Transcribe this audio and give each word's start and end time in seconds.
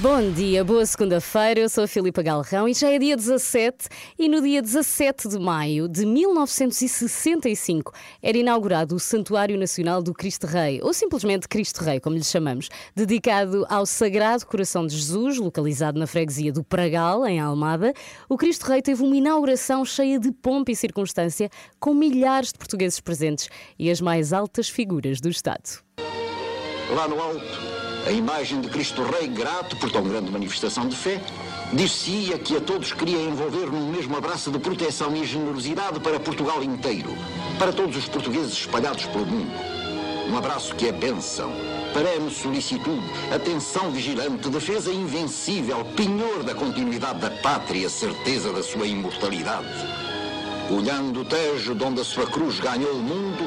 Bom 0.00 0.32
dia, 0.32 0.64
boa 0.64 0.86
segunda-feira. 0.86 1.60
Eu 1.60 1.68
sou 1.68 1.84
a 1.84 1.86
Filipa 1.86 2.22
Galrão 2.22 2.66
e 2.66 2.72
já 2.72 2.88
é 2.88 2.98
dia 2.98 3.14
17 3.14 3.86
e 4.18 4.30
no 4.30 4.40
dia 4.40 4.62
17 4.62 5.28
de 5.28 5.38
maio 5.38 5.86
de 5.86 6.06
1965 6.06 7.92
era 8.22 8.38
inaugurado 8.38 8.94
o 8.94 8.98
Santuário 8.98 9.58
Nacional 9.58 10.02
do 10.02 10.14
Cristo 10.14 10.46
Rei, 10.46 10.80
ou 10.82 10.94
simplesmente 10.94 11.46
Cristo 11.46 11.84
Rei, 11.84 12.00
como 12.00 12.16
lhe 12.16 12.24
chamamos, 12.24 12.70
dedicado 12.96 13.66
ao 13.68 13.84
Sagrado 13.84 14.46
Coração 14.46 14.86
de 14.86 14.96
Jesus, 14.96 15.36
localizado 15.36 16.00
na 16.00 16.06
freguesia 16.06 16.50
do 16.50 16.64
Pragal, 16.64 17.26
em 17.26 17.38
Almada. 17.38 17.92
O 18.26 18.38
Cristo 18.38 18.62
Rei 18.62 18.80
teve 18.80 19.02
uma 19.02 19.14
inauguração 19.14 19.84
cheia 19.84 20.18
de 20.18 20.32
pompa 20.32 20.72
e 20.72 20.76
circunstância, 20.76 21.50
com 21.78 21.92
milhares 21.92 22.54
de 22.54 22.58
portugueses 22.58 23.00
presentes 23.00 23.50
e 23.78 23.90
as 23.90 24.00
mais 24.00 24.32
altas 24.32 24.70
figuras 24.70 25.20
do 25.20 25.28
Estado. 25.28 25.82
Lá 26.96 27.06
no 27.06 27.20
alto, 27.20 27.89
a 28.06 28.10
imagem 28.10 28.60
de 28.60 28.68
Cristo 28.68 29.02
Rei, 29.02 29.28
grato 29.28 29.76
por 29.76 29.90
tão 29.90 30.02
grande 30.02 30.30
manifestação 30.30 30.88
de 30.88 30.96
fé, 30.96 31.20
dir-se-ia 31.72 32.38
que 32.38 32.56
a 32.56 32.60
todos 32.60 32.92
queria 32.92 33.20
envolver 33.20 33.66
num 33.66 33.90
mesmo 33.90 34.16
abraço 34.16 34.50
de 34.50 34.58
proteção 34.58 35.14
e 35.14 35.24
generosidade 35.24 36.00
para 36.00 36.18
Portugal 36.18 36.62
inteiro, 36.62 37.14
para 37.58 37.72
todos 37.72 37.96
os 37.96 38.06
portugueses 38.06 38.52
espalhados 38.52 39.04
pelo 39.06 39.26
mundo. 39.26 39.52
Um 40.28 40.36
abraço 40.36 40.74
que 40.76 40.86
é 40.86 40.92
bênção, 40.92 41.52
perene 41.92 42.30
solicitude, 42.30 43.04
atenção 43.34 43.90
vigilante, 43.90 44.48
defesa 44.48 44.92
invencível, 44.92 45.84
penhor 45.96 46.42
da 46.42 46.54
continuidade 46.54 47.20
da 47.20 47.30
pátria, 47.30 47.88
certeza 47.88 48.52
da 48.52 48.62
sua 48.62 48.86
imortalidade. 48.86 49.68
Olhando 50.70 51.20
o 51.20 51.24
Tejo, 51.24 51.74
de 51.74 51.82
onde 51.82 52.00
a 52.00 52.04
sua 52.04 52.26
cruz 52.26 52.60
ganhou 52.60 52.92
o 52.92 53.02
mundo, 53.02 53.44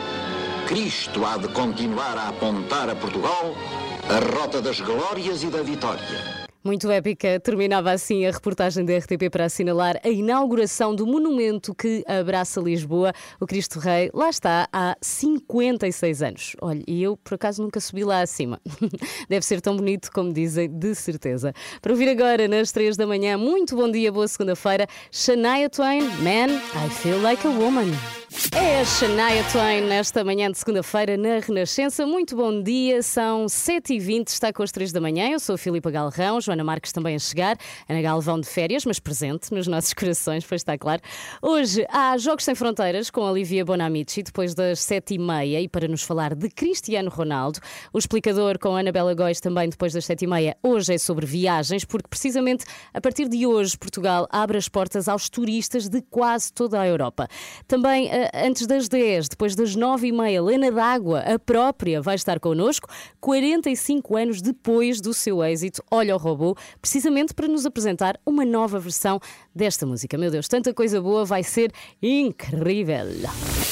Cristo 0.68 1.26
há 1.26 1.38
de 1.38 1.48
continuar 1.50 2.18
a 2.18 2.30
apontar 2.30 2.90
a 2.90 2.96
Portugal 2.96 3.56
a 4.09 4.20
rota 4.38 4.62
das 4.62 4.80
glórias 4.82 5.44
e 5.44 5.48
da 5.48 5.62
vitória. 5.62 6.44
Muito 6.64 6.90
épica, 6.90 7.42
terminava 7.42 7.92
assim 7.92 8.26
a 8.26 8.32
reportagem 8.32 8.86
da 8.86 8.98
RTP 8.98 9.30
para 9.30 9.46
assinalar 9.46 10.00
a 10.02 10.08
inauguração 10.08 10.96
do 10.96 11.06
monumento 11.06 11.76
que 11.76 12.06
abraça 12.08 12.62
Lisboa, 12.62 13.12
o 13.38 13.46
Cristo 13.46 13.80
Rei. 13.80 14.09
Lá 14.14 14.30
está, 14.30 14.70
há 14.72 14.96
56 15.02 16.22
anos. 16.24 16.56
Olha, 16.62 16.81
e 16.88 17.04
eu 17.04 17.18
por 17.18 17.34
acaso 17.34 17.62
nunca 17.62 17.81
subi 17.81 18.06
lá 18.06 18.22
acima. 18.22 18.62
Deve 19.28 19.46
ser 19.46 19.59
tão 19.59 19.76
bonito 19.76 20.09
como 20.14 20.31
dizem, 20.31 20.70
de 20.70 20.96
certeza. 20.96 21.54
Para 21.81 21.92
ouvir 21.92 22.08
agora, 22.08 22.48
nas 22.48 22.72
3 22.72 22.96
da 22.96 23.06
manhã, 23.06 23.38
muito 23.38 23.76
bom 23.76 23.92
dia, 23.92 24.09
boa 24.09 24.28
segunda-feira, 24.28 24.88
Shania 25.12 25.70
Twain, 25.70 26.04
Man, 26.22 26.56
I 26.86 26.90
Feel 26.90 27.22
Like 27.22 27.46
a 27.46 27.50
Woman. 27.50 27.92
É 28.56 28.82
a 28.82 28.86
Shania 28.86 29.44
Twain 29.52 29.82
nesta 29.82 30.23
manhã 30.23 30.52
de 30.52 30.59
segunda-feira 30.59 31.18
na 31.18 31.40
Renascença. 31.40 32.06
Muito 32.06 32.36
bom 32.36 32.62
dia, 32.62 33.02
são 33.02 33.48
7h20, 33.48 34.28
está 34.28 34.54
com 34.54 34.62
as 34.62 34.72
3 34.72 34.92
da 34.92 35.02
manhã. 35.02 35.28
Eu 35.32 35.40
sou 35.40 35.56
a 35.56 35.58
Filipa 35.58 35.90
Galrão, 35.90 36.40
Joana 36.40 36.64
Marques 36.64 36.92
também 36.92 37.16
a 37.16 37.20
chegar. 37.20 37.58
Ana 37.90 38.00
Galvão 38.04 38.40
de 38.40 38.48
férias, 38.48 38.86
mas 38.86 39.00
presente 39.00 39.52
nos 39.52 39.66
nossos 39.66 39.92
corações, 39.96 40.46
pois 40.46 40.62
está 40.62 40.78
claro. 40.78 41.02
Hoje 41.42 41.84
há 41.90 42.16
Jogos 42.20 42.46
Sem 42.46 42.53
Fronteiras 42.53 43.09
com 43.09 43.22
a 43.22 43.31
Olivia 43.31 43.66
Bonamici, 43.66 44.22
depois 44.22 44.53
das 44.53 44.81
7h30, 44.81 45.64
e 45.64 45.68
para 45.68 45.88
nos 45.88 46.03
falar 46.03 46.35
de 46.35 46.47
Cristiano 46.47 47.09
Ronaldo. 47.09 47.59
O 47.91 47.97
explicador 47.97 48.59
com 48.59 48.75
a 48.75 48.81
Anabela 48.81 49.16
Góis 49.16 49.40
também 49.40 49.68
depois 49.68 49.94
das 49.94 50.06
7h30. 50.06 50.53
Hoje 50.62 50.94
é 50.94 50.97
sobre 51.00 51.25
viagens, 51.25 51.85
porque 51.85 52.08
precisamente 52.08 52.66
a 52.94 53.02
partir 53.02 53.28
de 53.28 53.47
hoje 53.47 53.75
Portugal 53.75 54.28
abre 54.30 54.59
as 54.59 54.70
portas 54.70 55.08
aos 55.08 55.28
turistas 55.28 55.90
de 55.90 56.03
quase 56.03 56.53
toda 56.53 56.80
a 56.80 56.88
Europa. 56.88 57.28
Também 57.68 58.12
a 58.31 58.43
antes 58.44 58.68
das 58.68 58.90
10, 58.90 59.30
depois 59.30 59.56
das 59.56 59.74
9 59.74 60.08
e 60.08 60.12
meia, 60.12 60.44
Lena 60.44 60.70
D'Água, 60.70 61.22
a 61.22 61.40
própria, 61.40 62.02
vai 62.02 62.16
estar 62.16 62.40
connosco, 62.42 62.90
45 63.22 64.18
anos 64.18 64.42
depois 64.42 65.00
do 65.00 65.14
seu 65.14 65.42
êxito 65.42 65.81
Olha 65.90 66.14
o 66.14 66.18
Robô, 66.18 66.56
precisamente 66.82 67.34
para 67.34 67.48
nos 67.48 67.66
apresentar 67.66 68.20
uma 68.26 68.44
nova 68.44 68.80
versão 68.80 69.20
desta 69.56 69.86
música. 69.86 70.18
Meu 70.18 70.30
Deus, 70.30 70.48
tanta 70.48 70.74
coisa 70.74 71.00
boa, 71.00 71.24
vai 71.24 71.42
ser 71.42 71.72
incrível. 72.02 73.06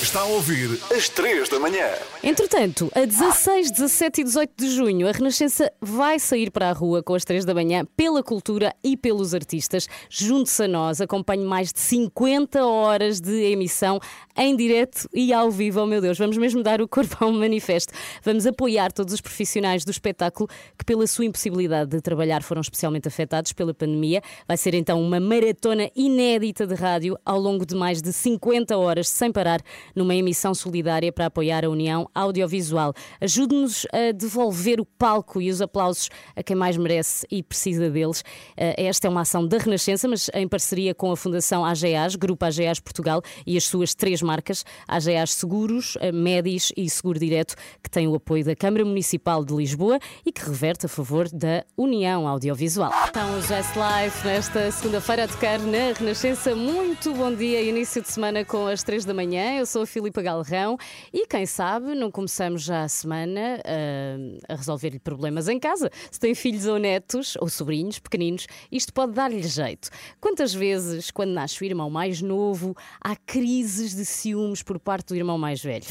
Está 0.02 0.22
a 0.22 0.26
ouvir 0.26 0.80
às 0.96 1.10
3 1.10 1.50
da 1.50 1.60
manhã. 1.60 1.88
Entretanto, 2.24 2.92
a 2.96 3.06
16, 3.06 3.72
17 3.72 4.22
e 4.22 4.24
18 4.24 4.52
de 4.58 4.70
junho, 4.70 5.08
a 5.08 5.12
Renascença 5.12 5.72
vai 5.82 6.18
sair 6.18 6.50
para 6.50 6.70
a 6.70 6.74
rua 6.74 7.04
com 7.04 7.14
as 7.14 7.26
3 7.26 7.46
da 7.46 7.54
manhã 7.54 7.86
pela 7.96 8.24
cultura 8.24 8.74
e 8.84 8.96
pelos 8.96 9.34
artistas. 9.36 9.88
Junte-se 10.10 10.64
a 10.64 10.68
nós, 10.68 11.02
acompanhe 11.02 11.46
mais 11.46 11.72
de 11.74 11.80
50 11.80 12.66
horas 12.66 13.20
de 13.20 13.44
emissão 13.52 14.00
em 14.36 14.56
direto 14.62 15.10
e 15.14 15.34
ao 15.34 15.50
vivo. 15.50 15.82
Oh 15.82 15.86
meu 15.86 16.00
Deus, 16.00 16.18
vamos 16.18 16.38
mesmo 16.38 16.62
dar 16.62 16.82
o 16.82 16.88
corpo 16.88 17.18
a 17.20 17.26
um 17.26 17.40
manifesto. 17.40 17.94
Vamos 18.24 18.46
apoiar 18.46 18.92
todos 18.92 19.14
os 19.14 19.22
profissionais 19.22 19.84
do 19.84 19.92
espetáculo 19.92 20.48
que, 20.78 20.86
pela 20.86 21.08
sua 21.08 21.26
impossibilidade 21.26 21.90
de 21.90 22.02
trabalhar, 22.02 22.44
foram 22.44 22.62
especialmente 22.62 23.08
afetados 23.08 23.54
pela 23.54 23.74
pandemia. 23.74 24.22
Vai 24.48 24.58
ser 24.58 24.74
então 24.76 25.02
uma 25.02 25.20
maratona 25.20 25.90
inédita 25.96 26.68
de 26.68 26.76
rádio 26.76 27.18
ao 27.26 27.40
longo 27.40 27.66
de 27.66 27.76
mais 27.76 28.02
de 28.02 28.14
50 28.14 28.78
horas, 28.78 29.10
sem 29.10 29.32
parar, 29.32 29.62
numa 29.96 30.14
emissão 30.14 30.54
solidária 30.54 31.12
para 31.12 31.26
apoiar 31.26 31.66
a 31.66 31.70
União 31.70 32.08
Audiovisual. 32.14 32.94
Ajude-nos 33.20 33.86
a 33.92 34.12
devolver 34.12 34.80
o 34.80 34.86
palco 34.86 35.42
e 35.42 35.50
os 35.50 35.62
aplausos 35.62 36.10
a 36.36 36.44
quem 36.44 36.56
mais 36.56 36.78
merece 36.78 37.26
e 37.32 37.42
precisa 37.42 37.90
deles. 37.90 38.24
Eh, 38.56 38.86
esta 38.86 39.08
é 39.08 39.10
uma 39.10 39.22
ação 39.22 39.48
da 39.48 39.58
Renascença, 39.58 40.08
mas 40.08 40.30
em 40.34 40.48
parceria 40.48 40.94
com 40.94 41.12
a 41.12 41.18
Fundação 41.18 41.66
AGAs, 41.66 42.16
Grupo 42.16 42.46
AGAs 42.46 42.80
Portugal 42.80 43.22
e 43.46 43.58
as 43.58 43.64
suas 43.64 43.96
três 43.96 44.22
marcas, 44.22 44.51
AGAs 44.88 45.34
Seguros, 45.34 45.98
Medis 46.14 46.72
e 46.76 46.90
Seguro 46.90 47.20
Direto, 47.20 47.56
que 47.84 47.90
têm 47.90 48.08
o 48.08 48.16
apoio 48.16 48.44
da 48.44 48.56
Câmara 48.56 48.86
Municipal 48.86 49.44
de 49.44 49.54
Lisboa 49.54 50.00
e 50.26 50.32
que 50.32 50.42
reverte 50.42 50.86
a 50.86 50.90
favor 50.90 51.30
da 51.30 51.64
União 51.78 52.28
Audiovisual. 52.28 52.92
Então, 53.10 53.38
o 53.38 53.42
Just 53.42 53.76
Life 53.76 54.26
nesta 54.26 54.72
segunda-feira 54.72 55.26
a 55.26 55.28
tocar 55.28 55.60
na 55.60 55.94
Renascença. 55.98 56.56
Muito 56.56 57.14
bom 57.14 57.34
dia, 57.34 57.62
início 57.62 58.02
de 58.02 58.10
semana 58.10 58.46
com 58.46 58.68
as 58.68 58.84
três 58.84 59.06
da 59.06 59.14
manhã. 59.14 59.58
Eu 59.60 59.66
sou 59.66 59.84
a 59.84 59.86
Filipa 59.86 60.22
Galrão 60.22 60.78
e 61.14 61.28
quem 61.28 61.46
sabe 61.46 61.96
não 61.96 62.10
começamos 62.12 62.64
já 62.64 62.84
a 62.84 62.88
semana 62.88 63.60
uh, 63.60 64.38
a 64.48 64.56
resolver-lhe 64.56 65.00
problemas 65.00 65.48
em 65.48 65.60
casa. 65.60 65.90
Se 66.10 66.20
tem 66.20 66.34
filhos 66.34 66.66
ou 66.66 66.78
netos 66.78 67.36
ou 67.40 67.50
sobrinhos 67.50 68.00
pequeninos, 68.00 68.48
isto 68.72 68.94
pode 68.94 69.14
dar-lhe 69.14 69.44
jeito. 69.44 69.90
Quantas 70.20 70.54
vezes, 70.54 71.12
quando 71.12 71.32
nasce 71.32 71.62
o 71.62 71.66
irmão 71.66 71.90
mais 71.90 72.22
novo, 72.22 72.76
há 73.00 73.16
crises 73.16 73.96
de 73.96 74.06
ciúmes 74.42 74.64
por 74.64 74.80
parte 74.80 75.10
do 75.10 75.16
irmão 75.16 75.38
mais 75.38 75.62
velho? 75.62 75.86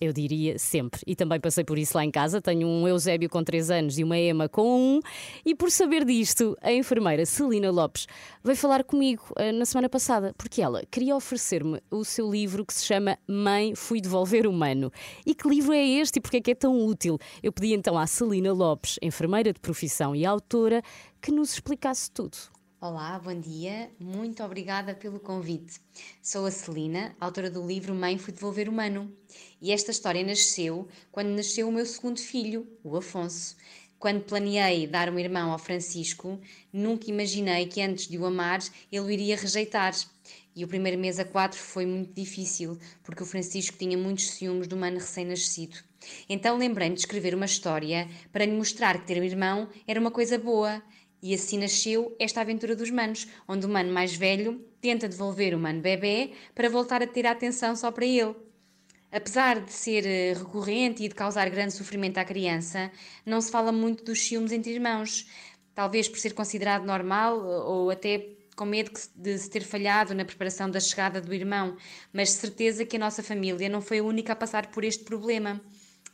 Eu 0.00 0.12
diria 0.12 0.58
sempre. 0.58 1.00
E 1.06 1.16
também 1.16 1.40
passei 1.40 1.64
por 1.64 1.78
isso 1.78 1.96
lá 1.96 2.04
em 2.04 2.10
casa. 2.10 2.40
Tenho 2.40 2.68
um 2.68 2.86
Eusébio 2.86 3.30
com 3.30 3.42
3 3.42 3.70
anos 3.70 3.98
e 3.98 4.04
uma 4.04 4.18
Ema 4.18 4.48
com 4.48 4.98
1. 4.98 5.00
E 5.46 5.54
por 5.54 5.70
saber 5.70 6.04
disto, 6.04 6.56
a 6.60 6.72
enfermeira 6.72 7.24
Celina 7.24 7.70
Lopes 7.70 8.06
veio 8.42 8.56
falar 8.56 8.84
comigo 8.84 9.22
uh, 9.38 9.52
na 9.52 9.64
semana 9.64 9.88
passada, 9.88 10.34
porque 10.36 10.60
ela 10.60 10.82
queria 10.90 11.16
oferecer-me 11.16 11.80
o 11.90 12.04
seu 12.04 12.30
livro 12.30 12.66
que 12.66 12.74
se 12.74 12.84
chama 12.84 13.18
Mãe, 13.26 13.74
Fui 13.74 14.00
Devolver 14.00 14.46
Humano. 14.46 14.92
E 15.24 15.34
que 15.34 15.48
livro 15.48 15.72
é 15.72 15.86
este 15.86 16.18
e 16.18 16.20
porque 16.20 16.38
é 16.38 16.40
que 16.40 16.50
é 16.50 16.54
tão 16.54 16.84
útil? 16.84 17.18
Eu 17.42 17.52
pedi 17.52 17.72
então 17.72 17.96
à 17.96 18.06
Celina 18.06 18.52
Lopes, 18.52 18.98
enfermeira 19.00 19.52
de 19.52 19.60
profissão 19.60 20.14
e 20.14 20.26
autora, 20.26 20.82
que 21.22 21.32
nos 21.32 21.54
explicasse 21.54 22.10
tudo. 22.10 22.53
Olá, 22.86 23.18
bom 23.18 23.40
dia. 23.40 23.90
Muito 23.98 24.44
obrigada 24.44 24.94
pelo 24.94 25.18
convite. 25.18 25.80
Sou 26.22 26.44
a 26.44 26.50
Celina, 26.50 27.16
autora 27.18 27.48
do 27.48 27.66
livro 27.66 27.94
Mãe 27.94 28.18
Fui 28.18 28.30
Devolver 28.30 28.68
Humano. 28.68 29.10
E 29.58 29.72
esta 29.72 29.90
história 29.90 30.22
nasceu 30.22 30.86
quando 31.10 31.28
nasceu 31.28 31.66
o 31.66 31.72
meu 31.72 31.86
segundo 31.86 32.20
filho, 32.20 32.68
o 32.84 32.94
Afonso. 32.94 33.56
Quando 33.98 34.24
planeei 34.24 34.86
dar 34.86 35.08
um 35.08 35.18
irmão 35.18 35.50
ao 35.50 35.58
Francisco, 35.58 36.38
nunca 36.70 37.08
imaginei 37.08 37.64
que 37.64 37.80
antes 37.80 38.06
de 38.06 38.18
o 38.18 38.26
amar 38.26 38.60
ele 38.92 39.00
o 39.00 39.10
iria 39.10 39.34
rejeitar. 39.34 39.94
E 40.54 40.62
o 40.62 40.68
primeiro 40.68 40.98
mês 40.98 41.18
a 41.18 41.24
quatro 41.24 41.58
foi 41.58 41.86
muito 41.86 42.12
difícil, 42.12 42.78
porque 43.02 43.22
o 43.22 43.26
Francisco 43.26 43.78
tinha 43.78 43.96
muitos 43.96 44.28
ciúmes 44.32 44.68
do 44.68 44.76
mano 44.76 44.98
recém-nascido. 44.98 45.78
Então 46.28 46.58
lembrei-me 46.58 46.96
de 46.96 47.00
escrever 47.00 47.34
uma 47.34 47.46
história 47.46 48.06
para 48.30 48.44
lhe 48.44 48.52
mostrar 48.52 49.00
que 49.00 49.06
ter 49.06 49.18
um 49.18 49.24
irmão 49.24 49.70
era 49.86 49.98
uma 49.98 50.10
coisa 50.10 50.36
boa 50.36 50.82
e 51.24 51.32
assim 51.32 51.56
nasceu 51.56 52.14
esta 52.18 52.42
aventura 52.42 52.76
dos 52.76 52.90
manos, 52.90 53.26
onde 53.48 53.64
o 53.64 53.68
mano 53.68 53.90
mais 53.90 54.14
velho 54.14 54.62
tenta 54.78 55.08
devolver 55.08 55.54
o 55.54 55.58
mano 55.58 55.80
bebê 55.80 56.32
para 56.54 56.68
voltar 56.68 57.02
a 57.02 57.06
ter 57.06 57.26
a 57.26 57.30
atenção 57.30 57.74
só 57.74 57.90
para 57.90 58.04
ele. 58.04 58.36
Apesar 59.10 59.58
de 59.60 59.72
ser 59.72 60.04
eh, 60.04 60.34
recorrente 60.34 61.02
e 61.02 61.08
de 61.08 61.14
causar 61.14 61.48
grande 61.48 61.72
sofrimento 61.72 62.18
à 62.18 62.26
criança, 62.26 62.92
não 63.24 63.40
se 63.40 63.50
fala 63.50 63.72
muito 63.72 64.04
dos 64.04 64.20
ciúmes 64.20 64.52
entre 64.52 64.72
irmãos, 64.72 65.26
talvez 65.74 66.10
por 66.10 66.18
ser 66.18 66.34
considerado 66.34 66.84
normal 66.84 67.38
eh, 67.38 67.56
ou 67.64 67.90
até 67.90 68.28
com 68.54 68.66
medo 68.66 68.90
de 69.16 69.38
se 69.38 69.48
ter 69.48 69.62
falhado 69.64 70.14
na 70.14 70.26
preparação 70.26 70.70
da 70.70 70.78
chegada 70.78 71.22
do 71.22 71.32
irmão, 71.32 71.78
mas 72.12 72.32
certeza 72.32 72.84
que 72.84 72.96
a 72.96 73.00
nossa 73.00 73.22
família 73.22 73.70
não 73.70 73.80
foi 73.80 74.00
a 74.00 74.04
única 74.04 74.34
a 74.34 74.36
passar 74.36 74.66
por 74.66 74.84
este 74.84 75.04
problema. 75.04 75.58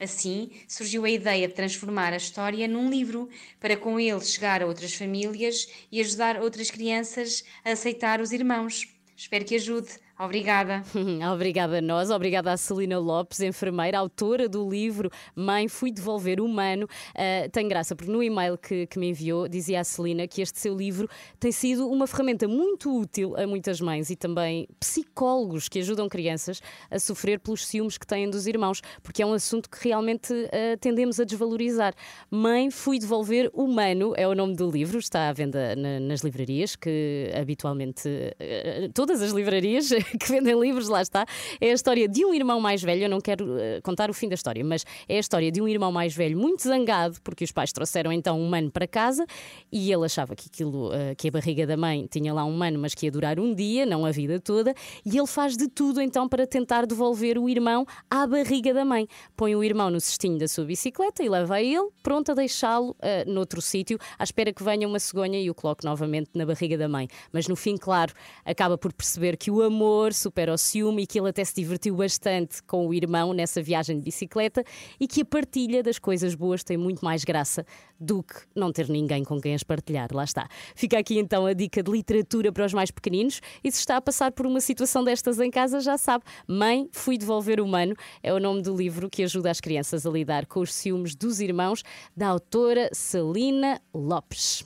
Assim, 0.00 0.50
surgiu 0.67 1.05
a 1.05 1.11
ideia 1.11 1.47
de 1.47 1.52
transformar 1.52 2.14
a 2.14 2.17
história 2.17 2.67
num 2.67 2.88
livro, 2.88 3.29
para 3.61 3.76
com 3.76 4.00
ele 4.00 4.20
chegar 4.23 4.62
a 4.62 4.67
outras 4.67 4.94
famílias 4.94 5.69
e 5.93 6.00
ajudar 6.00 6.41
outras 6.41 6.70
crianças 6.70 7.44
a 7.62 7.73
aceitar 7.73 8.19
os 8.19 8.32
irmãos. 8.32 8.88
Espero 9.14 9.44
que 9.44 9.56
ajude. 9.56 9.91
Obrigada. 10.20 10.82
obrigada 11.32 11.78
a 11.78 11.81
nós, 11.81 12.11
obrigada 12.11 12.52
à 12.52 12.56
Celina 12.58 12.99
Lopes, 12.99 13.40
enfermeira, 13.40 13.99
autora 13.99 14.50
do 14.50 14.69
livro 14.69 15.11
Mãe, 15.34 15.67
Fui 15.67 15.90
Devolver 15.90 16.43
Humano. 16.43 16.87
Uh, 17.14 17.49
tem 17.50 17.67
graça, 17.67 17.96
porque 17.96 18.12
no 18.12 18.22
e-mail 18.22 18.58
que, 18.58 18.87
que, 18.87 18.99
me 18.99 19.08
enviou, 19.08 19.49
dizia 19.49 19.81
a 19.81 19.84
Celina 19.84 20.28
que 20.28 20.43
este 20.43 20.58
seu 20.58 20.76
livro 20.76 21.08
tem 21.38 21.50
sido 21.50 21.88
uma 21.88 22.06
ferramenta 22.06 22.46
muito 22.46 22.94
útil 22.94 23.34
a 23.34 23.46
muitas 23.46 23.81
mães 23.81 24.11
e 24.11 24.17
também 24.17 24.69
psicólogos 24.78 25.70
que 25.70 25.78
ajudam 25.78 26.06
crianças 26.06 26.61
a 26.90 26.99
sofrer 26.99 27.40
pelos 27.40 27.67
ciúmes 27.67 27.96
que 27.96 28.06
têm 28.06 28.28
dos 28.28 28.46
irmãos, 28.46 28.82
porque 29.02 29.22
é 29.22 29.26
um 29.26 29.32
assunto 29.32 29.70
que 29.70 29.88
realmente 29.88 30.34
uh, 30.34 30.76
tendemos 30.82 31.19
a 31.19 31.25
desvalorizar. 31.25 31.94
Mãe, 32.31 32.70
Fui 32.70 32.99
Devolver 32.99 33.50
Humano 33.55 34.12
é 34.14 34.28
o 34.28 34.34
nome 34.34 34.55
do 34.55 34.70
livro, 34.70 34.99
está 34.99 35.31
à 35.31 35.32
venda 35.32 35.75
na, 35.75 35.99
nas 35.99 36.20
livrarias, 36.20 36.76
que 36.76 37.31
habitualmente 37.34 38.06
uh, 38.06 38.93
todas 38.93 39.22
as 39.22 39.32
livrarias 39.32 39.88
que 40.19 40.31
vendem 40.31 40.59
livros, 40.59 40.89
lá 40.89 41.03
está. 41.03 41.25
É 41.61 41.71
a 41.71 41.75
história 41.75 42.09
de 42.09 42.25
um 42.25 42.35
irmão 42.35 42.61
mais 42.61 42.83
velho. 42.83 43.05
Eu 43.05 43.09
não 43.09 43.21
quero 43.21 43.45
uh, 43.45 43.83
contar 43.83 44.11
o 44.11 44.15
fim 44.15 44.29
da 44.29 44.35
história, 44.35 44.65
mas 44.65 44.85
é 45.09 45.17
a 45.17 45.21
história 45.21 45.51
de 45.51 45.61
um 45.61 45.69
irmão 45.69 45.93
mais 45.93 46.15
velho 46.15 46.39
muito 46.39 46.62
zangado 46.62 47.21
porque 47.23 47.45
os 47.45 47.53
pais 47.53 47.73
trouxeram 47.73 48.12
então 48.12 48.41
um 48.41 48.49
mano 48.49 48.71
para 48.71 48.87
casa 48.87 49.27
e 49.71 49.93
ele 49.93 50.05
achava 50.05 50.35
que 50.35 50.49
aquilo, 50.53 50.89
uh, 50.89 51.15
que 51.17 51.29
a 51.29 51.31
barriga 51.31 51.67
da 51.67 51.77
mãe 51.77 52.07
tinha 52.11 52.33
lá 52.33 52.45
um 52.45 52.53
mano, 52.53 52.79
mas 52.79 52.95
que 52.95 53.07
ia 53.07 53.12
durar 53.12 53.39
um 53.39 53.55
dia, 53.55 53.87
não 53.87 54.05
a 54.05 54.11
vida 54.11 54.41
toda. 54.41 54.75
E 55.05 55.17
ele 55.17 55.27
faz 55.27 55.57
de 55.57 55.69
tudo 55.69 56.01
então 56.01 56.29
para 56.29 56.47
tentar 56.47 56.87
devolver 56.87 57.39
o 57.39 57.49
irmão 57.49 57.87
à 58.09 58.27
barriga 58.27 58.75
da 58.75 58.85
mãe. 58.85 59.06
Põe 59.37 59.55
o 59.55 59.63
irmão 59.63 59.91
no 59.91 60.01
cestinho 60.01 60.39
da 60.39 60.49
sua 60.49 60.65
bicicleta 60.65 61.23
e 61.23 61.29
leva 61.29 61.61
ele, 61.61 61.89
pronto 62.03 62.33
a 62.33 62.35
deixá-lo 62.35 62.91
uh, 62.91 63.31
noutro 63.31 63.61
sítio, 63.61 63.99
à 64.19 64.25
espera 64.25 64.53
que 64.53 64.63
venha 64.63 64.87
uma 64.87 64.99
cegonha 64.99 65.41
e 65.41 65.51
o 65.51 65.55
coloque 65.55 65.85
novamente 65.85 66.31
na 66.35 66.45
barriga 66.45 66.77
da 66.77 66.89
mãe. 66.89 67.09
Mas 67.33 67.47
no 67.47 67.56
fim, 67.56 67.77
claro, 67.77 68.13
acaba 68.45 68.77
por 68.77 68.93
perceber 68.93 69.37
que 69.37 69.51
o 69.51 69.63
amor 69.63 70.00
amor, 70.00 70.14
supera 70.14 70.55
o 70.55 70.58
ciúme 70.58 71.02
e 71.02 71.06
que 71.06 71.19
ele 71.20 71.29
até 71.29 71.44
se 71.44 71.55
divertiu 71.55 71.94
bastante 71.94 72.62
com 72.62 72.87
o 72.87 72.94
irmão 72.94 73.35
nessa 73.35 73.62
viagem 73.62 73.99
de 73.99 74.02
bicicleta 74.02 74.64
e 74.99 75.06
que 75.06 75.20
a 75.20 75.25
partilha 75.25 75.82
das 75.82 75.99
coisas 75.99 76.35
boas 76.35 76.64
tem 76.64 76.76
muito 76.79 77.05
mais 77.05 77.23
graça 77.23 77.67
do 77.99 78.23
que 78.23 78.37
não 78.56 78.73
ter 78.73 78.88
ninguém 78.88 79.23
com 79.23 79.38
quem 79.38 79.55
as 79.55 79.62
partilhar. 79.62 80.08
Lá 80.12 80.25
está. 80.25 80.49
Fica 80.75 80.99
aqui 80.99 81.19
então 81.19 81.44
a 81.44 81.52
dica 81.52 81.82
de 81.82 81.91
literatura 81.91 82.50
para 82.50 82.64
os 82.64 82.73
mais 82.73 82.91
pequeninos 82.91 83.43
e 83.62 83.70
se 83.70 83.81
está 83.81 83.99
a 83.99 84.00
passar 84.00 84.32
por 84.32 84.47
uma 84.47 84.61
situação 84.61 85.05
destas 85.05 85.38
em 85.38 85.50
casa, 85.50 85.81
já 85.81 85.99
sabe. 85.99 86.25
Mãe, 86.49 86.88
fui 86.93 87.19
devolver 87.19 87.61
o 87.61 87.64
humano 87.64 87.94
é 88.23 88.32
o 88.32 88.41
nome 88.41 88.62
do 88.62 88.75
livro 88.75 89.11
que 89.11 89.23
ajuda 89.23 89.50
as 89.50 89.61
crianças 89.61 90.06
a 90.06 90.11
lidar 90.11 90.46
com 90.46 90.61
os 90.61 90.73
ciúmes 90.73 91.14
dos 91.14 91.41
irmãos, 91.41 91.82
da 92.17 92.29
autora 92.29 92.88
Celina 92.93 93.81
Lopes. 93.93 94.64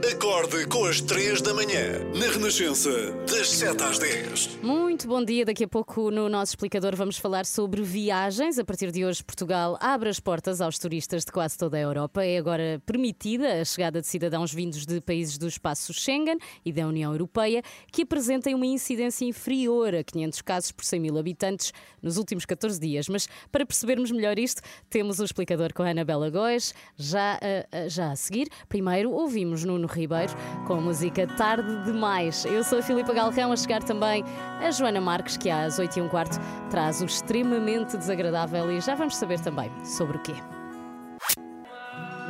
Acorde 0.00 0.66
com 0.66 0.86
as 0.86 0.98
3 1.02 1.42
da 1.42 1.52
manhã, 1.52 2.02
na 2.18 2.32
Renascença, 2.32 2.90
das 3.28 3.50
7 3.50 3.82
às 3.82 3.98
10. 3.98 4.58
Muito 4.62 5.06
bom 5.06 5.22
dia. 5.22 5.44
Daqui 5.44 5.64
a 5.64 5.68
pouco, 5.68 6.10
no 6.10 6.26
nosso 6.26 6.52
explicador, 6.52 6.96
vamos 6.96 7.18
falar 7.18 7.44
sobre 7.44 7.82
viagens. 7.82 8.58
A 8.58 8.64
partir 8.64 8.90
de 8.92 9.04
hoje, 9.04 9.22
Portugal 9.22 9.76
abre 9.78 10.08
as 10.08 10.18
portas 10.18 10.62
aos 10.62 10.78
turistas 10.78 11.22
de 11.22 11.30
quase 11.30 11.58
toda 11.58 11.76
a 11.76 11.80
Europa. 11.80 12.24
É 12.24 12.38
agora 12.38 12.82
permitida 12.86 13.60
a 13.60 13.64
chegada 13.64 14.00
de 14.00 14.06
cidadãos 14.06 14.54
vindos 14.54 14.86
de 14.86 15.02
países 15.02 15.36
do 15.36 15.46
espaço 15.46 15.92
Schengen 15.92 16.38
e 16.64 16.72
da 16.72 16.86
União 16.86 17.12
Europeia 17.12 17.62
que 17.92 18.02
apresentem 18.02 18.54
uma 18.54 18.66
incidência 18.66 19.26
inferior 19.26 19.94
a 19.94 20.02
500 20.02 20.40
casos 20.40 20.72
por 20.72 20.84
100 20.84 20.98
mil 20.98 21.18
habitantes 21.18 21.74
nos 22.00 22.16
últimos 22.16 22.46
14 22.46 22.80
dias. 22.80 23.06
Mas 23.06 23.28
para 23.52 23.66
percebermos 23.66 24.10
melhor 24.10 24.38
isto, 24.38 24.62
temos 24.88 25.20
o 25.20 25.24
explicador 25.24 25.74
com 25.74 25.82
a 25.82 25.90
Anabela 25.90 26.30
Góes 26.30 26.74
já, 26.96 27.36
uh, 27.36 27.84
uh, 27.84 27.88
já 27.90 28.12
a 28.12 28.16
seguir. 28.16 28.48
Primeiro, 28.66 29.10
ouvimos 29.10 29.62
Nuno 29.62 29.89
Ribeiro 29.92 30.32
com 30.66 30.74
a 30.74 30.80
música 30.80 31.26
Tarde 31.26 31.84
Demais. 31.84 32.44
Eu 32.44 32.62
sou 32.64 32.78
a 32.78 32.82
Filipa 32.82 33.12
Galrão, 33.12 33.52
a 33.52 33.56
chegar 33.56 33.82
também 33.82 34.24
a 34.60 34.70
Joana 34.70 35.00
Marques, 35.00 35.36
que 35.36 35.50
às 35.50 35.78
8 35.78 35.98
e 35.98 36.02
um 36.02 36.08
quarto 36.08 36.38
traz 36.70 37.00
o 37.00 37.04
extremamente 37.04 37.96
desagradável 37.96 38.70
e 38.70 38.80
já 38.80 38.94
vamos 38.94 39.16
saber 39.16 39.40
também 39.40 39.70
sobre 39.84 40.16
o 40.16 40.20
quê. 40.20 40.34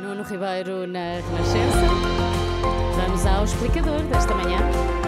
Nuno 0.01 0.23
Ribeiro 0.23 0.87
na 0.87 1.15
Renascença. 1.15 2.21
Vamos 2.95 3.25
ao 3.25 3.43
explicador 3.43 4.01
desta 4.03 4.33
manhã. 4.33 5.00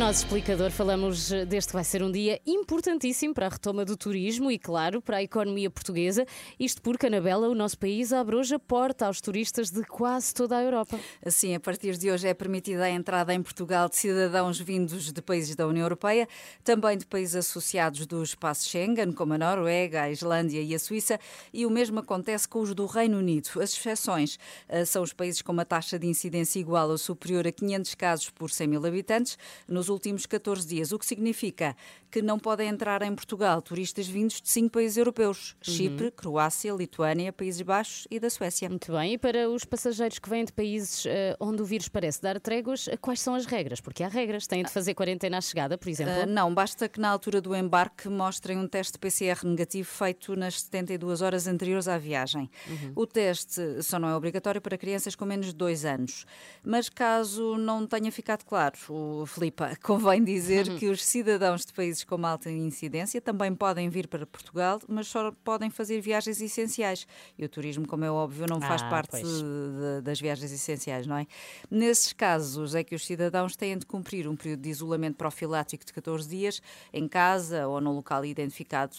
Nosso 0.00 0.20
explicador 0.20 0.70
falamos 0.70 1.30
eh, 1.30 1.44
deste 1.44 1.68
que 1.68 1.74
vai 1.74 1.84
ser 1.84 2.02
um 2.02 2.10
dia 2.10 2.40
importantíssimo 2.46 3.34
para 3.34 3.44
a 3.44 3.48
retoma 3.50 3.84
do 3.84 3.98
turismo 3.98 4.50
e, 4.50 4.58
claro, 4.58 5.02
para 5.02 5.18
a 5.18 5.22
economia 5.22 5.68
portuguesa. 5.68 6.24
Isto 6.58 6.80
porque, 6.80 7.04
Anabela, 7.04 7.50
o 7.50 7.54
nosso 7.54 7.78
país 7.78 8.10
abre 8.10 8.34
hoje 8.34 8.54
a 8.54 8.58
porta 8.58 9.04
aos 9.04 9.20
turistas 9.20 9.70
de 9.70 9.84
quase 9.84 10.32
toda 10.32 10.56
a 10.56 10.62
Europa. 10.62 10.98
Assim, 11.22 11.54
a 11.54 11.60
partir 11.60 11.98
de 11.98 12.10
hoje 12.10 12.26
é 12.26 12.32
permitida 12.32 12.84
a 12.84 12.90
entrada 12.90 13.34
em 13.34 13.42
Portugal 13.42 13.90
de 13.90 13.96
cidadãos 13.96 14.58
vindos 14.58 15.12
de 15.12 15.20
países 15.20 15.54
da 15.54 15.66
União 15.66 15.84
Europeia, 15.84 16.26
também 16.64 16.96
de 16.96 17.04
países 17.04 17.36
associados 17.36 18.06
do 18.06 18.22
espaço 18.22 18.70
Schengen, 18.70 19.12
como 19.12 19.34
a 19.34 19.38
Noruega, 19.38 20.04
a 20.04 20.10
Islândia 20.10 20.62
e 20.62 20.74
a 20.74 20.78
Suíça, 20.78 21.20
e 21.52 21.66
o 21.66 21.70
mesmo 21.70 22.00
acontece 22.00 22.48
com 22.48 22.60
os 22.60 22.74
do 22.74 22.86
Reino 22.86 23.18
Unido. 23.18 23.50
As 23.60 23.74
exceções 23.74 24.38
eh, 24.66 24.86
são 24.86 25.02
os 25.02 25.12
países 25.12 25.42
com 25.42 25.52
uma 25.52 25.66
taxa 25.66 25.98
de 25.98 26.06
incidência 26.06 26.58
igual 26.58 26.88
ou 26.88 26.96
superior 26.96 27.46
a 27.46 27.52
500 27.52 27.94
casos 27.96 28.30
por 28.30 28.50
100 28.50 28.66
mil 28.66 28.86
habitantes. 28.86 29.36
Nos 29.68 29.89
últimos 29.90 30.24
14 30.24 30.66
dias, 30.66 30.92
o 30.92 30.98
que 30.98 31.04
significa 31.04 31.76
que 32.10 32.20
não 32.20 32.38
podem 32.38 32.68
entrar 32.68 33.02
em 33.02 33.14
Portugal 33.14 33.62
turistas 33.62 34.06
vindos 34.06 34.40
de 34.40 34.48
cinco 34.48 34.70
países 34.70 34.96
europeus: 34.96 35.54
uhum. 35.66 35.74
Chipre, 35.74 36.10
Croácia, 36.10 36.72
Lituânia, 36.72 37.32
Países 37.32 37.62
Baixos 37.62 38.06
e 38.10 38.18
da 38.18 38.28
Suécia. 38.28 38.68
Muito 38.68 38.92
bem. 38.92 39.14
E 39.14 39.18
para 39.18 39.48
os 39.48 39.64
passageiros 39.64 40.18
que 40.18 40.28
vêm 40.28 40.44
de 40.44 40.52
países 40.52 41.04
uh, 41.04 41.08
onde 41.38 41.62
o 41.62 41.64
vírus 41.64 41.88
parece 41.88 42.20
dar 42.20 42.40
tréguas, 42.40 42.88
eh, 42.88 42.96
quais 42.96 43.20
são 43.20 43.34
as 43.34 43.46
regras? 43.46 43.80
Porque 43.80 44.02
há 44.02 44.08
regras. 44.08 44.46
Têm 44.46 44.62
de 44.62 44.70
fazer 44.70 44.94
quarentena 44.94 45.38
à 45.38 45.40
chegada, 45.40 45.78
por 45.78 45.88
exemplo? 45.88 46.22
Uh, 46.22 46.26
não, 46.26 46.52
basta 46.52 46.88
que 46.88 47.00
na 47.00 47.08
altura 47.08 47.40
do 47.40 47.54
embarque 47.54 48.08
mostrem 48.08 48.58
um 48.58 48.66
teste 48.66 48.98
PCR 48.98 49.44
negativo 49.44 49.88
feito 49.88 50.34
nas 50.34 50.60
72 50.62 51.22
horas 51.22 51.46
anteriores 51.46 51.86
à 51.86 51.96
viagem. 51.98 52.50
Uhum. 52.68 52.92
O 52.96 53.06
teste 53.06 53.82
só 53.82 53.98
não 53.98 54.08
é 54.08 54.16
obrigatório 54.16 54.60
para 54.60 54.76
crianças 54.76 55.14
com 55.14 55.24
menos 55.24 55.46
de 55.46 55.54
2 55.54 55.84
anos. 55.84 56.26
Mas 56.64 56.88
caso 56.88 57.56
não 57.56 57.86
tenha 57.86 58.10
ficado 58.10 58.44
claro, 58.44 58.76
o 58.88 59.26
Filipa, 59.26 59.76
convém 59.82 60.22
dizer 60.22 60.68
uhum. 60.68 60.78
que 60.78 60.88
os 60.88 61.04
cidadãos 61.04 61.64
de 61.64 61.72
países 61.72 61.99
com 62.04 62.24
alta 62.26 62.50
incidência 62.50 63.20
também 63.20 63.54
podem 63.54 63.88
vir 63.88 64.08
para 64.08 64.26
Portugal, 64.26 64.80
mas 64.88 65.08
só 65.08 65.32
podem 65.44 65.70
fazer 65.70 66.00
viagens 66.00 66.40
essenciais. 66.40 67.06
E 67.38 67.44
o 67.44 67.48
turismo, 67.48 67.86
como 67.86 68.04
é 68.04 68.10
óbvio, 68.10 68.46
não 68.48 68.60
faz 68.60 68.82
ah, 68.82 68.90
parte 68.90 69.22
de, 69.22 70.02
das 70.02 70.20
viagens 70.20 70.50
essenciais, 70.52 71.06
não 71.06 71.16
é? 71.16 71.26
Nesses 71.70 72.12
casos 72.12 72.74
é 72.74 72.82
que 72.82 72.94
os 72.94 73.06
cidadãos 73.06 73.56
têm 73.56 73.76
de 73.76 73.86
cumprir 73.86 74.28
um 74.28 74.36
período 74.36 74.60
de 74.60 74.70
isolamento 74.70 75.16
profilático 75.16 75.84
de 75.84 75.92
14 75.92 76.28
dias 76.28 76.62
em 76.92 77.06
casa 77.06 77.66
ou 77.66 77.80
no 77.80 77.92
local 77.92 78.24
identificado 78.24 78.96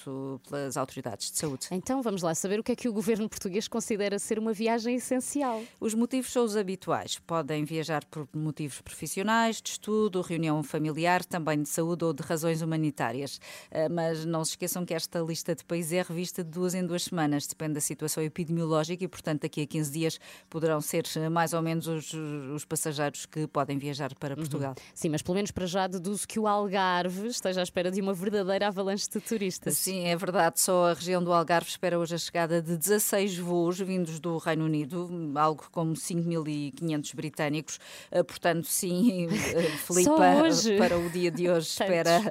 pelas 0.48 0.78
autoridades 0.78 1.32
de 1.32 1.38
saúde. 1.38 1.68
Então 1.72 2.02
vamos 2.02 2.22
lá 2.22 2.34
saber 2.36 2.60
o 2.60 2.64
que 2.64 2.72
é 2.72 2.76
que 2.76 2.90
o 2.90 2.94
governo 2.94 3.28
português 3.30 3.68
considera 3.68 4.20
ser 4.20 4.38
uma 4.40 4.54
viagem 4.54 4.96
essencial. 4.96 5.62
Os 5.80 5.94
motivos 5.94 6.32
são 6.32 6.44
os 6.44 6.56
habituais. 6.56 7.20
Podem 7.20 7.64
viajar 7.64 8.06
por 8.06 8.28
motivos 8.34 8.82
profissionais, 8.82 9.62
de 9.62 9.70
estudo, 9.70 10.22
reunião 10.22 10.62
familiar, 10.64 11.24
também 11.24 11.62
de 11.62 11.70
saúde 11.70 12.06
ou 12.06 12.14
de 12.14 12.24
razões 12.24 12.62
humanitárias. 12.62 12.91
Eh, 13.72 13.90
mas 13.90 14.26
não 14.26 14.44
se 14.46 14.52
esqueçam 14.52 14.86
que 14.86 14.94
esta 14.94 15.20
lista 15.20 15.56
de 15.56 15.64
países 15.64 15.94
é 15.94 16.02
revista 16.02 16.44
de 16.44 16.50
duas 16.50 16.74
em 16.74 16.86
duas 16.86 17.04
semanas, 17.04 17.48
depende 17.48 17.74
da 17.74 17.82
situação 17.82 18.24
epidemiológica 18.24 19.04
e, 19.04 19.08
portanto, 19.08 19.42
daqui 19.42 19.62
a 19.62 19.68
15 19.68 19.92
dias 19.92 20.20
poderão 20.50 20.80
ser 20.80 21.06
eh, 21.16 21.30
mais 21.30 21.54
ou 21.54 21.62
menos 21.62 21.88
os, 21.88 22.14
os 22.14 22.66
passageiros 22.66 23.26
que 23.26 23.48
podem 23.48 23.78
viajar 23.78 24.14
para 24.16 24.32
uhum. 24.32 24.38
Portugal. 24.38 24.76
Uhum. 24.78 24.84
Sim, 24.94 25.10
mas 25.10 25.22
pelo 25.22 25.36
menos 25.36 25.52
para 25.52 25.66
já 25.66 25.88
deduzo 25.88 26.28
que 26.28 26.40
o 26.40 26.48
Algarve 26.48 27.28
esteja 27.28 27.62
à 27.62 27.64
espera 27.64 27.90
de 27.90 28.02
uma 28.02 28.14
verdadeira 28.14 28.68
avalanche 28.68 29.10
de 29.10 29.20
turistas. 29.20 29.78
Sim, 29.78 30.06
é 30.06 30.16
verdade. 30.16 30.60
Só 30.60 30.92
a 30.92 30.94
região 30.94 31.24
do 31.24 31.34
Algarve 31.34 31.70
espera 31.70 31.98
hoje 31.98 32.16
a 32.16 32.18
chegada 32.18 32.62
de 32.62 32.78
16 32.78 33.38
voos 33.40 33.80
vindos 33.80 34.20
do 34.20 34.38
Reino 34.38 34.66
Unido, 34.66 35.10
algo 35.36 35.68
como 35.72 35.94
5.500 35.94 37.16
britânicos. 37.16 37.80
Eh, 38.12 38.24
portanto, 38.24 38.68
sim, 38.68 39.28
hoje. 40.42 40.78
Para, 40.78 40.92
para 40.92 41.00
o 41.00 41.10
dia 41.10 41.32
de 41.32 41.50
hoje 41.50 41.70
espera, 41.80 42.22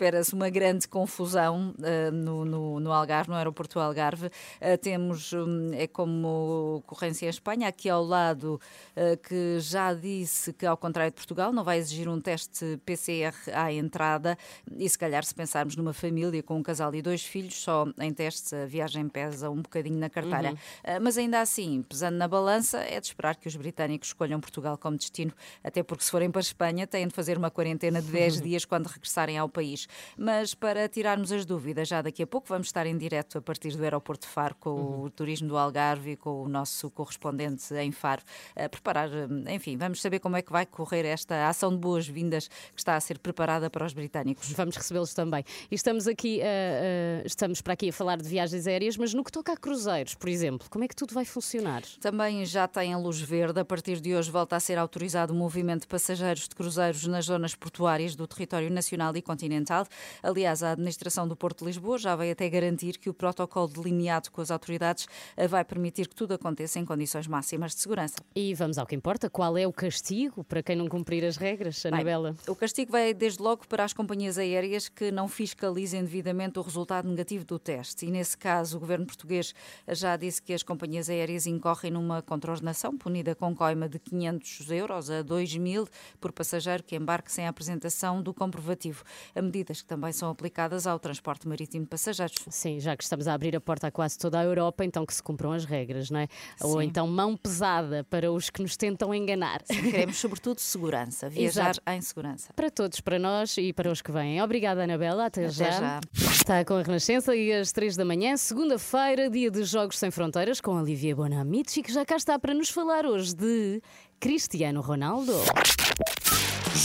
espera-se 0.00 0.32
uma 0.32 0.48
grande 0.48 0.88
confusão 0.88 1.74
uh, 1.78 2.10
no, 2.10 2.42
no, 2.46 2.80
no, 2.80 2.90
Algarve, 2.90 3.28
no 3.28 3.36
aeroporto 3.36 3.74
do 3.74 3.80
Algarve. 3.82 4.28
Uh, 4.28 4.78
temos, 4.80 5.34
um, 5.34 5.74
é 5.74 5.86
como 5.86 6.76
ocorrência 6.78 7.26
em 7.26 7.28
Espanha, 7.28 7.68
aqui 7.68 7.86
ao 7.90 8.02
lado, 8.02 8.58
uh, 8.96 9.16
que 9.18 9.60
já 9.60 9.92
disse 9.92 10.54
que, 10.54 10.64
ao 10.64 10.76
contrário 10.78 11.10
de 11.10 11.16
Portugal, 11.16 11.52
não 11.52 11.62
vai 11.62 11.76
exigir 11.76 12.08
um 12.08 12.18
teste 12.18 12.80
PCR 12.86 13.34
à 13.52 13.70
entrada 13.70 14.38
e, 14.74 14.88
se 14.88 14.98
calhar, 14.98 15.22
se 15.22 15.34
pensarmos 15.34 15.76
numa 15.76 15.92
família 15.92 16.42
com 16.42 16.56
um 16.56 16.62
casal 16.62 16.94
e 16.94 17.02
dois 17.02 17.22
filhos, 17.22 17.60
só 17.60 17.86
em 18.00 18.14
testes 18.14 18.54
a 18.54 18.64
viagem 18.64 19.06
pesa 19.06 19.50
um 19.50 19.60
bocadinho 19.60 19.98
na 19.98 20.08
carteira. 20.08 20.50
Uhum. 20.50 21.00
mas 21.02 21.18
ainda 21.18 21.42
assim, 21.42 21.82
pesando 21.82 22.16
na 22.16 22.26
balança, 22.26 22.78
é 22.78 22.98
de 22.98 23.06
esperar 23.06 23.36
que 23.36 23.48
os 23.48 23.56
britânicos 23.56 24.08
escolham 24.08 24.40
Portugal 24.40 24.78
como 24.78 24.96
destino, 24.96 25.32
até 25.62 25.82
porque 25.82 26.04
se 26.04 26.10
forem 26.10 26.30
para 26.30 26.40
a 26.40 26.42
Espanha 26.42 26.86
têm 26.86 27.06
de 27.06 27.14
fazer 27.14 27.36
uma 27.36 27.50
quarentena 27.50 28.00
de 28.00 28.10
10 28.10 28.40
dias 28.40 28.64
quando 28.64 28.86
regressarem 28.86 29.36
ao 29.36 29.48
país. 29.48 29.89
Mas 30.16 30.54
para 30.54 30.88
tirarmos 30.88 31.32
as 31.32 31.44
dúvidas, 31.44 31.88
já 31.88 32.02
daqui 32.02 32.22
a 32.22 32.26
pouco 32.26 32.48
vamos 32.48 32.68
estar 32.68 32.86
em 32.86 32.96
direto 32.96 33.38
a 33.38 33.42
partir 33.42 33.76
do 33.76 33.82
aeroporto 33.82 34.26
de 34.26 34.32
Faro 34.32 34.54
com 34.58 34.70
uhum. 34.70 35.02
o 35.04 35.10
turismo 35.10 35.48
do 35.48 35.56
Algarve 35.56 36.12
e 36.12 36.16
com 36.16 36.42
o 36.42 36.48
nosso 36.48 36.90
correspondente 36.90 37.72
em 37.74 37.92
Faro 37.92 38.22
a 38.56 38.68
preparar, 38.68 39.08
enfim, 39.48 39.76
vamos 39.76 40.00
saber 40.00 40.18
como 40.18 40.36
é 40.36 40.42
que 40.42 40.52
vai 40.52 40.66
correr 40.66 41.04
esta 41.04 41.48
ação 41.48 41.70
de 41.70 41.78
boas-vindas 41.78 42.48
que 42.48 42.78
está 42.78 42.96
a 42.96 43.00
ser 43.00 43.18
preparada 43.18 43.70
para 43.70 43.84
os 43.84 43.92
britânicos. 43.92 44.50
Vamos 44.52 44.76
recebê-los 44.76 45.14
também. 45.14 45.44
E 45.70 45.74
estamos 45.74 46.06
aqui, 46.06 46.40
uh, 46.40 47.22
uh, 47.22 47.26
estamos 47.26 47.60
para 47.60 47.72
aqui 47.72 47.88
a 47.88 47.92
falar 47.92 48.18
de 48.18 48.28
viagens 48.28 48.66
aéreas, 48.66 48.96
mas 48.96 49.14
no 49.14 49.24
que 49.24 49.32
toca 49.32 49.52
a 49.52 49.56
cruzeiros, 49.56 50.14
por 50.14 50.28
exemplo, 50.28 50.68
como 50.70 50.84
é 50.84 50.88
que 50.88 50.96
tudo 50.96 51.14
vai 51.14 51.24
funcionar? 51.24 51.82
Também 52.00 52.44
já 52.44 52.66
tem 52.68 52.92
a 52.92 52.98
luz 52.98 53.20
verde. 53.20 53.60
A 53.60 53.64
partir 53.64 54.00
de 54.00 54.14
hoje 54.14 54.30
volta 54.30 54.56
a 54.56 54.60
ser 54.60 54.78
autorizado 54.78 55.32
o 55.32 55.36
movimento 55.36 55.82
de 55.82 55.86
passageiros 55.86 56.48
de 56.48 56.54
cruzeiros 56.54 57.06
nas 57.06 57.26
zonas 57.26 57.54
portuárias 57.54 58.14
do 58.14 58.26
território 58.26 58.70
nacional 58.70 59.16
e 59.16 59.22
continental. 59.22 59.79
Aliás, 60.22 60.62
a 60.62 60.72
administração 60.72 61.26
do 61.26 61.36
Porto 61.36 61.60
de 61.60 61.66
Lisboa 61.66 61.98
já 61.98 62.16
vai 62.16 62.30
até 62.30 62.48
garantir 62.48 62.98
que 62.98 63.08
o 63.08 63.14
protocolo 63.14 63.68
delineado 63.68 64.30
com 64.30 64.40
as 64.40 64.50
autoridades 64.50 65.06
eh, 65.36 65.46
vai 65.46 65.64
permitir 65.64 66.08
que 66.08 66.14
tudo 66.14 66.34
aconteça 66.34 66.78
em 66.78 66.84
condições 66.84 67.26
máximas 67.26 67.74
de 67.74 67.80
segurança. 67.80 68.16
E 68.34 68.54
vamos 68.54 68.78
ao 68.78 68.86
que 68.86 68.94
importa: 68.94 69.28
qual 69.30 69.56
é 69.56 69.66
o 69.66 69.72
castigo 69.72 70.44
para 70.44 70.62
quem 70.62 70.76
não 70.76 70.88
cumprir 70.88 71.24
as 71.24 71.36
regras, 71.36 71.84
Anabela? 71.86 72.32
Bem, 72.32 72.40
o 72.48 72.56
castigo 72.56 72.92
vai 72.92 73.14
desde 73.14 73.42
logo 73.42 73.66
para 73.68 73.84
as 73.84 73.92
companhias 73.92 74.38
aéreas 74.38 74.88
que 74.88 75.10
não 75.10 75.28
fiscalizem 75.28 76.02
devidamente 76.02 76.58
o 76.58 76.62
resultado 76.62 77.08
negativo 77.08 77.44
do 77.44 77.58
teste. 77.58 78.06
E 78.06 78.10
nesse 78.10 78.36
caso, 78.36 78.76
o 78.76 78.80
governo 78.80 79.06
português 79.06 79.54
já 79.88 80.16
disse 80.16 80.42
que 80.42 80.52
as 80.52 80.62
companhias 80.62 81.08
aéreas 81.08 81.46
incorrem 81.46 81.90
numa 81.90 82.22
contraordenação 82.22 82.96
punida 82.96 83.34
com 83.34 83.54
coima 83.54 83.88
de 83.88 83.98
500 83.98 84.70
euros 84.70 85.10
a 85.10 85.22
2 85.22 85.56
mil 85.56 85.88
por 86.20 86.32
passageiro 86.32 86.82
que 86.82 86.96
embarque 86.96 87.32
sem 87.32 87.46
a 87.46 87.50
apresentação 87.50 88.22
do 88.22 88.32
comprovativo. 88.32 89.04
A 89.34 89.42
medidas 89.70 89.82
que 89.82 89.88
também 89.88 90.12
são 90.12 90.30
aplicadas 90.30 90.86
ao 90.86 90.98
transporte 90.98 91.46
marítimo 91.46 91.84
de 91.84 91.90
passageiros. 91.90 92.34
Sim, 92.48 92.80
já 92.80 92.96
que 92.96 93.02
estamos 93.02 93.28
a 93.28 93.34
abrir 93.34 93.54
a 93.56 93.60
porta 93.60 93.86
a 93.86 93.90
quase 93.90 94.18
toda 94.18 94.38
a 94.38 94.44
Europa, 94.44 94.84
então 94.84 95.06
que 95.06 95.14
se 95.14 95.22
cumpram 95.22 95.52
as 95.52 95.64
regras, 95.64 96.10
não 96.10 96.20
é? 96.20 96.26
Sim. 96.26 96.66
Ou 96.66 96.82
então 96.82 97.06
mão 97.06 97.36
pesada 97.36 98.04
para 98.04 98.30
os 98.30 98.50
que 98.50 98.60
nos 98.60 98.76
tentam 98.76 99.14
enganar. 99.14 99.62
Sim, 99.64 99.82
queremos 99.90 100.16
sobretudo 100.18 100.58
segurança, 100.58 101.28
viajar 101.28 101.70
Exato. 101.70 101.82
em 101.90 102.00
segurança. 102.00 102.52
Para 102.54 102.70
todos, 102.70 103.00
para 103.00 103.18
nós 103.18 103.56
e 103.56 103.72
para 103.72 103.90
os 103.90 104.02
que 104.02 104.12
vêm. 104.12 104.42
Obrigada, 104.42 104.84
Anabela. 104.84 105.26
Até, 105.26 105.44
Até 105.44 105.52
já. 105.52 105.70
já. 105.70 106.00
Está 106.12 106.64
com 106.64 106.74
a 106.74 106.82
Renascença 106.82 107.34
e 107.34 107.52
às 107.52 107.72
3 107.72 107.96
da 107.96 108.04
manhã, 108.04 108.36
segunda-feira, 108.36 109.30
dia 109.30 109.50
de 109.50 109.62
Jogos 109.64 109.98
Sem 109.98 110.10
Fronteiras, 110.10 110.60
com 110.60 110.72
Olivia 110.72 111.14
Bonamici, 111.14 111.82
que 111.82 111.92
já 111.92 112.04
cá 112.04 112.16
está 112.16 112.38
para 112.38 112.54
nos 112.54 112.70
falar 112.70 113.06
hoje 113.06 113.34
de 113.34 113.82
Cristiano 114.18 114.80
Ronaldo. 114.80 115.32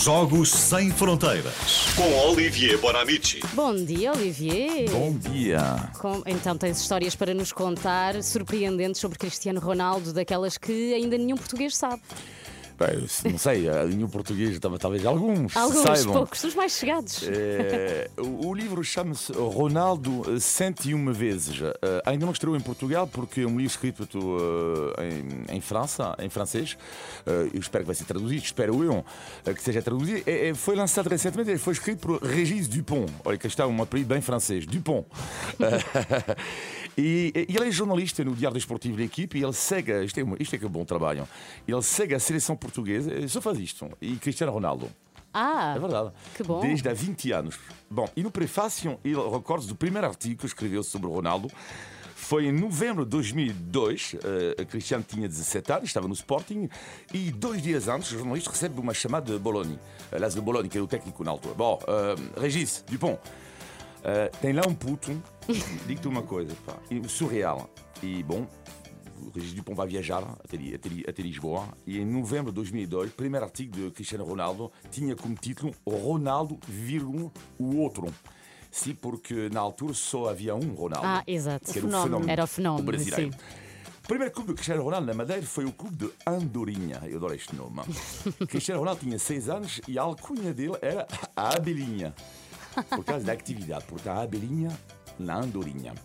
Jogos 0.04 0.50
Sem 0.50 0.92
Fronteiras 0.92 1.94
com 1.96 2.28
Olivier 2.28 2.78
Bonamici. 2.78 3.40
Bom 3.54 3.74
dia, 3.74 4.12
Olivier. 4.12 4.90
Bom 4.92 5.14
dia. 5.14 5.90
Com... 6.00 6.22
Então 6.26 6.58
tens 6.58 6.80
histórias 6.80 7.16
para 7.16 7.34
nos 7.34 7.54
contar 7.54 8.22
surpreendentes 8.22 9.00
sobre 9.00 9.18
Cristiano 9.18 9.60
Ronaldo, 9.60 10.12
daquelas 10.12 10.58
que 10.58 10.94
ainda 10.94 11.18
nenhum 11.18 11.38
português 11.38 11.78
sabe. 11.78 12.02
Bem, 12.78 13.08
não 13.32 13.38
sei, 13.38 13.70
a 13.70 13.84
língua 13.84 14.10
portuguesa 14.10 14.60
talvez 14.78 15.06
alguns. 15.06 15.56
Alguns, 15.56 15.82
saibam. 15.82 16.14
poucos, 16.14 16.44
os 16.44 16.54
mais 16.56 16.74
chegados. 16.74 17.24
É, 17.24 18.10
o, 18.18 18.48
o, 18.48 18.54
livro 18.54 18.84
chama-se 18.84 19.32
Ronaldo 19.32 20.40
101 20.40 21.14
vezes. 21.14 21.62
Uh, 21.62 21.74
ainda 22.06 22.26
não 22.26 22.34
estreou 22.34 22.54
em 22.56 22.60
Portugal 22.60 23.08
porque 23.08 23.42
é 23.42 23.46
um 23.46 23.58
livro 23.58 23.68
escrito 23.68 24.04
uh, 24.04 24.94
em, 25.02 25.56
em, 25.56 25.62
França, 25.62 26.16
em 26.20 26.30
francês. 26.30 26.74
Uh, 27.26 27.50
eu 27.54 27.62
espero 27.62 27.86
que 27.86 27.88
vai 27.88 27.96
ser 27.96 28.06
traduzido, 28.06 28.44
espero 28.44 28.84
eu 28.84 29.06
que 29.54 29.64
seja 29.64 29.82
traduzido. 29.82 30.24
É, 30.26 30.50
é, 30.50 30.54
foi 30.54 30.76
lançado 30.76 31.08
recentemente, 31.08 31.58
foi 31.58 31.74
escrito 31.74 32.00
por 32.00 32.22
Régis 32.22 32.68
Dupont. 32.68 33.10
Olha, 33.24 33.38
que 33.38 33.48
está 33.48 33.66
um 33.66 33.82
apelido 33.82 34.10
bem 34.10 34.20
francês, 34.20 34.66
Dupont. 34.66 35.06
E, 36.98 37.34
e, 37.50 37.56
ele 37.56 37.68
é 37.68 37.72
jornalista 37.72 38.24
no 38.24 38.34
Diário 38.34 38.56
Desportivo 38.56 38.96
da 38.96 39.04
equipe 39.04 39.38
e 39.38 39.44
ele 39.44 39.54
segue, 39.54 40.06
isto 40.06 40.20
é, 40.20 40.24
isto 40.40 40.56
é 40.56 40.58
que 40.58 40.64
é 40.64 40.68
um 40.68 40.72
bom 40.72 40.86
trabalho, 40.86 41.28
ele 41.68 41.82
segue 41.82 42.16
a 42.16 42.20
seleção 42.20 42.56
portuguesa, 42.66 43.28
só 43.28 43.42
faz 43.42 43.60
isto, 43.60 43.90
e 44.02 44.16
Cristiano 44.18 44.52
Ronaldo. 44.52 44.90
Ah, 45.34 45.74
é 45.76 45.80
verdade. 45.80 46.12
Que 46.36 46.44
bom. 46.44 46.62
Desde 46.62 46.88
há 46.88 46.94
20 46.94 47.32
anos. 47.34 47.60
Bom, 47.90 48.08
e 48.16 48.24
no 48.24 48.32
prefácio 48.32 48.98
ele 49.04 49.22
recorda 49.30 49.68
do 49.68 49.76
primeiro 49.76 50.08
artigo 50.08 50.40
que 50.40 50.46
escreveu 50.46 50.82
sobre 50.82 51.08
o 51.08 51.12
Ronaldo. 51.12 51.50
Foi 52.16 52.46
em 52.46 52.52
novembro 52.52 53.04
de 53.04 53.12
2002, 53.12 54.14
uh, 54.14 54.66
Cristiano 54.66 55.04
tinha 55.08 55.28
17 55.28 55.72
anos, 55.74 55.84
estava 55.86 56.08
no 56.08 56.14
Sporting, 56.14 56.68
e 57.14 57.32
dois 57.32 57.62
dias 57.62 57.88
antes 57.88 58.12
o 58.14 58.18
jornalista 58.18 58.50
recebe 58.50 58.80
uma 58.80 58.96
chamada 58.96 59.32
de 59.32 59.38
Bologna, 59.38 59.80
aliás 60.12 60.34
de 60.34 60.42
Bologna, 60.42 60.68
que 60.68 60.76
era 60.76 60.84
o 60.84 60.88
técnico 60.88 61.24
na 61.24 61.32
altura. 61.32 61.54
Bom, 61.54 61.80
uh, 61.84 62.42
Regis 62.42 62.84
Dupont, 62.90 63.20
uh, 63.20 64.38
tem 64.42 64.54
lá 64.54 64.64
um 64.68 64.74
puto 64.74 65.12
Digo-te 65.86 66.08
uma 66.08 66.24
coisa, 66.24 66.56
pá, 66.66 66.74
surreal. 67.08 67.70
E 68.02 68.24
bom, 68.24 68.48
o 69.26 69.32
Regis 69.34 69.54
Dupont 69.54 69.76
vai 69.76 69.88
viajar 69.88 70.24
até, 70.44 70.58
até, 70.58 71.10
até 71.10 71.22
Lisboa 71.22 71.68
e 71.86 72.00
em 72.00 72.06
novembro 72.06 72.52
de 72.52 72.56
2002, 72.56 73.12
primeiro 73.14 73.46
artigo 73.46 73.76
de 73.76 73.92
Cristiano 73.92 74.24
Ronaldo 74.24 74.72
tinha 74.92 75.16
como 75.16 75.36
título 75.36 75.74
Ronaldo, 75.88 76.60
vírgula, 76.68 77.32
o 77.58 77.78
outro. 77.78 78.14
Sim, 78.72 78.94
porque 78.94 79.50
na 79.50 79.62
altura 79.62 79.94
só 79.94 80.30
havia 80.30 80.54
um 80.54 80.74
Ronaldo. 80.74 81.08
Ah, 81.08 81.24
exato. 81.26 81.72
Que 81.72 81.80
era, 81.80 81.88
o 81.88 81.92
fenómeno, 81.92 82.30
era 82.30 82.44
o 82.44 82.80
o 82.80 82.84
brasileiro. 82.84 83.32
Sim. 83.32 83.40
O 84.04 84.08
primeiro 84.08 84.34
clube 84.34 84.50
de 84.50 84.56
Cristiano 84.56 84.84
Ronaldo 84.84 85.08
na 85.08 85.14
Madeira 85.14 85.42
foi 85.44 85.66
o 85.66 85.72
clube 85.72 85.96
de 85.96 86.12
Andorinha. 86.28 87.02
Eu 87.06 87.18
adoro 87.18 87.34
este 87.34 87.56
nome. 87.56 87.82
Cristiano 88.48 88.82
Ronaldo 88.82 89.02
tinha 89.02 89.18
6 89.18 89.50
anos 89.50 89.82
e 89.88 89.98
a 89.98 90.04
alcunha 90.04 90.54
dele 90.54 90.78
era 90.82 91.08
a 91.36 91.56
Abelinha. 91.56 92.14
Por 92.90 93.04
causa 93.04 93.26
da 93.26 93.34
atividade. 93.34 93.86
Portanto, 93.86 94.18
a 94.18 94.22
Abelinha 94.24 94.78
na 95.18 95.38
Andorinha. 95.38 95.96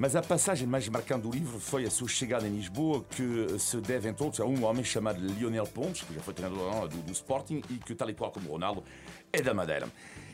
Mas 0.00 0.16
a 0.16 0.22
passagem 0.22 0.66
mais 0.66 0.88
marcante 0.88 1.28
do 1.28 1.30
livro 1.30 1.60
foi 1.60 1.84
a 1.84 1.90
sua 1.90 2.08
chegada 2.08 2.48
em 2.48 2.56
Lisboa, 2.56 3.04
que 3.04 3.58
se 3.58 3.76
deve 3.82 4.10
todos 4.14 4.40
a 4.40 4.46
um 4.46 4.64
homem 4.64 4.82
chamado 4.82 5.20
Lionel 5.20 5.66
Pontes, 5.66 6.00
que 6.00 6.14
já 6.14 6.22
foi 6.22 6.32
treinador 6.32 6.88
do, 6.88 7.02
do 7.02 7.12
Sporting 7.12 7.60
e 7.68 7.74
que, 7.74 7.94
tal 7.94 8.08
e 8.08 8.14
qual 8.14 8.30
como 8.30 8.48
Ronaldo, 8.48 8.82
é 9.30 9.42
da 9.42 9.52
Madeira. 9.52 9.86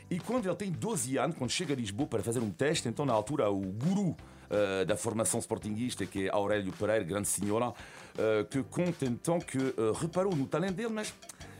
E 0.09 0.21
quando 0.21 0.45
ele 0.45 0.55
tem 0.55 0.71
12 0.71 1.17
anos, 1.17 1.35
quando 1.35 1.49
chega 1.49 1.73
a 1.73 1.75
Lisboa 1.75 2.07
para 2.07 2.23
fazer 2.23 2.39
um 2.39 2.49
teste, 2.49 2.87
então 2.87 3.05
na 3.05 3.11
altura 3.11 3.49
o 3.49 3.59
guru 3.59 4.11
uh, 4.11 4.85
da 4.85 4.95
formação 4.95 5.37
sportinguista, 5.41 6.05
que 6.05 6.27
é 6.27 6.31
Aurélio 6.31 6.71
Pereira, 6.71 7.03
grande 7.03 7.27
senhora, 7.27 7.71
uh, 7.71 8.45
que 8.49 8.63
conta 8.63 9.05
então 9.05 9.37
que 9.37 9.57
uh, 9.57 9.91
reparou 9.99 10.33
no 10.33 10.47
talento 10.47 10.75
dele, 10.75 10.93
mas 10.93 11.13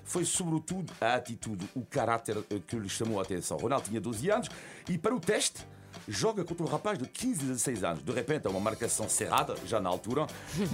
foi 0.06 0.24
sobretudo 0.24 0.94
a 1.02 1.16
atitude, 1.16 1.70
o 1.76 1.82
caráter 1.82 2.38
que 2.68 2.78
lhe 2.78 2.88
chamou 2.88 3.20
a 3.20 3.24
atenção. 3.24 3.58
Ronaldo 3.58 3.90
tinha 3.90 4.00
12 4.00 4.30
anos 4.32 4.50
e 4.88 4.98
para 4.98 5.14
o 5.14 5.20
teste 5.20 5.66
joga 6.08 6.44
contra 6.44 6.66
um 6.66 6.70
rapaz 6.70 6.98
de 6.98 7.08
15, 7.08 7.46
16 7.46 7.84
anos. 7.84 8.04
De 8.04 8.12
repente, 8.12 8.48
é 8.48 8.50
uma 8.50 8.60
marcação 8.60 9.08
cerrada, 9.08 9.56
já 9.66 9.80
na 9.80 9.90
altura, 9.90 10.28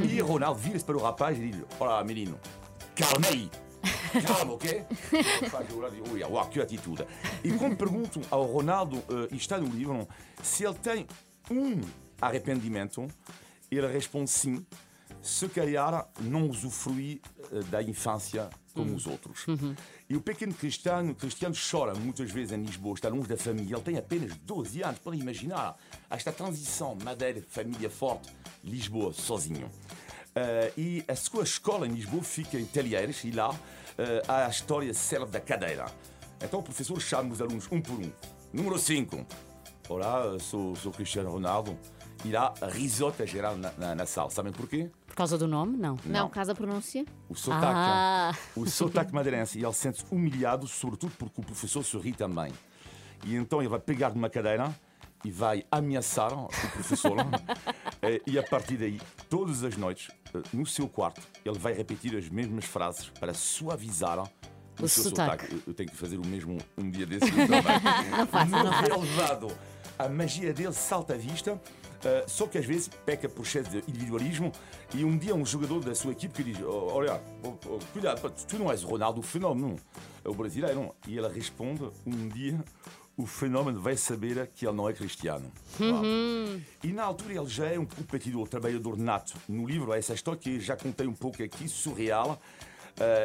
e 0.03 0.19
Ronaldo 0.21 0.59
vira-se 0.59 0.85
para 0.85 0.97
o 0.97 1.01
rapaz 1.01 1.37
e 1.37 1.49
diz: 1.51 1.63
Olá, 1.79 2.03
menino, 2.03 2.39
calma 2.95 3.27
aí. 3.27 3.49
Calma, 4.25 4.53
ok? 4.53 4.85
Ui, 6.11 6.23
uau, 6.23 6.47
que 6.47 6.61
atitude. 6.61 7.05
E 7.43 7.51
quando 7.51 7.75
perguntam 7.75 8.21
ao 8.29 8.43
Ronaldo, 8.43 8.97
uh, 8.97 9.27
e 9.31 9.35
está 9.35 9.57
no 9.57 9.67
livro, 9.67 10.07
se 10.41 10.63
ele 10.63 10.75
tem 10.75 11.07
um 11.51 11.81
arrependimento, 12.21 13.07
ele 13.69 13.87
responde 13.87 14.29
sim 14.29 14.65
se 15.21 15.47
calhar 15.49 16.07
não 16.19 16.47
usufruir 16.47 17.21
uh, 17.51 17.63
da 17.63 17.81
infância 17.81 18.49
como 18.73 18.91
uhum. 18.91 18.95
os 18.95 19.07
outros. 19.07 19.47
Uhum. 19.47 19.75
E 20.09 20.15
o 20.15 20.21
pequeno 20.21 20.53
Cristiano, 20.53 21.15
Cristiano 21.15 21.55
chora 21.55 21.93
muitas 21.95 22.29
vezes 22.29 22.51
em 22.51 22.61
Lisboa, 22.61 22.95
está 22.95 23.09
longe 23.09 23.27
da 23.27 23.37
família. 23.37 23.75
Ele 23.75 23.83
tem 23.83 23.97
apenas 23.97 24.35
12 24.37 24.83
anos. 24.83 24.99
Podem 24.99 25.19
imaginar 25.19 25.77
esta 26.09 26.31
transição 26.31 26.95
Madeira, 27.03 27.41
família 27.47 27.89
forte, 27.89 28.29
Lisboa, 28.63 29.13
sozinho. 29.13 29.67
Uh, 29.67 30.79
e 30.79 31.05
a 31.07 31.15
sua 31.15 31.43
escola 31.43 31.87
em 31.87 31.91
Lisboa 31.91 32.23
fica 32.23 32.59
em 32.59 32.65
Telheiras 32.65 33.23
e 33.23 33.31
lá 33.31 33.51
uh, 33.51 33.55
há 34.27 34.47
a 34.47 34.49
história 34.49 34.93
célebre 34.93 35.33
da 35.33 35.39
cadeira. 35.39 35.85
Então 36.41 36.59
o 36.59 36.63
professor 36.63 36.99
chama 36.99 37.31
os 37.31 37.41
alunos 37.41 37.67
um 37.71 37.79
por 37.79 37.93
um. 37.93 38.11
Número 38.51 38.77
5. 38.77 39.25
Olá, 39.89 40.37
sou, 40.39 40.75
sou 40.75 40.91
Cristiano 40.91 41.29
Ronaldo. 41.29 41.77
E 42.25 42.31
lá, 42.31 42.53
risota 42.71 43.25
geral 43.25 43.57
na, 43.57 43.71
na, 43.77 43.95
na 43.95 44.05
sala. 44.05 44.29
Sabem 44.29 44.51
porquê? 44.51 44.89
Por 45.13 45.17
causa 45.17 45.37
do 45.37 45.47
nome? 45.47 45.77
Não. 45.77 45.95
Não, 46.07 46.27
casa 46.27 46.55
pronúncia. 46.55 47.05
O 47.29 47.35
sotaque. 47.35 47.65
Ah. 47.67 48.31
O 48.55 48.65
sotaque 48.65 49.13
madeirense. 49.13 49.59
E 49.59 49.63
ele 49.63 49.71
sente-se 49.73 50.03
humilhado, 50.09 50.67
sobretudo 50.67 51.13
porque 51.19 51.39
o 51.39 51.43
professor 51.43 51.83
sorri 51.83 52.13
também. 52.13 52.51
E 53.23 53.35
então 53.35 53.59
ele 53.61 53.69
vai 53.69 53.79
pegar 53.79 54.09
numa 54.15 54.27
cadeira 54.27 54.73
e 55.23 55.29
vai 55.29 55.63
ameaçar 55.71 56.33
o 56.33 56.47
professor. 56.47 57.15
Eh, 58.05 58.19
e 58.27 58.37
a 58.37 58.43
partir 58.43 58.75
daí, 58.75 58.99
todas 59.29 59.63
as 59.63 59.77
noites, 59.77 60.09
eh, 60.35 60.41
no 60.51 60.65
seu 60.65 60.89
quarto, 60.89 61.21
ele 61.45 61.57
vai 61.57 61.71
repetir 61.71 62.13
as 62.17 62.27
mesmas 62.27 62.65
frases 62.65 63.07
para 63.17 63.33
suavizar 63.33 64.19
o, 64.19 64.23
O 64.81 64.89
seu 64.89 65.03
sotaque. 65.05 65.45
sotaque. 65.45 65.63
Eu- 65.65 65.73
tenho 65.73 65.89
que 65.89 65.95
fazer 65.95 66.17
o 66.17 66.25
mesmo 66.27 66.57
um 66.77 66.91
dia 66.91 67.05
desses 67.05 67.29
não 67.33 68.27
faço, 68.27 68.51
não 68.51 68.69
relevado. 68.71 69.47
A 69.97 70.09
magia 70.09 70.53
dele 70.53 70.73
salta 70.73 71.13
à 71.13 71.17
vista, 71.17 71.57
eh, 72.03 72.25
só 72.27 72.47
que 72.47 72.57
às 72.57 72.65
vezes 72.65 72.89
peca 73.05 73.27
por 73.29 73.43
excesso 73.45 73.69
de 73.69 73.77
individualismo. 73.89 74.51
E 74.93 75.03
um 75.03 75.17
dia, 75.17 75.33
um 75.35 75.45
jogador 75.45 75.83
da 75.83 75.95
sua 75.95 76.11
equipe 76.11 76.33
que 76.33 76.43
diz: 76.43 76.61
"Oh, 76.61 76.87
Olha, 76.93 77.21
oh, 77.43 77.53
oh, 77.67 77.79
cuidado, 77.91 78.21
tu 78.47 78.57
não 78.59 78.71
és 78.71 78.83
o 78.83 78.87
Ronaldo, 78.87 79.19
o 79.19 79.23
fenómeno, 79.23 79.75
é 80.23 80.29
o 80.29 80.33
brasileiro. 80.33 80.93
E 81.07 81.17
ele 81.17 81.27
responde: 81.29 81.83
Um 82.05 82.27
dia. 82.29 82.59
O 83.15 83.27
fenómeno 83.27 83.79
vai 83.79 83.95
saber 83.95 84.47
que 84.55 84.65
ele 84.65 84.75
não 84.75 84.89
é 84.89 84.93
cristiano. 84.93 85.51
E 86.83 86.87
na 86.91 87.03
altura 87.03 87.35
ele 87.35 87.45
já 87.47 87.67
é 87.67 87.77
um 87.77 87.85
competidor, 87.85 88.47
trabalhador 88.47 88.97
nato. 88.97 89.35
No 89.47 89.67
livro, 89.67 89.93
essa 89.93 90.15
história 90.15 90.39
que 90.39 90.59
já 90.59 90.75
contei 90.75 91.05
um 91.05 91.13
pouco 91.13 91.43
aqui, 91.43 91.67
surreal. 91.67 92.41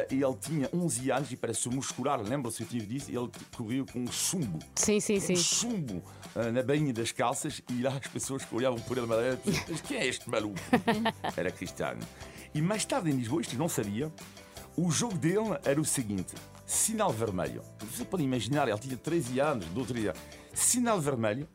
E 0.09 0.23
ele 0.23 0.35
tinha 0.41 0.69
11 0.73 1.11
anos 1.11 1.31
e 1.31 1.35
para 1.35 1.53
se 1.53 1.69
muscular, 1.69 2.21
lembra-se 2.21 2.57
que 2.57 2.63
eu 2.63 2.67
tinha 2.67 2.83
dito, 2.85 3.09
ele 3.09 3.29
correu 3.55 3.85
com 3.85 3.99
um 3.99 4.11
chumbo. 4.11 4.59
Sim, 4.75 4.99
sim, 4.99 5.17
Um 5.17 5.21
sim. 5.21 5.35
chumbo 5.35 6.03
eh, 6.35 6.51
na 6.51 6.63
bainha 6.63 6.91
das 6.93 7.11
calças 7.11 7.61
e 7.69 7.81
lá 7.81 7.91
as 7.91 8.07
pessoas 8.07 8.43
que 8.43 8.55
olhavam 8.55 8.79
por 8.79 8.97
ele 8.97 9.05
madeira 9.07 9.39
diziam, 9.43 9.63
mas 9.69 9.81
quem 9.81 9.97
é 9.97 10.07
este 10.07 10.29
maluco? 10.29 10.57
Era 11.37 11.51
cristiano. 11.51 12.01
E 12.53 12.61
mais 12.61 12.83
tarde 12.83 13.11
em 13.11 13.13
Lisboa, 13.13 13.41
isto 13.41 13.55
não 13.57 13.69
sabia, 13.69 14.11
o 14.75 14.89
jogo 14.89 15.17
dele 15.17 15.57
era 15.63 15.79
o 15.79 15.85
seguinte: 15.85 16.33
sinal 16.65 17.11
vermelho. 17.11 17.61
Você 17.91 18.03
pode 18.05 18.23
imaginar, 18.23 18.67
ele 18.67 18.79
tinha 18.79 18.97
13 18.97 19.39
anos, 19.39 19.65
12 19.67 20.07
anos. 20.07 20.19
Sinal 20.53 20.99
vermelho. 20.99 21.47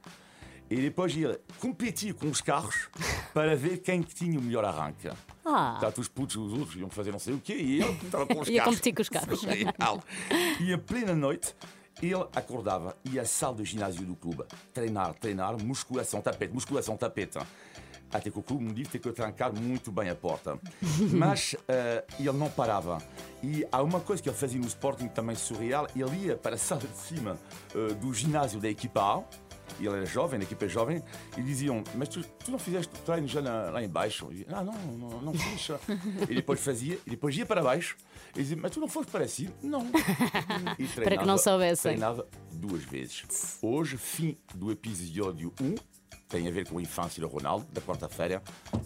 E 0.71 0.77
depois 0.77 1.15
ele 1.17 1.39
competia 1.61 2.15
com 2.15 2.29
os 2.29 2.41
carros 2.41 2.89
para 3.35 3.55
ver 3.57 3.79
quem 3.79 4.03
que 4.03 4.15
tinha 4.15 4.39
o 4.39 4.43
melhor 4.43 4.65
arranque. 4.65 5.09
Ah. 5.45 5.77
Portanto, 5.79 6.01
os 6.01 6.09
putos, 6.09 6.37
os 6.37 6.53
outros 6.53 6.77
iam 6.77 6.89
fazer 6.89 7.13
não 7.13 7.19
sei 7.19 7.35
o 7.35 7.41
quê 7.41 7.55
e 7.55 7.83
ele 7.83 7.93
estava 8.05 8.27
com 8.27 8.41
os 8.41 8.49
Ia 8.49 8.59
carros. 8.61 8.75
competir 8.77 8.95
com 8.95 9.03
os 9.03 9.09
carros. 9.09 9.43
E 10.61 10.73
a 10.73 10.79
plena 10.79 11.15
noite, 11.15 11.55
ele 12.03 12.15
acordava 12.35 12.97
e 13.05 13.19
à 13.19 13.25
sala 13.25 13.57
do 13.57 13.65
ginásio 13.65 14.05
do 14.07 14.17
clube. 14.17 14.45
Treinar, 14.73 15.15
treinar, 15.15 15.57
musculação, 15.63 16.21
tapete, 16.21 16.53
musculação, 16.55 16.97
tapete. 16.97 17.39
Até 18.13 18.31
que 18.31 18.39
o 18.39 18.43
clube 18.43 18.63
me 18.63 18.73
disse 18.73 18.91
que 18.91 18.99
ter 19.01 19.09
que 19.09 19.15
trancar 19.17 19.53
muito 19.53 19.91
bem 19.91 20.09
a 20.09 20.15
porta. 20.15 20.57
Mas 21.13 21.57
eh, 21.67 22.05
ele 22.21 22.33
não 22.33 22.49
parava. 22.49 22.99
E 23.43 23.67
há 23.73 23.83
uma 23.83 23.99
coisa 23.99 24.23
que 24.23 24.29
ele 24.29 24.37
fazia 24.37 24.61
no 24.61 24.67
Sporting 24.69 25.09
também 25.09 25.35
surreal: 25.35 25.89
ele 25.97 26.27
ia 26.27 26.37
para 26.37 26.55
a 26.55 26.59
sala 26.59 26.83
de 26.83 26.97
cima 26.97 27.37
eh, 27.75 27.95
do 27.95 28.15
ginásio 28.15 28.61
da 28.61 28.69
equipa 28.69 29.01
A. 29.01 29.23
Ele 29.81 29.89
era 29.89 30.07
jovem, 30.07 30.39
a 30.41 30.43
equipa 30.43 30.65
é 30.65 30.69
jovem, 30.69 31.03
e 31.37 31.43
diziam: 31.43 31.83
Mas 31.95 32.09
tu, 32.09 32.23
tu 32.45 32.51
não 32.51 32.59
fizeste 32.59 32.95
o 32.95 32.99
treino 33.03 33.27
já 33.27 33.43
na- 33.43 33.71
lá 33.71 33.83
embaixo? 33.83 34.29
E, 34.33 34.47
ah, 34.51 34.63
não, 34.63 34.73
não, 34.73 35.21
não 35.23 35.35
fiz. 35.35 35.69
e 36.31 36.35
depois 36.35 36.61
fazia, 36.61 36.99
e 37.07 37.11
depois 37.11 37.37
ia 37.37 37.45
para 37.47 37.63
baixo, 37.63 37.97
e 38.35 38.39
dizia: 38.41 38.57
Mas 38.57 38.71
tu 38.71 38.81
não 38.81 38.89
foste 38.89 39.11
para 39.11 39.27
cima? 39.27 39.53
Não. 39.63 39.85
E 40.79 40.87
Para 40.87 40.87
que 40.87 41.01
não 41.01 41.05
treinava- 41.37 41.39
soubessem. 41.39 41.93
Treinava 41.93 42.27
duas 42.53 42.83
vezes. 42.85 43.59
Hoje, 43.63 43.97
fim 43.97 44.37
do 44.55 44.71
episódio 44.71 45.53
1, 45.61 45.75
tem 46.29 46.49
a 46.49 46.51
ver 46.51 46.67
com 46.69 46.79
a 46.79 46.83
infância 46.83 47.21
do 47.21 47.29
Ronaldo, 47.29 47.67
da 47.73 47.81
quarta-feira. 47.81 48.43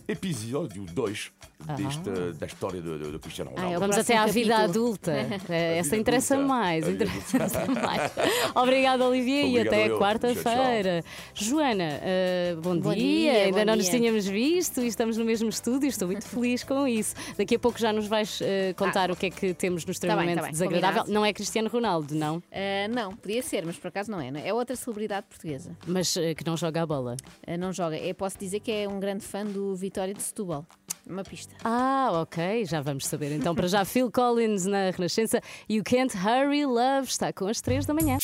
Episódio 0.07 0.85
2 0.93 1.33
deste, 1.77 2.11
da 2.39 2.47
história 2.47 2.81
do, 2.81 2.99
do- 2.99 3.13
do 3.13 3.19
Cristiano 3.21 3.51
Ah, 3.55 3.61
Ronaldo. 3.61 3.81
Vamos 3.81 3.99
até 3.99 4.17
à 4.17 4.27
vida 4.27 4.57
adulta. 4.57 5.13
É, 5.49 5.79
Essa 5.79 5.91
vida 5.91 5.97
interessa 6.01 6.35
adulta. 6.35 6.49
mais. 6.55 6.87
A 6.87 6.91
Interessa 6.91 7.67
mais. 7.83 8.13
Obrigada, 8.55 9.05
Olivia, 9.07 9.43
e 9.43 9.49
Obrigado 9.59 9.67
até 9.75 9.89
eu. 9.91 9.99
quarta-feira. 9.99 11.05
Joana, 11.35 12.01
eh, 12.03 12.57
bom, 12.63 12.79
Bom 12.79 12.93
dia. 12.95 13.03
dia, 13.33 13.33
Ainda 13.45 13.59
bom 13.61 13.65
não 13.67 13.77
nos 13.77 13.85
dia. 13.89 13.99
tínhamos 13.99 14.27
visto 14.27 14.81
e 14.81 14.87
estamos 14.87 15.17
no 15.17 15.25
mesmo 15.25 15.49
estúdio. 15.49 15.89
Estou 15.89 16.09
muito 16.09 16.27
feliz 16.27 16.65
com 16.65 16.87
isso. 16.87 17.15
Daqui 17.37 17.57
a 17.57 17.59
pouco 17.59 17.79
já 17.79 17.93
nos 17.93 18.07
vais 18.07 18.41
eh, 18.43 18.73
contar 18.75 19.11
o 19.11 19.17
que 19.17 19.27
é 19.27 19.31
que 19.31 19.55
temos 19.55 19.83
no 19.85 19.87
bem, 19.89 19.93
extremamente 19.93 20.37
tá 20.37 20.43
bem, 20.43 20.53
desagradável. 20.53 21.01
combinado. 21.03 21.13
Não 21.13 21.25
é 21.25 21.33
Cristiano 21.33 21.69
Ronaldo, 21.69 22.15
não, 22.15 22.43
Ah, 22.53 22.89
não, 22.89 23.15
podia 23.17 23.43
ser, 23.43 23.65
mas 23.65 23.77
por 23.77 23.89
acaso 23.89 24.11
não 24.11 24.21
é. 24.21 24.31
não 24.31 24.41
é? 24.41 24.49
É 24.49 24.55
outra 24.55 24.75
celebridade 24.77 25.27
portuguesa. 25.29 25.77
mas 25.87 26.15
que 26.15 26.45
não 26.47 26.57
joga 26.57 26.83
a 26.83 26.87
bola. 26.87 27.17
Ah, 27.47 27.57
não 27.57 27.73
joga. 27.73 27.97
Eu 27.97 28.15
posso 28.15 28.39
dizer 28.39 28.61
que 28.61 28.71
é 28.71 28.89
um 28.89 28.99
grande 29.01 29.25
fã 29.25 29.45
do 29.45 29.75
Vitória 29.75 30.15
de 30.15 30.23
Setúbal. 30.23 30.67
Uma 31.07 31.23
pista. 31.25 31.55
Ah, 31.65 32.11
ok, 32.13 32.65
já 32.67 32.81
vamos 32.83 33.07
saber. 33.07 33.33
Então, 33.33 33.55
para 33.55 33.67
já, 33.67 33.85
Phil 33.85 34.11
Collins 34.11 34.67
na 34.67 34.91
Renascença. 34.91 35.41
You 35.69 35.83
Can't 35.83 36.15
Hurry 36.17 36.67
Love 36.67 37.09
está 37.09 37.33
com 37.33 37.47
as 37.47 37.61
3 37.63 37.87
da 37.87 37.95
manhã. 37.95 38.19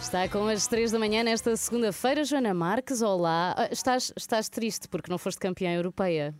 Está 0.00 0.28
com 0.28 0.46
as 0.46 0.66
3 0.66 0.90
da 0.92 0.98
manhã 0.98 1.22
nesta 1.22 1.56
segunda-feira, 1.56 2.22
Joana 2.24 2.52
Marques. 2.52 3.00
Olá. 3.00 3.54
Ah, 3.56 3.68
Estás, 3.72 4.12
estás 4.16 4.48
triste 4.50 4.88
porque 4.88 5.10
não 5.10 5.16
foste 5.16 5.38
campeã 5.38 5.72
europeia? 5.74 6.34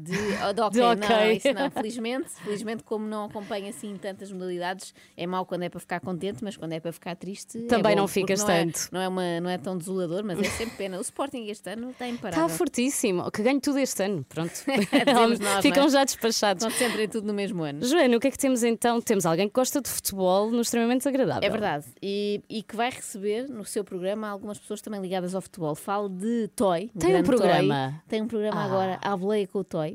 De, 0.00 0.12
oh, 0.48 0.52
de 0.52 0.60
ok, 0.60 0.80
De 0.80 0.86
ok. 0.86 1.08
não, 1.08 1.30
isso 1.32 1.52
não. 1.52 1.70
Felizmente, 1.80 2.30
felizmente, 2.44 2.82
como 2.84 3.06
não 3.06 3.24
acompanho 3.26 3.68
assim 3.68 3.96
tantas 3.96 4.30
modalidades, 4.32 4.94
é 5.16 5.26
mau 5.26 5.44
quando 5.46 5.62
é 5.64 5.68
para 5.68 5.80
ficar 5.80 6.00
contente, 6.00 6.42
mas 6.42 6.56
quando 6.56 6.72
é 6.72 6.80
para 6.80 6.92
ficar 6.92 7.14
triste. 7.16 7.58
é 7.58 7.66
Também 7.66 7.94
bom, 7.94 8.02
não 8.02 8.08
ficas 8.08 8.40
não 8.40 8.50
é- 8.50 8.64
tanto. 8.64 8.88
não, 8.92 9.00
é 9.00 9.08
uma, 9.08 9.40
não 9.40 9.50
é 9.50 9.58
tão 9.58 9.76
desolador, 9.76 10.24
mas 10.24 10.38
é 10.38 10.44
sempre 10.44 10.76
pena. 10.76 10.98
O 10.98 11.00
Sporting 11.00 11.46
este 11.48 11.70
ano 11.70 11.90
está 11.90 12.08
imparável. 12.08 12.46
Está 12.46 12.56
fortíssimo. 12.56 13.30
Que 13.30 13.42
ganho 13.42 13.60
tudo 13.60 13.78
este 13.78 14.02
ano. 14.02 14.24
Pronto. 14.28 14.50
Dizemos 15.06 15.38
nós, 15.38 15.62
Ficam 15.62 15.86
é? 15.86 15.90
já 15.90 16.04
despachados. 16.04 16.64
Estão 16.64 16.78
sempre 16.78 17.04
em 17.04 17.08
tudo 17.08 17.26
no 17.26 17.34
mesmo 17.34 17.62
ano. 17.62 17.84
Joana, 17.84 18.16
o 18.16 18.20
que 18.20 18.28
é 18.28 18.30
que 18.30 18.38
temos 18.38 18.62
então? 18.62 19.00
Temos 19.00 19.26
alguém 19.26 19.48
que 19.48 19.54
gosta 19.54 19.80
de 19.80 19.88
futebol 19.88 20.50
no 20.50 20.60
extremamente 20.60 20.98
desagradável. 20.98 21.46
É 21.46 21.50
verdade. 21.50 21.86
E, 22.02 22.42
e 22.48 22.62
que 22.62 22.76
vai 22.76 22.90
receber 22.90 23.48
no 23.48 23.64
seu 23.64 23.84
programa 23.84 24.28
algumas 24.28 24.58
pessoas 24.58 24.80
também 24.80 25.00
ligadas 25.00 25.34
ao 25.34 25.40
futebol. 25.40 25.74
Falo 25.74 26.08
de 26.08 26.48
Toy. 26.56 26.90
Tem 26.98 27.16
um 27.16 27.22
programa? 27.22 27.90
Toy. 27.90 28.00
Tem 28.08 28.22
um 28.22 28.26
programa 28.28 28.60
Ah. 28.60 28.64
agora, 28.64 28.98
à 29.02 29.16
boleia 29.16 29.46
com 29.46 29.58
o 29.60 29.64
Toy. 29.64 29.89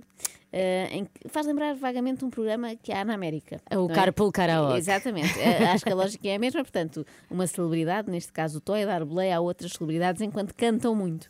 Eh, 0.51 0.87
em 0.91 1.05
que 1.05 1.27
faz 1.27 1.45
lembrar 1.45 1.75
vagamente 1.75 2.23
um 2.23 2.29
programa 2.29 2.75
que 2.75 2.91
há 2.91 3.03
na 3.03 3.13
América. 3.13 3.59
É 3.69 3.77
o 3.77 3.87
não 3.87 3.95
Carpool 3.95 4.31
Karaoke. 4.31 4.77
Exatamente. 4.77 5.37
Eh, 5.39 5.65
Acho 5.67 5.83
que 5.83 5.91
a 5.91 5.95
lógica 5.95 6.27
é 6.27 6.35
a 6.35 6.39
mesma. 6.39 6.61
Portanto, 6.61 7.05
uma 7.29 7.45
celebridade, 7.45 8.09
neste 8.09 8.31
caso 8.31 8.59
o 8.59 8.61
Toy, 8.61 8.83
a 8.83 8.85
dar 8.85 9.03
boleia 9.03 9.37
a 9.37 9.39
outras 9.41 9.73
celebridades 9.73 10.21
enquanto 10.21 10.53
cantam 10.53 10.95
muito. 10.95 11.27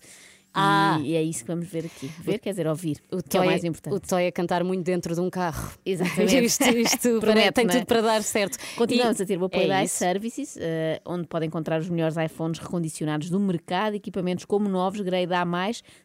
E- 0.55 0.59
Ah. 0.59 0.99
E, 1.03 1.15
é 1.15 1.21
isso 1.21 1.41
que 1.43 1.47
vamos 1.51 1.67
ver 1.67 1.85
aqui. 1.85 2.09
Ver 2.21 2.39
quer 2.39 2.51
dizer 2.51 2.65
ouvir, 2.67 2.97
O 3.11 3.17
que 3.21 3.35
é 3.37 3.39
o 3.39 3.43
Toy- 3.43 3.45
mais 3.45 3.63
importante. 3.63 3.93
O 3.93 3.99
Toy 3.99 4.27
a 4.27 4.31
cantar 4.31 4.63
muito 4.63 4.83
dentro 4.83 5.13
de 5.13 5.19
um 5.21 5.29
carro. 5.29 5.71
Exatamente. 5.85 6.45
isto 6.45 6.63
isto 6.63 7.19
Promete, 7.21 7.51
tem 7.51 7.65
é? 7.65 7.69
tudo 7.69 7.85
para 7.85 8.01
dar 8.01 8.23
certo. 8.23 8.57
Continuamos 8.75 9.19
E- 9.19 9.23
a 9.23 9.25
ter 9.25 9.37
o 9.37 9.45
apoio 9.45 9.63
é 9.65 9.67
da 9.67 9.83
iServices, 9.83 10.57
eh, 10.59 11.01
onde 11.05 11.27
pode 11.27 11.45
encontrar 11.45 11.79
os 11.81 11.89
melhores 11.89 12.15
iPhones 12.17 12.59
recondicionados 12.59 13.29
do 13.29 13.39
mercado, 13.39 13.95
equipamentos 13.95 14.45
como 14.45 14.69
novos, 14.69 15.01
grade 15.01 15.33
A+, 15.33 15.45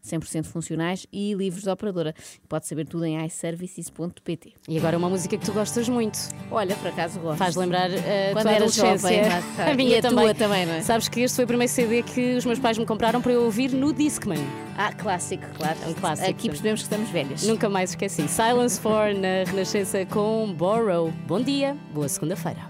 100% 0.02 0.46
funcionais 0.46 1.06
e 1.12 1.32
livres 1.34 1.62
de 1.64 1.70
operadora. 1.70 2.14
Pode 2.48 2.66
saber 2.66 2.86
tudo 2.86 3.04
em 3.04 3.24
iServices.pt. 3.24 4.52
E 4.68 4.78
agora 4.78 4.96
uma 4.98 5.08
música 5.08 5.36
que 5.38 5.44
tu 5.46 5.52
gostas 5.52 5.88
muito. 5.88 6.18
Olha, 6.50 6.74
por 6.76 6.88
acaso 6.88 7.20
gosto. 7.20 7.38
Faz 7.38 7.54
lembrar 7.56 7.90
uh, 7.90 7.94
a 7.94 8.32
Quando 8.32 8.46
adolescência. 8.48 8.98
jovem, 8.98 9.22
lá 9.22 9.42
a 9.70 9.74
minha 9.74 9.96
E 9.96 9.98
a 9.98 10.02
também. 10.02 10.24
tua 10.24 10.34
também, 10.34 10.66
não 10.66 10.74
é? 10.74 10.80
Sabes 10.82 11.08
que 11.08 11.20
este 11.20 11.36
foi 11.36 11.44
o 11.44 11.48
primeiro 11.48 11.72
CD 11.72 12.02
que 12.02 12.36
os 12.36 12.44
meus 12.44 12.58
pais 12.58 12.76
me 12.78 12.86
compraram 12.86 13.20
para 13.20 13.32
eu 13.32 13.44
ouvir 13.44 13.72
no 13.72 13.92
Discman. 13.92 14.39
Ah, 14.76 14.92
clássico, 14.92 15.44
claro. 15.56 15.78
É 15.84 15.88
um 15.88 15.94
clássico, 15.94 16.30
Aqui 16.30 16.48
percebemos 16.48 16.80
que 16.80 16.84
estamos 16.84 17.10
velhas. 17.10 17.42
Nunca 17.42 17.68
mais 17.68 17.90
esqueci. 17.90 18.26
Silence 18.28 18.80
4 18.80 19.18
na 19.18 19.44
Renascença 19.46 20.04
com 20.06 20.52
Borrow. 20.54 21.10
Bom 21.26 21.40
dia, 21.40 21.76
boa 21.92 22.08
segunda-feira. 22.08 22.60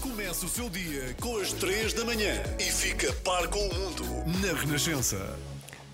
Começa 0.00 0.46
o 0.46 0.48
seu 0.48 0.70
dia 0.70 1.14
com 1.20 1.36
as 1.38 1.52
3 1.52 1.92
da 1.92 2.04
manhã 2.04 2.34
e 2.58 2.64
fica 2.64 3.12
par 3.24 3.48
com 3.48 3.58
o 3.58 3.74
mundo 3.74 4.04
na 4.40 4.58
Renascença. 4.58 5.36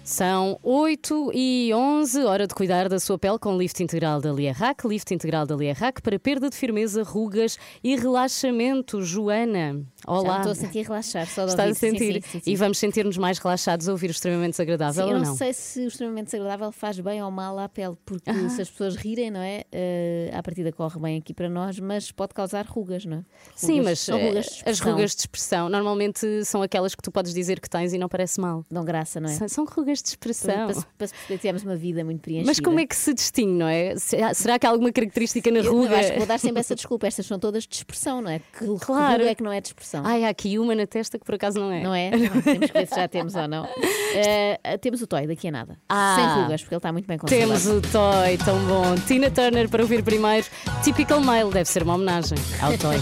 São 0.07 0.57
8 0.62 1.33
e 1.35 1.72
11, 1.75 2.22
hora 2.27 2.46
de 2.46 2.55
cuidar 2.55 2.88
da 2.88 3.01
sua 3.01 3.18
pele 3.18 3.40
com 3.40 3.59
lift 3.59 3.83
integral 3.83 4.20
da 4.20 4.33
Liarrac. 4.33 4.87
Lift 4.87 5.12
integral 5.12 5.44
da 5.44 5.57
Liarrac 5.57 6.01
para 6.01 6.16
perda 6.16 6.49
de 6.49 6.55
firmeza, 6.55 7.03
rugas 7.03 7.59
e 7.83 7.96
relaxamento. 7.96 9.03
Joana, 9.03 9.85
olá. 10.06 10.36
estou 10.38 10.52
a 10.52 10.54
sentir 10.54 10.82
relaxar, 10.86 11.26
só 11.28 11.44
de 11.44 11.50
Está 11.50 11.64
a. 11.64 11.74
Sim, 11.74 11.74
sentir. 11.92 12.14
sim, 12.22 12.30
sim, 12.30 12.40
sim. 12.40 12.50
E 12.50 12.56
vamos 12.56 12.78
sentir-nos 12.78 13.16
mais 13.18 13.38
relaxados 13.38 13.88
a 13.88 13.92
ouvir 13.92 14.08
o 14.08 14.10
extremamente 14.10 14.52
desagradável 14.52 15.04
Sim, 15.04 15.10
eu 15.10 15.16
ou 15.16 15.22
não, 15.22 15.30
não? 15.30 15.36
sei 15.36 15.52
se 15.52 15.80
o 15.80 15.88
extremamente 15.88 16.26
desagradável 16.26 16.72
faz 16.72 16.98
bem 17.00 17.22
ou 17.22 17.30
mal 17.30 17.58
à 17.58 17.68
pele, 17.68 17.96
porque 18.04 18.32
se 18.50 18.62
as 18.62 18.70
pessoas 18.70 18.96
rirem, 18.96 19.30
não 19.30 19.40
é? 19.40 19.64
Eh, 19.72 20.30
à 20.32 20.42
partida 20.42 20.72
corre 20.72 20.98
bem 21.00 21.18
aqui 21.18 21.34
para 21.34 21.48
nós, 21.48 21.78
mas 21.78 22.10
pode 22.12 22.34
causar 22.34 22.64
rugas, 22.66 23.04
não 23.04 23.18
é? 23.18 23.24
Sim, 23.54 23.78
Rugas- 23.78 23.84
mas 23.84 23.98
são 24.00 24.18
eh, 24.18 24.28
rugas 24.28 24.46
de 24.46 24.70
as 24.70 24.80
rugas 24.80 25.10
de 25.14 25.20
expressão 25.20 25.68
normalmente 25.68 26.44
são 26.44 26.62
aquelas 26.62 26.94
que 26.94 27.02
tu 27.02 27.10
podes 27.10 27.32
dizer 27.34 27.60
que 27.60 27.68
tens 27.68 27.92
e 27.92 27.98
não 27.98 28.08
parece 28.08 28.40
mal. 28.40 28.64
dão 28.70 28.84
graça, 28.84 29.20
não 29.20 29.28
é? 29.28 29.32
São, 29.32 29.48
são 29.48 29.64
rugas 29.64 30.02
de 30.02 30.08
expressão. 30.10 30.68
Para, 30.68 30.82
para 30.98 31.08
que 31.08 31.38
tivemos 31.38 31.62
uma 31.62 31.76
vida 31.76 32.04
muito 32.04 32.20
preenchida. 32.20 32.46
Mas 32.48 32.60
como 32.60 32.78
é 32.80 32.86
que 32.86 32.94
se 32.96 33.12
distingue, 33.12 33.52
não 33.58 33.68
é? 33.68 33.94
Será, 34.34 34.58
que 34.58 34.66
há 34.66 34.70
alguma 34.70 34.92
característica 34.92 35.50
na 35.50 35.60
Eu, 35.60 35.72
ruga? 35.72 35.90
eu 35.94 35.96
acho 35.98 36.12
que 36.12 36.18
vou 36.18 36.26
dar 36.26 36.38
sempre 36.38 36.60
essa 36.60 36.74
desculpa. 36.74 37.06
Estas 37.06 37.26
são 37.26 37.38
todas 37.38 37.64
de 37.66 37.74
expressão, 37.76 38.20
não 38.20 38.30
é? 38.30 38.38
Que 38.38 38.66
Claro. 38.80 39.18
ruga 39.18 39.30
é 39.30 39.34
que 39.34 39.42
não 39.42 39.52
é 39.52 39.60
de 39.60 39.68
expressão. 39.68 39.95
Ai, 40.04 40.24
há 40.24 40.28
aqui 40.28 40.59
uma 40.59 40.74
na 40.74 40.87
testa 40.87 41.18
que 41.18 41.24
por 41.24 41.35
acaso 41.35 41.59
não 41.59 41.70
é. 41.72 41.82
Não 41.82 41.94
é? 41.94 42.11
Não, 42.16 42.42
temos 42.42 42.66
que 42.70 42.72
ver 42.72 42.87
se 42.87 42.94
já 42.96 43.09
temos 43.09 43.35
ou 43.35 43.46
não. 43.48 43.68
Eh, 44.14 44.78
temos 44.80 45.00
o 45.02 45.06
Toy 45.06 45.26
daqui 45.26 45.48
a 45.48 45.52
nada. 45.52 45.78
Ah. 45.88 46.16
Sem 46.16 46.42
rugas, 46.42 46.61
porque 46.62 46.74
ele 46.74 46.78
está 46.78 46.92
muito 46.92 47.06
bem 47.06 47.18
conservado. 47.18 47.48
Temos 47.61 47.66
o 47.66 47.80
Toy, 47.90 48.38
tão 48.44 48.59
bom. 48.66 48.94
Tina 49.06 49.30
Turner 49.30 49.68
para 49.68 49.82
ouvir 49.82 50.02
primeiro. 50.02 50.46
Typical 50.82 51.20
Male, 51.20 51.50
deve 51.50 51.68
ser 51.68 51.82
uma 51.82 51.94
homenagem 51.94 52.38
ao 52.61 52.76
Toy. 52.78 52.96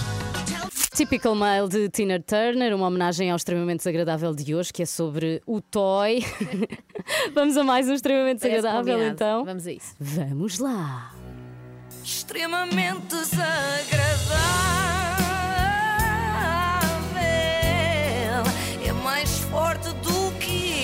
Typical 0.95 1.35
Male 1.35 1.69
de 1.69 1.89
Tina 1.89 2.21
Turner, 2.21 2.75
uma 2.75 2.87
homenagem 2.87 3.31
ao 3.31 3.37
extremamente 3.37 3.79
desagradável 3.79 4.33
de 4.35 4.55
hoje, 4.55 4.73
que 4.73 4.83
é 4.83 4.87
sobre 4.87 5.43
o 5.45 5.61
Toy. 5.61 6.25
Vamos 7.35 7.57
a 7.57 7.65
mais 7.65 7.89
um 7.89 7.95
extremamente 7.95 8.41
Parece 8.41 8.57
desagradável, 8.63 8.95
combinado. 8.95 9.15
então. 9.15 9.45
Vamos 9.45 9.67
a 9.67 9.73
isso. 9.73 9.95
Vamos 9.99 10.59
lá. 10.61 11.13
extremamente 12.05 13.07
desagradável. 13.09 15.04
Forte 19.55 19.89
do 20.03 20.37
que 20.41 20.83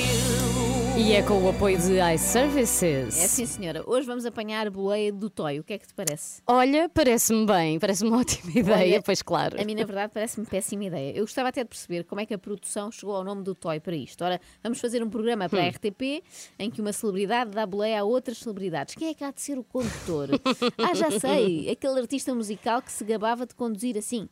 eu. 0.96 1.02
E 1.02 1.12
é 1.12 1.22
com 1.24 1.42
o 1.42 1.48
apoio 1.48 1.76
de 1.76 1.98
iServices. 2.14 3.18
É 3.18 3.26
sim, 3.26 3.44
senhora. 3.44 3.83
Hoje 3.85 4.06
vamos 4.06 4.24
apanhar 4.24 4.64
a 4.64 4.70
boleia 4.70 5.12
do 5.12 5.28
Toy. 5.28 5.59
O 5.59 5.64
que 5.64 5.72
é 5.72 5.78
que 5.78 5.88
te 5.88 5.92
parece? 5.92 6.40
Olha, 6.46 6.88
parece-me 6.88 7.44
bem, 7.46 7.80
parece-me 7.80 8.11
uma 8.11 8.20
ótima 8.20 8.52
ideia, 8.54 8.94
Olha, 8.94 9.02
pois 9.02 9.22
claro. 9.22 9.61
A 9.61 9.64
mim, 9.64 9.74
na 9.74 9.85
verdade, 9.85 10.12
parece-me 10.14 10.46
péssima 10.46 10.85
ideia. 10.85 11.11
Eu 11.16 11.24
gostava 11.24 11.48
até 11.48 11.64
de 11.64 11.68
perceber 11.68 12.04
como 12.04 12.20
é 12.20 12.26
que 12.26 12.33
a 12.33 12.38
produção 12.38 12.92
chegou 12.92 13.16
ao 13.16 13.24
nome 13.24 13.42
do 13.42 13.56
Toy 13.56 13.80
para 13.80 13.96
isto. 13.96 14.22
Ora, 14.22 14.40
vamos 14.62 14.78
fazer 14.78 15.02
um 15.02 15.11
programa 15.11 15.48
para 15.48 15.64
a 15.64 15.68
RTP 15.68 16.22
em 16.56 16.70
que 16.70 16.80
uma 16.80 16.92
celebridade 16.92 17.50
dá 17.50 17.66
boleia 17.66 18.02
a 18.02 18.04
outras 18.04 18.38
celebridades. 18.38 18.94
Quem 18.94 19.09
é 19.09 19.14
que 19.14 19.24
há 19.24 19.33
de 19.33 19.40
ser 19.40 19.59
o 19.59 19.64
condutor? 19.64 20.28
ah, 20.78 20.94
já 20.94 21.11
sei! 21.11 21.68
Aquele 21.70 21.98
artista 21.98 22.33
musical 22.33 22.80
que 22.80 22.92
se 22.92 23.02
gabava 23.02 23.44
de 23.46 23.54
conduzir 23.56 23.98
assim. 23.98 24.28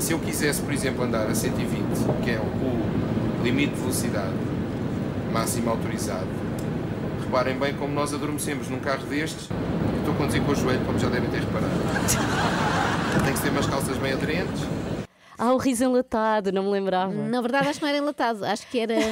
Se 0.00 0.12
eu 0.12 0.18
quisesse, 0.18 0.60
por 0.62 0.72
exemplo, 0.72 1.04
andar 1.04 1.28
a 1.28 1.34
120, 1.34 2.24
que 2.24 2.30
é 2.32 2.40
o 2.40 3.01
limite 3.42 3.74
de 3.74 3.80
velocidade 3.80 4.32
máximo 5.32 5.70
autorizado, 5.70 6.26
reparem 7.24 7.58
bem 7.58 7.72
como 7.74 7.94
nós 7.94 8.12
adormecemos 8.12 8.68
num 8.68 8.78
carro 8.78 9.06
destes. 9.06 9.48
Estou 9.98 10.14
a 10.14 10.16
conduzir 10.16 10.42
com 10.42 10.52
o 10.52 10.54
joelho, 10.54 10.84
como 10.84 10.98
já 10.98 11.08
devem 11.08 11.30
ter 11.30 11.40
reparado. 11.40 11.72
Tem 13.24 13.32
que 13.32 13.38
ser 13.38 13.48
umas 13.48 13.66
calças 13.66 13.96
bem 13.96 14.12
aderentes. 14.12 14.62
Ah, 15.38 15.52
o 15.54 15.56
riso 15.56 15.84
enlatado, 15.84 16.52
não 16.52 16.64
me 16.64 16.70
lembrava. 16.70 17.12
Na 17.12 17.40
verdade, 17.40 17.68
acho 17.68 17.78
que 17.78 17.84
não 17.84 17.88
era 17.90 17.98
enlatado, 17.98 18.44
acho 18.44 18.66
que 18.68 18.78
era. 18.78 18.94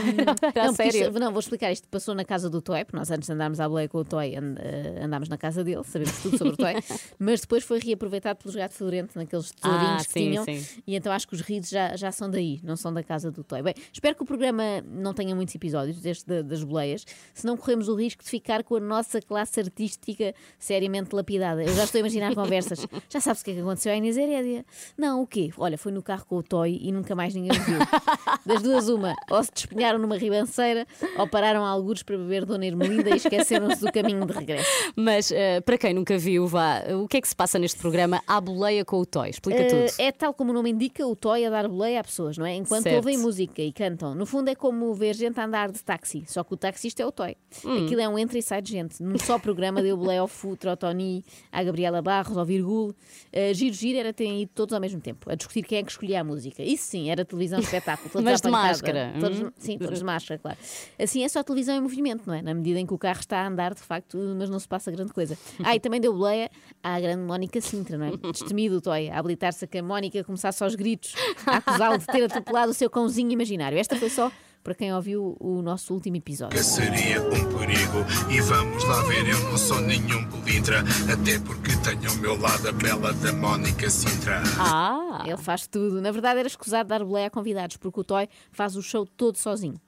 Era 0.54 0.62
a 0.62 0.66
não, 0.66 0.74
sério? 0.74 1.00
isto- 1.08 1.18
não, 1.20 1.30
vou 1.32 1.40
explicar. 1.40 1.72
Isto 1.72 1.88
passou 1.88 2.14
na 2.14 2.24
casa 2.24 2.48
do 2.50 2.60
Toy, 2.60 2.84
porque 2.84 2.96
nós 2.96 3.10
antes 3.10 3.26
de 3.26 3.32
andarmos 3.32 3.58
à 3.60 3.68
boleia 3.68 3.88
com 3.88 3.98
o 3.98 4.04
Toy, 4.04 4.36
and- 4.36 4.56
eh, 4.58 5.00
andámos 5.04 5.28
na 5.28 5.36
casa 5.38 5.62
dele, 5.64 5.82
sabemos 5.84 6.18
tudo 6.22 6.36
sobre 6.38 6.54
o 6.54 6.56
Toy, 6.56 6.74
mas 7.18 7.40
depois 7.40 7.64
foi 7.64 7.78
reaproveitado 7.80 8.38
pelos 8.38 8.54
gatos 8.54 8.76
fedorentos, 8.76 9.14
naqueles 9.16 9.50
tesourinhos 9.50 9.92
Ah, 10.02 10.04
que 10.04 10.12
sim, 10.12 10.30
tinham, 10.30 10.44
sim. 10.44 10.66
e 10.86 10.94
então 10.96 11.12
acho 11.12 11.26
que 11.28 11.34
os 11.34 11.40
risos 11.40 11.70
já, 11.70 11.96
já 11.96 12.12
são 12.12 12.30
daí, 12.30 12.60
não 12.62 12.76
são 12.76 12.92
da 12.92 13.02
casa 13.02 13.30
do 13.30 13.42
Toy. 13.42 13.62
Bem, 13.62 13.74
espero 13.92 14.14
que 14.16 14.22
o 14.22 14.26
programa 14.26 14.62
não 14.86 15.12
tenha 15.14 15.34
muitos 15.34 15.54
episódios 15.54 16.00
deste 16.00 16.26
da- 16.26 16.42
das 16.42 16.62
boleias, 16.62 17.04
senão 17.34 17.56
corremos 17.56 17.88
o 17.88 17.94
risco 17.94 18.22
de 18.22 18.30
ficar 18.30 18.62
com 18.62 18.76
a 18.76 18.80
nossa 18.80 19.20
classe 19.20 19.58
artística 19.60 20.34
seriamente 20.58 21.14
lapidada. 21.14 21.62
Eu 21.62 21.74
já 21.74 21.84
estou 21.84 21.98
a 21.98 22.00
imaginar 22.00 22.34
conversas. 22.34 22.80
Já 23.08 23.20
sabes 23.20 23.42
o 23.42 23.44
que 23.44 23.50
é 23.52 23.54
que 23.54 23.60
aconteceu 23.60 23.92
à 23.92 23.96
Inês 23.96 24.16
Herédia? 24.16 24.64
Não, 24.96 25.22
o 25.22 25.26
quê? 25.26 25.50
Olha, 25.56 25.76
foi 25.78 25.90
no 25.92 26.02
carro 26.02 26.19
com 26.24 26.36
o 26.36 26.42
Toy 26.42 26.78
e 26.82 26.92
nunca 26.92 27.14
mais 27.14 27.34
ninguém 27.34 27.52
o 27.58 27.62
viu. 27.62 27.78
Das 28.46 28.62
duas, 28.62 28.88
uma, 28.88 29.14
ou 29.30 29.42
se 29.44 29.50
despenharam 29.52 29.98
numa 29.98 30.16
ribanceira 30.16 30.86
ou 31.18 31.26
pararam 31.28 31.64
a 31.64 31.68
algures 31.68 32.02
para 32.02 32.16
beber 32.16 32.44
Dona 32.44 32.66
Ermelinda 32.66 33.10
e 33.10 33.16
esqueceram-se 33.16 33.80
do 33.84 33.92
caminho 33.92 34.24
de 34.26 34.32
regresso. 34.32 34.70
Mas 34.96 35.30
eh, 35.30 35.60
para 35.60 35.76
quem 35.78 35.92
nunca 35.94 36.16
viu, 36.18 36.46
vá, 36.46 36.82
o 37.02 37.06
que 37.06 37.18
é 37.18 37.20
que 37.20 37.28
se 37.28 37.36
passa 37.36 37.58
neste 37.58 37.78
programa? 37.78 38.22
À 38.26 38.40
boleia 38.40 38.84
com 38.84 38.98
o 38.98 39.06
Toy, 39.06 39.28
explica 39.30 39.60
Eh, 39.62 39.66
tudo. 39.86 40.00
é 40.00 40.10
tal 40.12 40.32
como 40.34 40.50
o 40.50 40.54
nome 40.54 40.70
indica, 40.70 41.06
o 41.06 41.14
Toy 41.14 41.44
a 41.44 41.50
dar 41.50 41.68
boleia 41.68 42.00
a 42.00 42.04
pessoas, 42.04 42.36
não 42.38 42.46
é? 42.46 42.54
Enquanto 42.54 42.84
Certo. 42.84 42.96
ouvem 42.96 43.18
música 43.18 43.60
e 43.62 43.72
cantam. 43.72 44.14
No 44.14 44.26
fundo 44.26 44.48
é 44.48 44.54
como 44.54 44.92
ver 44.94 45.14
gente 45.14 45.38
a 45.38 45.44
andar 45.44 45.70
de 45.70 45.82
táxi, 45.82 46.24
só 46.26 46.42
que 46.42 46.54
o 46.54 46.56
taxista 46.56 47.02
é 47.02 47.06
o 47.06 47.12
Toy. 47.12 47.36
Hum. 47.64 47.84
Aquilo 47.84 48.00
é 48.00 48.08
um 48.08 48.18
entra 48.18 48.38
e 48.38 48.42
sai 48.42 48.62
de 48.62 48.70
gente. 48.72 49.02
Num 49.02 49.18
só 49.18 49.38
programa 49.38 49.82
deu 49.82 49.96
boleia 49.96 50.20
ao 50.20 50.28
Futre, 50.28 50.68
ao 50.68 50.76
Tony, 50.76 51.24
à 51.52 51.62
Gabriela 51.62 52.00
Barros, 52.02 52.36
ao 52.36 52.44
Virgul. 52.44 52.88
Uh, 52.90 53.54
giro 53.54 53.74
Giro 53.74 53.98
era 53.98 54.12
terem 54.12 54.42
ido 54.42 54.50
todos 54.54 54.72
ao 54.74 54.80
mesmo 54.80 55.00
tempo, 55.00 55.30
a 55.30 55.34
discutir 55.34 55.62
quem 55.62 55.78
é 55.78 55.82
que 55.82 55.88
escolhia 56.00 56.20
a 56.20 56.24
música. 56.24 56.62
Isso 56.62 56.84
sim, 56.84 57.10
era 57.10 57.24
televisão 57.24 57.60
espetáculo. 57.60 58.08
Todos 58.10 58.24
Mas 58.24 58.40
de 58.40 58.48
pancada. 58.48 58.66
máscara, 58.68 59.12
Todos- 59.20 59.40
hum? 59.40 59.50
Sim, 59.58 59.78
todos 59.78 59.98
de 59.98 60.04
máscara, 60.04 60.38
claro. 60.40 60.58
Assim 60.98 61.22
é 61.22 61.28
só 61.28 61.42
televisão 61.42 61.76
em 61.76 61.80
movimento, 61.80 62.22
não 62.26 62.34
é? 62.34 62.40
Na 62.42 62.54
medida 62.54 62.80
em 62.80 62.86
que 62.86 62.94
o 62.94 62.98
carro 62.98 63.20
está 63.20 63.42
a 63.42 63.46
andar, 63.48 63.74
de 63.74 63.80
facto, 63.82 64.16
mas 64.38 64.48
não 64.48 64.58
se 64.58 64.66
passa 64.66 64.90
grande 64.90 65.12
coisa. 65.12 65.36
Ah, 65.62 65.76
e 65.76 65.80
também 65.80 66.00
deu 66.00 66.12
boleia 66.12 66.50
à 66.82 66.98
grande 66.98 67.22
Mónica 67.22 67.60
Sintra, 67.60 67.98
não 67.98 68.06
é? 68.06 68.10
Destemido 68.32 68.76
o 68.76 68.80
Toy, 68.80 69.10
a 69.10 69.18
habilitar-se 69.18 69.64
a 69.64 69.68
que 69.68 69.78
a 69.78 69.82
Mónica 69.82 70.24
começasse 70.24 70.62
aos 70.64 70.74
gritos, 70.74 71.14
a 71.46 71.58
acusá-lo 71.58 71.98
de 71.98 72.06
ter 72.06 72.24
atropelado 72.24 72.70
o 72.70 72.74
seu 72.74 72.88
cãozinho 72.88 73.30
imaginário. 73.32 73.78
Esta 73.78 73.96
foi 73.96 74.08
só 74.08 74.32
para 74.62 74.74
quem 74.74 74.92
ouviu 74.92 75.36
o 75.40 75.62
nosso 75.62 75.94
último 75.94 76.16
episódio. 76.16 76.56
Que 76.56 76.64
seria 76.64 77.22
um 77.22 77.58
perigo 77.58 78.04
e 78.30 78.40
vamos 78.40 78.84
lá 78.84 79.02
ver, 79.02 79.28
eu 79.28 79.38
não 79.44 79.56
sou 79.56 79.80
nenhum 79.80 80.30
pelintra 80.60 80.80
Até 81.12 81.38
porque 81.40 81.76
tenho 81.76 82.10
ao 82.10 82.16
meu 82.16 82.40
lado 82.40 82.68
a 82.68 82.72
bela 82.72 83.12
da 83.14 83.32
Mónica 83.32 83.88
Sintra 83.88 84.42
Ah! 84.58 85.24
Ele 85.26 85.36
faz 85.36 85.66
tudo. 85.66 86.00
Na 86.00 86.10
verdade, 86.10 86.38
era 86.40 86.48
escusado 86.48 86.88
dar 86.88 87.04
boleia 87.04 87.26
a 87.26 87.30
convidados, 87.30 87.76
porque 87.76 88.00
o 88.00 88.04
Toy 88.04 88.28
faz 88.50 88.76
o 88.76 88.82
show 88.82 89.06
todo 89.06 89.36
sozinho. 89.36 89.80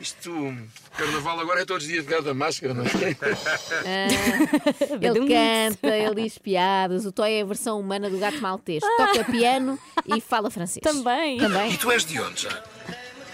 Isto, 0.00 0.32
carnaval 0.96 1.40
agora 1.40 1.60
é 1.60 1.64
todos 1.66 1.84
os 1.84 1.92
dias 1.92 2.06
de 2.06 2.20
da 2.22 2.32
máscara, 2.32 2.72
não 2.72 2.84
é? 2.84 2.88
Ah, 3.84 4.96
ele 5.00 5.28
canta, 5.28 5.94
ele 5.94 6.22
diz 6.22 6.38
piadas. 6.38 7.04
O 7.04 7.12
Toy 7.12 7.32
é 7.32 7.42
a 7.42 7.44
versão 7.44 7.78
humana 7.78 8.08
do 8.08 8.18
gato 8.18 8.40
maltês. 8.40 8.82
Toca 8.96 9.24
piano 9.24 9.78
e 10.06 10.20
fala 10.20 10.50
francês. 10.50 10.82
Também. 10.82 11.38
Também. 11.38 11.72
E 11.72 11.76
tu 11.76 11.90
és 11.90 12.04
de 12.04 12.18
onde 12.18 12.42
já? 12.42 12.62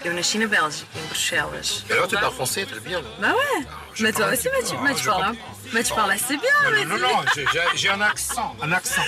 Eu 0.07 0.13
nasci 0.13 0.37
na 0.37 0.47
Bélgica, 0.47 0.87
em 0.95 1.05
Bruxelas. 1.07 1.83
Alors 1.91 2.07
tu 2.07 2.15
parles 2.15 2.33
français 2.33 2.65
très 2.65 2.79
bien 2.79 3.01
Bah 3.19 3.33
ouais. 3.33 3.65
Mais 3.99 4.13
toi 4.13 4.27
aussi, 4.31 4.47
mais 4.53 4.63
tu, 4.63 4.75
mais 4.81 4.95
tu 4.95 5.03
parles, 5.05 5.35
mais 5.73 5.83
tu 5.83 5.93
parles 5.93 6.11
assez 6.11 6.37
bien, 6.37 6.57
Non, 6.63 6.71
mais 6.71 6.85
non, 6.85 6.97
non, 6.97 7.25
j'ai- 7.75 7.89
un 7.89 7.99
accent, 7.99 8.55
un 8.61 8.71
accent. 8.71 9.01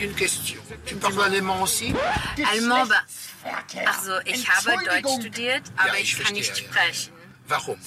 Une 0.00 0.14
question, 0.14 0.60
tu 0.86 0.94
parles 0.94 1.20
allemand 1.24 1.60
aussi? 1.62 1.92
Allemand, 2.52 2.86
bah. 2.86 3.02
Also, 3.84 4.12
ich 4.26 4.48
habe 4.48 4.76
Deutsch 4.84 5.14
studiert, 5.20 5.64
aber 5.76 5.88
Ja, 5.88 5.94
ich 6.00 6.12
ich 6.12 6.22
kann 6.24 6.34
nicht 6.34 6.56
sprechen. 6.56 7.12
Warum? 7.48 7.78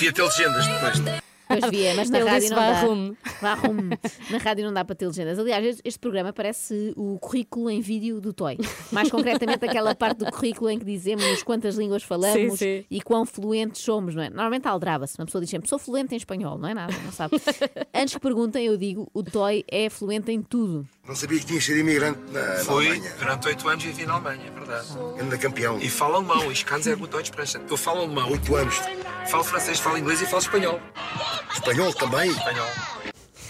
Ia 0.00 0.12
ter 0.12 0.28
legendas 0.38 0.66
depois. 0.68 1.20
Pois 1.48 1.70
via, 1.70 1.94
mas 1.94 2.10
na 2.10 2.18
Ele 2.20 2.28
rádio 2.30 2.50
não 2.50 2.56
dá. 2.56 2.72
varrum. 2.72 3.14
Varrum. 3.40 3.90
Na 4.30 4.38
rádio 4.38 4.64
não 4.64 4.72
dá 4.72 4.84
para 4.84 4.94
ter 4.96 5.06
legendas. 5.06 5.38
Aliás, 5.38 5.64
este- 5.64 5.82
este 5.84 5.98
programa 5.98 6.32
parece 6.32 6.92
o 6.96 7.18
currículo 7.18 7.70
em 7.70 7.80
vídeo 7.80 8.20
do 8.20 8.32
Toy. 8.32 8.58
Mais 8.90 9.10
concretamente, 9.10 9.64
aquela 9.64 9.94
parte 9.94 10.18
do 10.18 10.30
currículo 10.30 10.68
em 10.70 10.78
que 10.78 10.84
dizemos 10.84 11.42
quantas 11.42 11.76
línguas 11.76 12.02
falamos 12.02 12.58
Sim, 12.58 12.80
sim. 12.80 12.84
e 12.90 13.00
quão 13.00 13.24
fluentes 13.24 13.80
somos, 13.82 14.14
não 14.14 14.22
é? 14.22 14.28
Normalmente 14.28 14.66
aldraba-se. 14.66 15.18
Uma 15.18 15.26
pessoa 15.26 15.40
diz 15.40 15.50
sempre, 15.50 15.68
sou 15.68 15.78
fluente 15.78 16.14
em 16.14 16.16
espanhol, 16.16 16.58
não 16.58 16.68
é 16.68 16.74
nada, 16.74 16.92
não 17.04 17.12
sabe. 17.12 17.36
Antes 17.94 18.14
que 18.14 18.20
perguntem, 18.20 18.66
eu 18.66 18.76
digo, 18.76 19.08
o 19.14 19.22
Toy 19.22 19.64
é 19.70 19.88
fluente 19.88 20.32
em 20.32 20.42
tudo. 20.42 20.86
Não 21.06 21.14
sabia 21.14 21.38
que 21.38 21.46
tinha 21.46 21.60
sido 21.60 21.78
imigrante 21.78 22.18
na, 22.32 22.40
na 22.40 22.64
Fui, 22.64 22.88
Alemanha 22.88 23.14
durante 23.18 23.46
oito 23.46 23.68
anos 23.68 23.84
vivi 23.84 24.04
na 24.06 24.14
Alemanha, 24.14 24.46
é 24.46 24.50
verdade. 24.50 24.88
Anda 25.20 25.38
campeão 25.38 25.78
E 25.78 25.88
falo 25.88 26.16
alemão, 26.16 26.50
ich 26.50 26.64
kann 26.64 26.82
sehr 26.82 26.96
gut 26.96 27.10
Deutsch 27.12 27.28
sprechen. 27.30 27.62
Eu 27.70 27.76
falo 27.76 28.00
alemão, 28.02 28.30
Oito 28.32 28.56
anos 28.56 28.74
falo 29.30 29.44
francês, 29.44 29.78
falo 29.78 29.98
inglês 29.98 30.20
e 30.20 30.26
falo 30.26 30.42
espanhol. 30.42 30.80
Espanhol 31.54 31.94
também 31.94 32.30
Espanhol. 32.30 32.66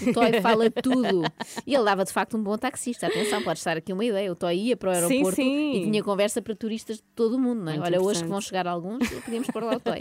O 0.02 0.12
Toy 0.12 0.40
fala 0.40 0.70
tudo. 0.70 1.22
E 1.66 1.74
ele 1.74 1.84
dava 1.84 2.04
de 2.04 2.12
facto 2.12 2.36
um 2.36 2.42
bom 2.42 2.56
taxista. 2.58 3.06
Atenção, 3.06 3.42
pode 3.42 3.58
estar 3.58 3.76
aqui 3.76 3.92
uma 3.92 4.04
ideia. 4.04 4.30
O 4.30 4.34
Toy 4.34 4.54
ia 4.56 4.76
para 4.76 4.90
o 4.90 4.94
Sim, 4.94 5.00
aeroporto 5.02 5.36
sim. 5.36 5.72
e 5.72 5.84
tinha 5.84 6.02
conversa 6.02 6.42
para 6.42 6.54
turistas 6.54 6.96
de 6.96 7.02
todo 7.14 7.36
o 7.36 7.38
mundo. 7.38 7.64
Não 7.64 7.72
é? 7.72 7.78
Olha, 7.78 8.00
hoje 8.02 8.22
que 8.22 8.28
vão 8.28 8.40
chegar 8.40 8.66
alguns, 8.66 9.08
podíamos 9.08 9.48
pôr 9.48 9.62
lá 9.62 9.76
o 9.76 9.80
Toy. 9.80 10.00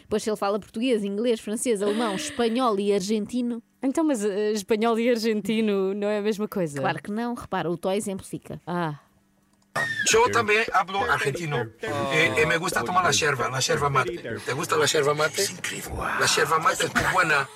Depois, 0.00 0.22
se 0.22 0.30
ele 0.30 0.36
fala 0.36 0.58
português, 0.58 1.04
inglês, 1.04 1.40
francês, 1.40 1.82
alemão, 1.82 2.14
espanhol 2.14 2.78
e 2.78 2.92
argentino, 2.92 3.62
Então, 3.82 4.02
mas 4.04 4.24
eh, 4.24 4.52
espanhol 4.52 4.98
e 4.98 5.08
argentino 5.10 5.94
não 5.94 6.08
é 6.08 6.18
a 6.18 6.22
mesma 6.22 6.48
coisa? 6.48 6.80
claro 6.80 7.00
que 7.02 7.10
não. 7.12 7.34
Repara, 7.34 7.70
o 7.70 7.76
Toy 7.76 7.96
exemplifica. 7.96 8.60
Ah, 8.66 9.00
Yo 10.10 10.30
también 10.30 10.64
hablo 10.72 11.02
argentino. 11.04 11.58
Eh, 11.82 12.32
eh, 12.38 12.46
me 12.46 12.56
gusta 12.56 12.82
tomar 12.82 13.04
la 13.04 13.10
yerba, 13.10 13.50
la 13.50 13.60
yerba 13.60 13.90
mate. 13.90 14.16
¿Te 14.44 14.54
gusta 14.54 14.74
la 14.76 14.86
yerba 14.86 15.12
mate? 15.14 15.42
Incrível 15.44 15.92
La 15.98 16.26
yerba 16.26 16.58
mate 16.58 16.86
es 16.86 16.94
muy 16.94 17.04
buena. 17.12 17.46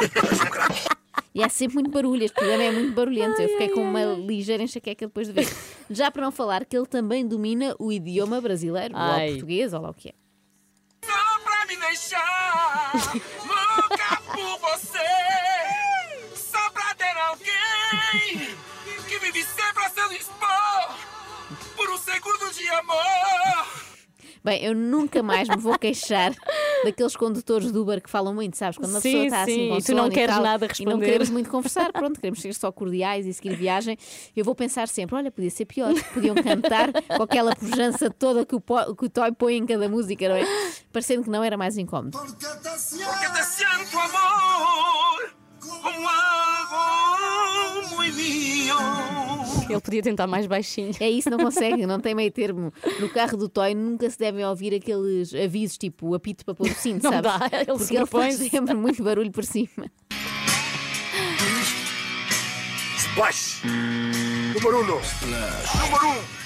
E 1.34 1.42
há 1.42 1.48
sempre 1.48 1.74
muito 1.74 1.90
barulho. 1.90 2.24
Este 2.24 2.34
programa 2.34 2.62
é 2.62 2.72
muito 2.72 2.94
barulhento. 2.94 3.40
Eu 3.40 3.48
fiquei 3.50 3.68
com 3.70 3.82
uma 3.82 4.02
ligeira 4.04 4.62
enxaqueca 4.62 5.06
depois 5.06 5.28
de 5.28 5.32
ver. 5.32 5.48
Já 5.88 6.10
para 6.10 6.22
não 6.22 6.32
falar 6.32 6.64
que 6.64 6.76
ele 6.76 6.86
também 6.86 7.26
domina 7.26 7.74
o 7.78 7.92
idioma 7.92 8.40
brasileiro, 8.40 8.94
ou 8.94 9.00
Ai. 9.00 9.28
o 9.28 9.32
português, 9.32 9.72
ou 9.72 9.80
lá 9.80 9.90
o 9.90 9.94
que 9.94 10.08
é. 10.08 10.14
Só 11.04 11.40
pra 11.42 11.66
me 11.66 11.76
deixar 11.76 12.92
louca 13.46 14.22
por 14.32 14.58
você. 14.70 14.98
Só 16.34 16.70
pra 16.70 16.94
ter 16.94 17.16
alguém 17.16 18.56
que 19.08 19.18
vive 19.18 19.44
sempre 19.44 19.84
a 19.84 19.90
seu 19.90 20.08
dispor. 20.08 20.96
Por 21.76 21.90
um 21.90 21.98
segundo 21.98 22.52
de 22.52 22.68
amor. 22.68 23.66
Bem, 24.42 24.64
eu 24.64 24.74
nunca 24.74 25.22
mais 25.22 25.48
me 25.48 25.56
vou 25.56 25.78
queixar 25.78 26.32
daqueles 26.84 27.16
condutores 27.16 27.70
do 27.72 27.82
Uber 27.82 28.02
que 28.02 28.10
falam 28.10 28.34
muito, 28.34 28.56
sabes? 28.56 28.78
Quando 28.78 28.90
uma 28.90 29.00
Sim, 29.00 29.10
pessoa 29.10 29.24
está 29.24 29.42
assim 29.42 29.54
sim, 29.54 29.68
com 29.68 29.78
e 29.78 29.82
tu 29.82 29.94
não 29.94 30.08
queres 30.10 30.34
tal, 30.34 30.44
nada 30.44 30.64
E 30.66 30.68
não 30.68 30.74
responder. 30.74 31.04
queremos 31.04 31.30
muito 31.30 31.50
conversar, 31.50 31.92
pronto, 31.92 32.20
queremos 32.20 32.40
ser 32.40 32.54
só 32.54 32.70
cordiais 32.72 33.26
e 33.26 33.32
seguir 33.34 33.54
viagem. 33.56 33.96
Eu 34.36 34.44
vou 34.44 34.54
pensar 34.54 34.88
sempre: 34.88 35.14
olha, 35.16 35.30
podia 35.30 35.50
ser 35.50 35.64
pior. 35.66 35.92
Podiam 36.14 36.34
cantar 36.36 36.90
com 36.92 37.22
aquela 37.22 37.54
pujança 37.54 38.10
toda 38.10 38.44
que 38.44 38.54
o, 38.54 38.60
que 38.60 39.04
o 39.06 39.10
Toy 39.10 39.32
põe 39.32 39.56
em 39.56 39.66
cada 39.66 39.88
música, 39.88 40.28
não 40.28 40.36
é? 40.36 40.44
Parecendo 40.92 41.24
que 41.24 41.30
não 41.30 41.42
era 41.44 41.56
mais 41.56 41.76
incómodo. 41.78 42.18
Porque 42.18 42.46
te 42.46 42.78
siento 42.78 43.98
amor 43.98 45.34
como 45.60 46.08
Ele 49.72 49.80
podia 49.80 50.02
tentar 50.02 50.26
mais 50.26 50.46
baixinho. 50.46 50.92
É 51.00 51.08
isso, 51.10 51.30
não 51.30 51.38
consegue, 51.38 51.86
não 51.86 52.00
tem 52.00 52.14
meio 52.14 52.30
termo. 52.30 52.72
No 52.98 53.08
carro 53.08 53.36
do 53.36 53.48
Toy 53.48 53.74
nunca 53.74 54.08
se 54.10 54.18
devem 54.18 54.44
ouvir 54.44 54.74
aqueles 54.74 55.34
avisos 55.34 55.76
tipo 55.78 56.08
o 56.08 56.14
apito 56.14 56.44
para 56.44 56.54
pôr 56.54 56.66
o 56.68 56.74
cinto, 56.74 57.04
Não 57.04 57.12
sabes? 57.12 57.22
dá, 57.50 57.56
ele 57.58 57.64
Porque 57.78 57.96
ele 57.96 58.06
faz 58.06 58.34
sempre 58.36 58.74
muito 58.74 59.02
barulho 59.02 59.30
por 59.30 59.44
cima. 59.44 59.68
Splash. 62.96 63.62
Número 64.54 64.80
uno. 64.80 65.00
Número 65.24 66.06
um. 66.08 66.39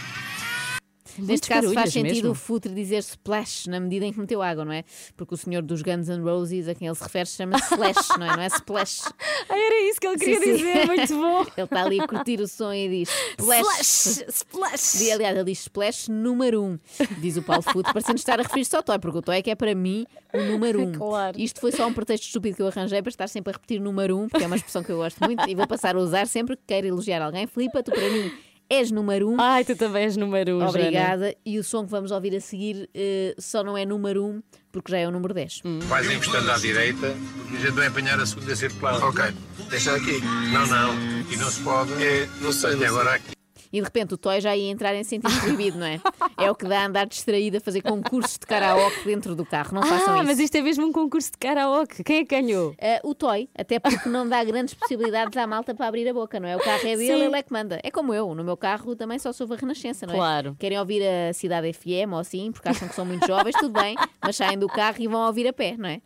Neste 1.18 1.48
caso 1.48 1.72
faz 1.72 1.92
sentido 1.92 2.14
mesmo. 2.14 2.31
o 2.31 2.35
futre 2.35 2.72
dizer 2.72 2.98
splash 2.98 3.66
na 3.66 3.81
medida 3.81 4.05
em 4.05 4.12
que 4.12 4.18
meteu 4.18 4.42
água, 4.42 4.64
não 4.64 4.72
é? 4.72 4.85
Porque 5.16 5.35
o 5.35 5.37
senhor 5.37 5.62
dos 5.62 5.83
Guns 5.83 6.09
N' 6.09 6.22
Roses, 6.22 6.68
a 6.68 6.74
quem 6.74 6.88
ele 6.88 6.94
se 6.94 7.03
refere, 7.03 7.29
chama-se 7.29 7.74
Slash, 7.74 8.18
não 8.18 8.27
é? 8.27 8.37
Não 8.37 8.42
é 8.42 8.46
splash. 8.46 9.03
Ah, 9.46 9.59
era 9.59 9.90
isso 9.90 10.00
que 10.00 10.07
ele 10.07 10.18
queria 10.18 10.38
Sim, 10.38 10.44
sim. 10.44 10.57
dizer, 10.57 10.87
muito 10.87 11.14
bom. 11.16 11.42
Ele 11.55 11.64
está 11.64 11.83
ali 11.85 12.00
a 12.00 12.09
curtir 12.09 12.40
o 12.40 12.48
som 12.48 12.72
e 12.72 12.88
diz 12.88 13.09
splash. 13.38 13.61
Splash, 13.61 14.24
splash. 14.29 15.00
E, 15.03 15.12
aliás, 15.12 15.37
ele 15.37 15.44
diz 15.44 15.61
splash 15.61 16.09
número 16.09 16.62
1, 16.62 16.64
um, 16.64 16.79
diz 17.20 17.37
o 17.37 17.42
Paulo 17.42 17.62
Futre, 17.62 17.92
parecendo 17.92 18.16
estar 18.16 18.40
a 18.40 18.42
referir-se 18.42 18.74
ao 18.74 18.83
Toy, 18.83 18.98
porque 18.98 19.18
o 19.18 19.22
Toy 19.22 19.37
é 19.37 19.42
que 19.42 19.50
é 19.50 19.55
para 19.55 19.74
mim 19.74 20.07
o 20.33 20.42
número 20.44 20.81
1. 20.81 20.83
Um. 20.83 20.92
Claro. 20.92 21.38
Isto 21.38 21.61
foi 21.61 21.72
só 21.72 21.87
um 21.87 21.92
pretexto 21.92 22.27
estúpido 22.27 22.57
que 22.57 22.62
eu 22.62 22.68
arranjei 22.68 23.03
para 23.03 23.11
estar 23.11 23.29
sempre 23.29 23.50
a 23.50 23.53
repetir 23.53 23.81
número 23.81 24.16
1, 24.16 24.22
um, 24.22 24.29
porque 24.29 24.44
é 24.44 24.46
uma 24.46 24.57
expressão 24.57 24.83
que 24.83 24.90
eu 24.90 24.96
gosto 24.96 25.22
muito 25.22 25.46
e 25.48 25.55
vou 25.55 25.66
passar 25.66 25.94
a 25.94 25.98
usar 25.98 26.27
sempre 26.27 26.57
que 26.57 26.62
queira 26.66 26.87
elogiar 26.87 27.20
alguém. 27.20 27.46
Filipa, 27.46 27.83
tu 27.83 27.90
para 27.92 28.09
mim 28.09 28.33
és 28.68 28.90
número 28.90 29.29
1. 29.29 29.33
Um. 29.33 29.40
Ai, 29.40 29.64
tu 29.64 29.77
também 29.77 30.05
és 30.05 30.16
número 30.16 30.59
um. 30.59 30.66
Obrigada. 30.66 31.35
E 31.44 31.59
o 31.59 31.64
som 31.64 31.85
que 31.85 31.90
vamos 31.90 32.11
ouvir 32.11 32.35
a 32.37 32.40
seguir 32.40 32.88
eh, 32.94 33.35
só 33.38 33.62
não 33.62 33.77
é 33.77 33.85
número 33.85 34.24
1, 34.24 34.29
um, 34.29 34.42
porque 34.72 34.92
já 34.92 34.98
é 34.98 35.09
o 35.09 35.11
número 35.11 35.35
10. 35.35 35.62
Vais 35.85 36.11
encostando 36.11 36.50
à 36.50 36.59
direita 36.59 37.14
e 37.53 37.57
a 37.57 37.61
gente 37.61 37.72
vai 37.72 37.87
apanhar 37.87 38.18
a 38.20 38.27
segunda 38.27 38.55
circular. 38.57 39.03
Ok. 39.03 39.24
Deixa 39.70 39.94
aqui. 39.94 40.20
Não, 40.53 40.66
não. 40.66 41.20
Aqui 41.20 41.37
não 41.37 41.50
se 41.50 41.61
pode. 41.61 41.92
É, 42.03 42.29
não 42.40 42.53
sei. 42.53 42.74
Até 42.74 42.87
agora 42.87 43.14
aqui. 43.14 43.33
E 43.74 43.78
de 43.78 43.82
repente 43.82 44.14
o 44.14 44.16
Toy 44.16 44.40
já 44.40 44.54
ia 44.56 44.70
entrar 44.70 44.94
em 44.94 45.02
sentido 45.02 45.37
proibido, 45.40 45.76
não 45.78 45.87
é? 45.87 46.00
É 46.38 46.48
o 46.48 46.54
que 46.54 46.64
dá 46.64 46.82
a 46.82 46.87
andar 46.87 47.06
distraído 47.06 47.56
a 47.56 47.60
fazer 47.60 47.82
concursos 47.82 48.38
de 48.38 48.46
karaoke 48.46 49.04
dentro 49.04 49.34
do 49.34 49.44
carro. 49.44 49.74
Não 49.74 49.82
façam 49.82 50.14
Ah, 50.14 50.18
isso. 50.18 50.26
mas 50.26 50.38
isto 50.38 50.54
é 50.54 50.62
mesmo 50.62 50.87
um 50.87 50.92
concurso 50.92 51.32
de 51.32 51.38
karaoke. 51.38 52.04
Quem 52.04 52.18
é 52.18 52.24
que 52.24 52.40
ganhou? 52.40 52.72
Eh, 52.78 53.00
o 53.02 53.16
Toy, 53.16 53.48
até 53.58 53.80
porque 53.80 54.08
não 54.08 54.28
dá 54.28 54.44
grandes 54.44 54.74
possibilidades 54.74 55.37
à 55.37 55.44
malta 55.44 55.74
para 55.74 55.88
abrir 55.88 56.08
a 56.08 56.12
boca, 56.14 56.38
não 56.38 56.48
é? 56.48 56.56
O 56.56 56.60
carro 56.60 56.87
é 56.87 56.96
dele, 56.96 57.06
Sim. 57.18 57.24
ele 57.24 57.37
é 57.37 57.42
que 57.42 57.52
manda. 57.52 57.80
É 57.82 57.90
como 57.90 58.14
eu, 58.14 58.32
no 58.32 58.44
meu 58.44 58.56
carro 58.56 58.94
também 58.94 59.18
só 59.18 59.32
soube 59.32 59.54
a 59.54 59.56
Renascença, 59.56 60.06
não 60.06 60.14
é? 60.14 60.16
Claro. 60.16 60.56
Querem 60.60 60.78
ouvir 60.78 61.02
a 61.02 61.32
Cidade 61.32 61.72
FM 61.72 62.12
ou 62.12 62.18
assim, 62.20 62.52
porque 62.52 62.68
acham 62.68 62.87
que 62.87 62.94
são 62.94 63.04
muito 63.04 63.26
jovens, 63.26 63.56
tudo 63.58 63.72
bem, 63.80 63.96
mas 64.22 64.37
saem 64.37 64.56
do 64.56 64.68
carro 64.68 64.98
e 65.00 65.08
vão 65.08 65.26
ouvir 65.26 65.48
a 65.48 65.52
pé, 65.52 65.74
não 65.76 65.88
é? 65.88 66.00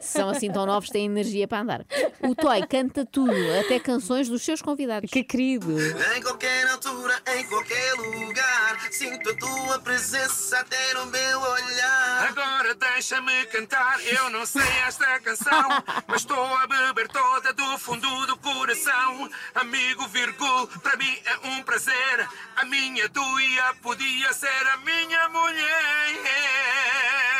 Se 0.00 0.18
são 0.18 0.30
assim 0.30 0.50
tão 0.50 0.64
novos, 0.64 0.88
têm 0.88 1.04
energia 1.04 1.46
para 1.46 1.60
andar. 1.60 1.84
O 2.22 2.34
Toy 2.34 2.66
canta 2.66 3.04
tudo, 3.04 3.34
até 3.60 3.78
canções 3.78 4.30
dos 4.30 4.40
seus 4.42 4.62
convidados. 4.62 5.10
Que 5.10 5.22
querido. 5.22 5.76
Em 6.16 6.22
qualquer 6.22 6.66
em 7.26 7.46
qualquer 7.46 7.94
lugar, 7.94 8.78
sinto 8.90 9.30
a 9.30 9.34
tua 9.34 9.78
presença 9.80 10.58
até 10.58 10.94
no 10.94 11.06
meu 11.06 11.40
olhar. 11.40 12.28
Agora 12.28 12.74
deixa-me 12.74 13.46
cantar, 13.46 14.00
eu 14.04 14.30
não 14.30 14.46
sei 14.46 14.62
esta 14.86 15.20
canção, 15.20 15.68
mas 16.06 16.22
estou 16.22 16.56
a 16.56 16.66
beber 16.66 17.08
toda 17.08 17.52
do 17.52 17.78
fundo 17.78 18.26
do 18.26 18.36
coração. 18.38 19.30
Amigo 19.54 20.06
Virgul, 20.08 20.66
para 20.82 20.96
mim 20.96 21.18
é 21.24 21.48
um 21.48 21.62
prazer. 21.62 22.28
A 22.56 22.64
minha 22.64 23.08
duia 23.08 23.74
podia 23.82 24.32
ser 24.32 24.66
a 24.72 24.76
minha 24.78 25.28
mulher. 25.28 27.31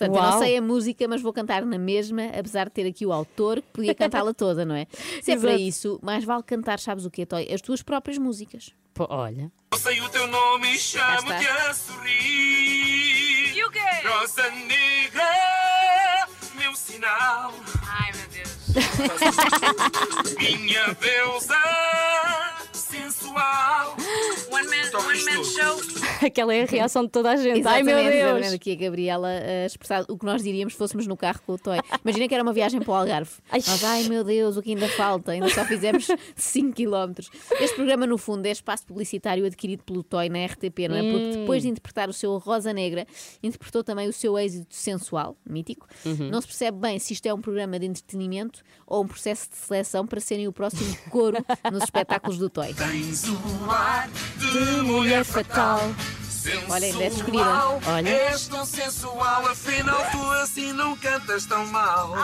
Portanto, 0.00 0.16
eu 0.16 0.22
não 0.22 0.30
Uau. 0.30 0.38
sei 0.38 0.56
a 0.56 0.62
música, 0.62 1.06
mas 1.06 1.20
vou 1.20 1.30
cantar 1.30 1.62
na 1.66 1.76
mesma, 1.78 2.24
apesar 2.28 2.64
de 2.64 2.70
ter 2.70 2.86
aqui 2.86 3.04
o 3.04 3.12
autor 3.12 3.56
que 3.56 3.68
podia 3.70 3.94
cantá-la 3.94 4.32
toda, 4.32 4.64
não 4.64 4.74
é? 4.74 4.86
Se 5.20 5.32
é 5.32 5.36
para 5.36 5.54
isso, 5.54 6.00
mais 6.02 6.24
vale 6.24 6.42
cantar, 6.42 6.78
sabes 6.78 7.04
o 7.04 7.10
quê, 7.10 7.26
Toy? 7.26 7.46
As 7.52 7.60
tuas 7.60 7.82
próprias 7.82 8.16
músicas. 8.16 8.70
Pô, 8.94 9.06
olha. 9.10 9.52
Eu 9.72 9.78
sei 9.78 10.00
o 10.00 10.08
teu 10.08 10.26
nome 10.26 10.72
e 10.74 10.78
chamo-te 10.78 11.46
a 11.46 11.74
sorrir. 11.74 13.54
E 13.54 13.62
o 13.62 13.70
quê? 13.70 13.78
Rosa 14.08 14.50
negra, 14.50 16.28
meu 16.58 16.74
sinal. 16.74 17.52
Ai, 17.86 18.10
meu 18.12 18.26
Deus. 18.28 18.50
Minha 20.38 20.94
deusa 20.94 21.56
sensual. 22.90 23.96
One 24.50 24.66
man, 24.68 24.98
one 24.98 25.24
man 25.24 25.44
show. 25.44 25.80
Aquela 26.26 26.54
é 26.54 26.62
a 26.64 26.66
reação 26.66 27.04
de 27.04 27.10
toda 27.10 27.30
a 27.30 27.36
gente. 27.36 27.66
Ai, 27.66 27.82
meu 27.82 27.96
Deus. 27.96 28.14
exatamente. 28.14 28.54
Aqui 28.54 28.72
a 28.72 28.74
Gabriela 28.74 29.28
a 29.28 29.66
expressar 29.66 30.04
o 30.08 30.18
que 30.18 30.26
nós 30.26 30.42
diríamos 30.42 30.74
se 30.74 30.78
fôssemos 30.78 31.06
no 31.06 31.16
carro 31.16 31.40
com 31.46 31.52
o 31.52 31.58
Toy. 31.58 31.78
Imagina 32.04 32.28
que 32.28 32.34
era 32.34 32.42
uma 32.42 32.52
viagem 32.52 32.80
para 32.80 32.90
o 32.90 32.94
Algarve. 32.94 33.30
Ai. 33.50 33.60
Nós, 33.66 33.84
ai 33.84 34.02
meu 34.04 34.24
Deus, 34.24 34.56
o 34.56 34.62
que 34.62 34.70
ainda 34.70 34.88
falta? 34.88 35.32
Ainda 35.32 35.48
só 35.48 35.64
fizemos 35.64 36.08
5 36.34 36.74
km. 36.74 37.22
Este 37.60 37.76
programa, 37.76 38.06
no 38.06 38.18
fundo, 38.18 38.44
é 38.46 38.50
espaço 38.50 38.84
publicitário 38.86 39.46
adquirido 39.46 39.84
pelo 39.84 40.02
Toy 40.02 40.28
na 40.28 40.44
RTP, 40.46 40.88
não 40.88 40.96
é? 40.96 41.02
Hum. 41.02 41.12
Porque 41.12 41.38
depois 41.38 41.62
de 41.62 41.68
interpretar 41.68 42.08
o 42.08 42.12
seu 42.12 42.36
Rosa 42.38 42.72
Negra, 42.72 43.06
interpretou 43.42 43.84
também 43.84 44.08
o 44.08 44.12
seu 44.12 44.36
êxito 44.38 44.74
sensual, 44.74 45.36
mítico. 45.48 45.86
Uhum. 46.04 46.28
Não 46.28 46.40
se 46.40 46.48
percebe 46.48 46.78
bem 46.78 46.98
se 46.98 47.12
isto 47.12 47.26
é 47.26 47.32
um 47.32 47.40
programa 47.40 47.78
de 47.78 47.86
entretenimento 47.86 48.62
ou 48.86 49.04
um 49.04 49.06
processo 49.06 49.48
de 49.48 49.56
seleção 49.56 50.06
para 50.06 50.20
serem 50.20 50.48
o 50.48 50.52
próximo 50.52 50.96
coro 51.10 51.36
nos 51.72 51.84
espetáculos 51.84 52.38
do 52.38 52.50
Toy. 52.50 52.74
Tens 52.80 53.28
um 53.28 53.70
ar 53.70 54.08
de 54.38 54.80
mulher 54.80 55.22
fatal. 55.22 55.80
Olha, 56.70 56.86
ainda 56.86 57.04
é 57.04 57.06
escolhida. 57.08 57.44
Sensual, 57.44 57.80
Olha. 57.86 58.08
És 58.08 58.48
tão 58.48 58.64
sensual, 58.64 59.46
afinal 59.46 60.02
tu 60.10 60.30
assim 60.42 60.72
não 60.72 60.96
cantas 60.96 61.44
tão 61.44 61.66
mal. 61.66 62.14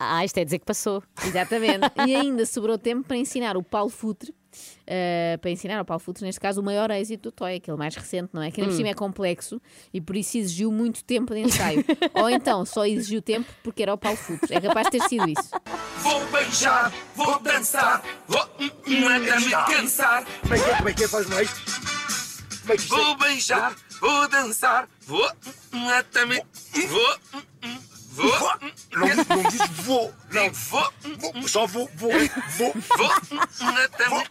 Ah, 0.00 0.24
isto 0.24 0.38
é 0.38 0.44
dizer 0.46 0.58
que 0.58 0.64
passou. 0.64 1.02
Exatamente. 1.22 1.92
E 2.06 2.16
ainda 2.16 2.46
sobrou 2.46 2.78
tempo 2.78 3.06
para 3.06 3.18
ensinar 3.18 3.58
o 3.58 3.62
Paulo 3.62 3.90
Futre, 3.90 4.34
eh, 4.86 5.38
para 5.40 5.50
ensinar 5.50 5.78
ao 5.78 5.84
Paulo 5.84 6.00
Futre, 6.00 6.24
neste 6.24 6.40
caso, 6.40 6.60
o 6.60 6.64
maior 6.64 6.90
êxito 6.90 7.30
do 7.30 7.32
Toy, 7.32 7.56
aquele 7.56 7.76
mais 7.76 7.94
recente, 7.94 8.30
não 8.32 8.42
é? 8.42 8.50
Que 8.50 8.60
ainda 8.60 8.70
por 8.70 8.74
Hum. 8.74 8.76
cima 8.78 8.88
é 8.90 8.94
complexo 8.94 9.60
e 9.92 10.00
por 10.00 10.16
isso 10.16 10.36
exigiu 10.38 10.70
muito 10.72 11.02
tempo 11.04 11.34
de 11.34 11.40
ensaio. 11.40 11.84
Ou 12.14 12.28
então 12.30 12.64
só 12.64 12.84
exigiu 12.86 13.20
tempo 13.22 13.48
porque 13.62 13.82
era 13.82 13.92
o 13.94 13.98
Paulo 13.98 14.16
Futre. 14.16 14.54
É 14.54 14.60
capaz 14.60 14.86
de 14.90 14.98
ter 14.98 15.08
sido 15.08 15.28
isso. 15.28 15.50
Vou 15.98 16.26
beijar, 16.26 16.92
vou 17.14 17.38
dançar, 17.40 18.02
vou 18.26 18.42
hum, 18.60 18.70
hum, 18.86 19.08
até 19.08 19.38
me 19.40 19.50
cansar. 19.50 20.24
Como 20.42 20.54
é 20.54 20.58
que 20.58 20.70
é? 20.70 20.76
Como 20.76 20.88
é 20.88 20.92
que 20.94 21.04
é? 21.04 21.08
Faz 21.08 21.26
mais. 21.28 21.50
Como 22.60 22.72
é 22.72 22.76
que 22.76 22.82
é? 22.84 22.86
Vou 22.96 23.16
beijar, 23.16 23.74
vou 24.00 24.28
dançar, 24.28 24.88
vou 25.06 25.30
hum, 25.72 25.88
até 25.88 26.24
me. 26.26 26.42
Vou. 26.88 27.18
Vou. 28.12 28.26
Não, 28.92 29.06
não 29.36 29.42
diz 29.50 29.68
vou. 29.84 30.12
Não, 30.32 30.50
Vou. 30.52 30.92
vou. 31.32 31.48
Só 31.48 31.66
vou, 31.66 31.88
vou, 31.96 32.10
vou, 32.56 32.72
Vou. 34.08 34.24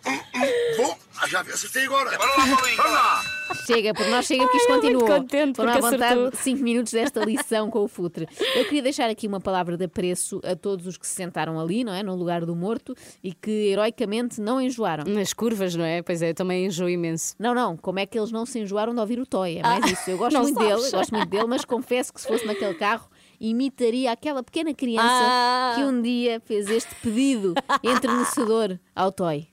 vou. 0.77 0.97
Ah, 1.21 1.27
já 1.27 1.41
vi, 1.41 1.51
acertei 1.51 1.85
agora. 1.85 2.17
Bora 2.17 2.29
lá, 2.29 2.35
Paulinho. 2.55 2.77
Vamos 2.77 2.91
lá. 2.93 3.21
Chega, 3.65 3.93
porque 3.93 4.09
nós 4.09 4.25
chega 4.25 4.47
que 4.47 4.57
isto 4.57 4.67
continuou. 4.73 5.05
contente 5.07 5.55
Foram 5.57 5.71
à 5.71 5.77
porque 5.77 5.89
vontade 5.91 6.19
acertou. 6.19 6.39
5 6.39 6.63
minutos 6.63 6.93
desta 6.93 7.25
lição 7.25 7.69
com 7.69 7.79
o 7.83 7.87
Futre. 7.87 8.27
Eu 8.55 8.63
queria 8.65 8.81
deixar 8.83 9.09
aqui 9.09 9.27
uma 9.27 9.41
palavra 9.41 9.75
de 9.75 9.83
apreço 9.85 10.39
a 10.45 10.55
todos 10.55 10.87
os 10.87 10.97
que 10.97 11.05
se 11.05 11.13
sentaram 11.15 11.59
ali, 11.59 11.83
não 11.83 11.93
é? 11.93 12.01
No 12.03 12.15
lugar 12.15 12.45
do 12.45 12.55
morto 12.55 12.95
e 13.23 13.33
que 13.33 13.69
heroicamente 13.71 14.39
não 14.39 14.61
enjoaram. 14.61 15.03
Nas 15.11 15.33
curvas, 15.33 15.75
não 15.75 15.83
é? 15.83 16.01
Pois 16.01 16.21
é, 16.21 16.29
eu 16.29 16.33
também 16.35 16.65
enjoo 16.67 16.87
imenso. 16.89 17.35
Não, 17.37 17.53
não, 17.53 17.75
como 17.75 17.99
é 17.99 18.05
que 18.05 18.17
eles 18.17 18.31
não 18.31 18.45
se 18.45 18.59
enjoaram 18.59 18.93
de 18.93 18.99
ouvir 19.01 19.19
o 19.19 19.25
Toy? 19.25 19.57
É 19.57 19.61
mais 19.61 19.83
Ah, 19.83 19.87
isso. 19.89 20.09
Eu 20.09 20.17
gosto 20.17 20.33
não 20.35 20.43
muito 20.43 20.55
sabes. 20.59 20.75
dele, 20.81 20.91
gosto 20.91 21.15
muito 21.15 21.29
dele, 21.29 21.47
mas 21.47 21.65
confesso 21.65 22.13
que 22.13 22.21
se 22.21 22.27
fosse 22.27 22.45
naquele 22.45 22.75
carro, 22.75 23.09
imitaria 23.39 24.12
aquela 24.12 24.43
pequena 24.43 24.73
criança 24.73 25.08
Ah. 25.08 25.73
que 25.75 25.84
um 25.84 26.02
dia 26.02 26.41
fez 26.45 26.67
este 26.69 26.93
pedido 26.95 27.54
entrenecedor 27.84 28.78
ao 28.95 29.12
Toy. 29.12 29.47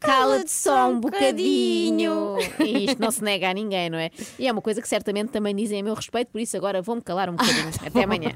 Cala-te 0.00 0.50
só 0.50 0.88
um 0.88 1.00
bocadinho. 1.00 2.36
E 2.60 2.84
isto 2.86 3.00
não 3.00 3.10
se 3.10 3.22
nega 3.22 3.50
a 3.50 3.54
ninguém, 3.54 3.90
não 3.90 3.98
é? 3.98 4.10
E 4.38 4.46
é 4.46 4.52
uma 4.52 4.62
coisa 4.62 4.80
que 4.80 4.88
certamente 4.88 5.30
também 5.30 5.54
dizem 5.54 5.80
a 5.80 5.82
meu 5.82 5.94
respeito, 5.94 6.28
por 6.30 6.40
isso 6.40 6.56
agora 6.56 6.80
vou-me 6.80 7.02
calar 7.02 7.28
um 7.28 7.34
bocadinho. 7.34 7.68
Até 7.84 8.04
amanhã. 8.04 8.30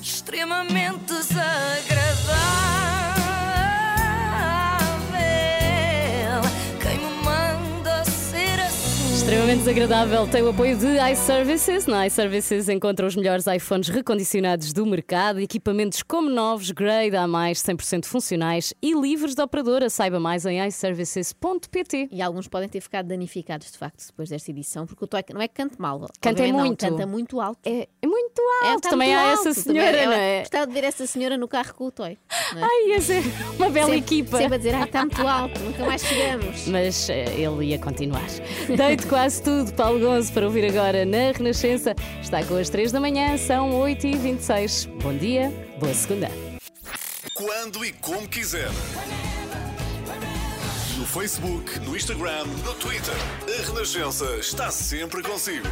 extremamente 0.00 1.04
desagradável. 1.06 2.87
Extremamente 9.18 9.58
desagradável. 9.64 10.26
Tem 10.28 10.42
o 10.42 10.50
apoio 10.50 10.76
de 10.78 10.86
iServices. 11.12 11.86
Na 11.86 12.06
iServices 12.06 12.68
encontra 12.68 13.04
os 13.04 13.16
melhores 13.16 13.46
iPhones 13.48 13.88
recondicionados 13.88 14.72
do 14.72 14.86
mercado, 14.86 15.40
equipamentos 15.40 16.02
como 16.04 16.30
novos, 16.30 16.70
grade 16.70 17.16
a 17.16 17.26
mais, 17.26 17.60
100% 17.60 18.06
funcionais 18.06 18.72
e 18.80 18.94
livres 18.94 19.34
de 19.34 19.42
operadora. 19.42 19.90
Saiba 19.90 20.20
mais 20.20 20.46
em 20.46 20.64
iServices.pt. 20.64 22.08
E 22.12 22.22
alguns 22.22 22.46
podem 22.46 22.68
ter 22.68 22.80
ficado 22.80 23.08
danificados, 23.08 23.72
de 23.72 23.76
facto, 23.76 24.06
depois 24.06 24.28
desta 24.30 24.50
edição, 24.52 24.86
porque 24.86 25.04
o 25.04 25.08
Toy 25.08 25.22
não 25.34 25.40
é 25.42 25.48
que 25.48 25.54
cante 25.54 25.74
mal. 25.80 25.98
Canta 26.20 26.40
obviamente 26.42 26.52
não, 26.56 26.66
muito. 26.66 26.86
canta 26.86 27.06
muito 27.06 27.40
alto. 27.40 27.58
É, 27.66 27.88
é 28.00 28.06
muito 28.06 28.40
É, 28.62 28.66
alto. 28.68 28.76
está 28.78 28.90
Também 28.90 29.08
muito 29.08 29.20
há 29.20 29.30
alto. 29.32 29.48
essa 29.48 29.64
Também- 29.64 29.82
senhora, 29.82 29.96
eu 30.02 30.06
não 30.10 30.16
é? 30.16 30.38
Gostava 30.40 30.66
de 30.68 30.72
ver 30.72 30.84
essa 30.84 31.06
senhora 31.08 31.36
no 31.36 31.48
carro 31.48 31.74
com 31.74 31.86
o 31.86 31.90
Toy. 31.90 32.12
é? 32.12 32.16
Ai, 32.62 32.88
ia 32.90 33.00
ser 33.00 33.22
uma 33.56 33.68
bela 33.68 33.86
Sempre- 33.86 33.98
equipa. 33.98 34.38
Sempre 34.38 34.54
a 34.54 34.58
dizer, 34.58 34.74
ai, 34.76 34.84
está 34.84 35.00
muito 35.00 35.26
alto, 35.26 35.60
nunca 35.60 35.84
mais 35.84 36.02
chegamos. 36.04 36.68
Mas 36.68 37.10
eh, 37.10 37.24
ele 37.36 37.64
ia 37.66 37.78
continuar. 37.80 38.24
Deito 38.76 39.07
quase 39.08 39.42
tudo, 39.42 39.72
Paulo 39.74 39.98
Gonzo, 40.00 40.32
para 40.32 40.46
ouvir 40.46 40.64
agora 40.66 41.04
na 41.04 41.32
Renascença. 41.32 41.94
Está 42.20 42.44
com 42.44 42.56
as 42.56 42.68
3 42.68 42.92
da 42.92 43.00
manhã, 43.00 43.36
são 43.36 43.70
8h26. 43.70 44.88
Bom 45.02 45.16
dia, 45.16 45.50
boa 45.78 45.94
segunda. 45.94 46.28
Quando 47.34 47.84
e 47.84 47.92
como 47.92 48.28
quiser. 48.28 48.68
No 50.98 51.06
Facebook, 51.06 51.78
no 51.80 51.96
Instagram, 51.96 52.44
no 52.64 52.74
Twitter. 52.74 53.14
A 53.46 53.66
Renascença 53.72 54.36
está 54.36 54.70
sempre 54.70 55.22
consigo. 55.22 55.66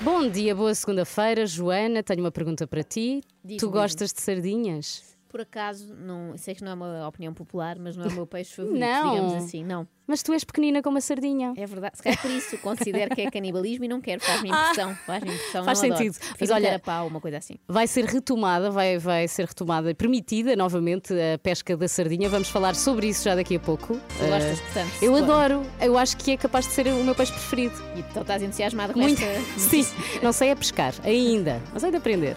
Bom 0.00 0.28
dia, 0.28 0.54
boa 0.54 0.74
segunda-feira. 0.74 1.46
Joana, 1.46 2.02
tenho 2.02 2.20
uma 2.20 2.30
pergunta 2.30 2.66
para 2.66 2.82
ti. 2.82 3.22
Tu 3.58 3.70
gostas 3.70 4.12
de 4.12 4.20
sardinhas? 4.20 5.16
Por 5.28 5.40
acaso, 5.40 5.92
não, 5.94 6.36
sei 6.38 6.54
que 6.54 6.62
não 6.64 6.72
é 6.72 6.74
uma 6.74 7.08
opinião 7.08 7.34
popular, 7.34 7.76
mas 7.78 7.96
não 7.96 8.04
é 8.04 8.08
o 8.08 8.12
meu 8.12 8.26
peixe 8.26 8.54
favorito, 8.56 8.78
Não. 8.80 9.10
digamos 9.10 9.44
assim, 9.44 9.64
não. 9.64 9.86
Mas 10.06 10.22
tu 10.22 10.32
és 10.32 10.44
pequenina 10.44 10.82
como 10.82 10.94
uma 10.96 11.00
sardinha. 11.00 11.52
É 11.56 11.66
verdade. 11.66 11.96
Se 11.96 12.02
calhar 12.02 12.20
por 12.22 12.30
isso 12.30 12.56
considero 12.58 13.14
que 13.14 13.22
é 13.22 13.30
canibalismo 13.30 13.84
e 13.84 13.88
não 13.88 14.00
quero, 14.00 14.20
faz-me 14.22 14.48
impressão. 14.50 14.94
Faz-me 15.06 15.30
impressão, 15.34 15.62
Ah, 15.62 15.64
Faz 15.64 15.82
adoro. 15.82 15.96
sentido. 15.98 16.16
Mas 16.40 16.50
olha- 16.50 16.66
carapau, 16.68 17.06
uma 17.08 17.20
coisa 17.20 17.38
assim. 17.38 17.54
Vai 17.66 17.86
ser 17.86 18.04
retomada, 18.04 18.70
vai, 18.70 18.98
vai 18.98 19.26
ser 19.26 19.46
retomada 19.46 19.90
e 19.90 19.94
permitida 19.94 20.54
novamente 20.54 21.12
a 21.12 21.38
pesca 21.38 21.76
da 21.76 21.88
sardinha. 21.88 22.28
Vamos 22.28 22.48
falar 22.48 22.74
sobre 22.76 23.08
isso 23.08 23.24
já 23.24 23.34
daqui 23.34 23.56
a 23.56 23.60
pouco. 23.60 23.94
Tu 24.18 24.24
Eh, 24.24 24.28
gostas, 24.30 24.60
portanto, 24.60 24.92
Eu 25.02 25.14
adoro. 25.16 25.62
Eu 25.80 25.98
acho 25.98 26.16
que 26.16 26.30
é 26.32 26.36
capaz 26.36 26.66
de 26.66 26.72
ser 26.72 26.86
o 26.86 27.02
meu 27.02 27.14
peixe 27.14 27.32
preferido. 27.32 27.74
E 27.96 28.00
então 28.00 28.22
estás 28.22 28.42
entusiasmada 28.42 28.92
com 28.92 29.00
Muito. 29.00 29.20
esta 29.22 29.50
Sim, 29.58 29.86
não 30.22 30.32
sei 30.32 30.50
a 30.52 30.56
pescar 30.56 30.94
ainda, 31.02 31.60
mas 31.72 31.82
hei 31.82 31.90
de 31.90 31.96
aprender. 31.96 32.36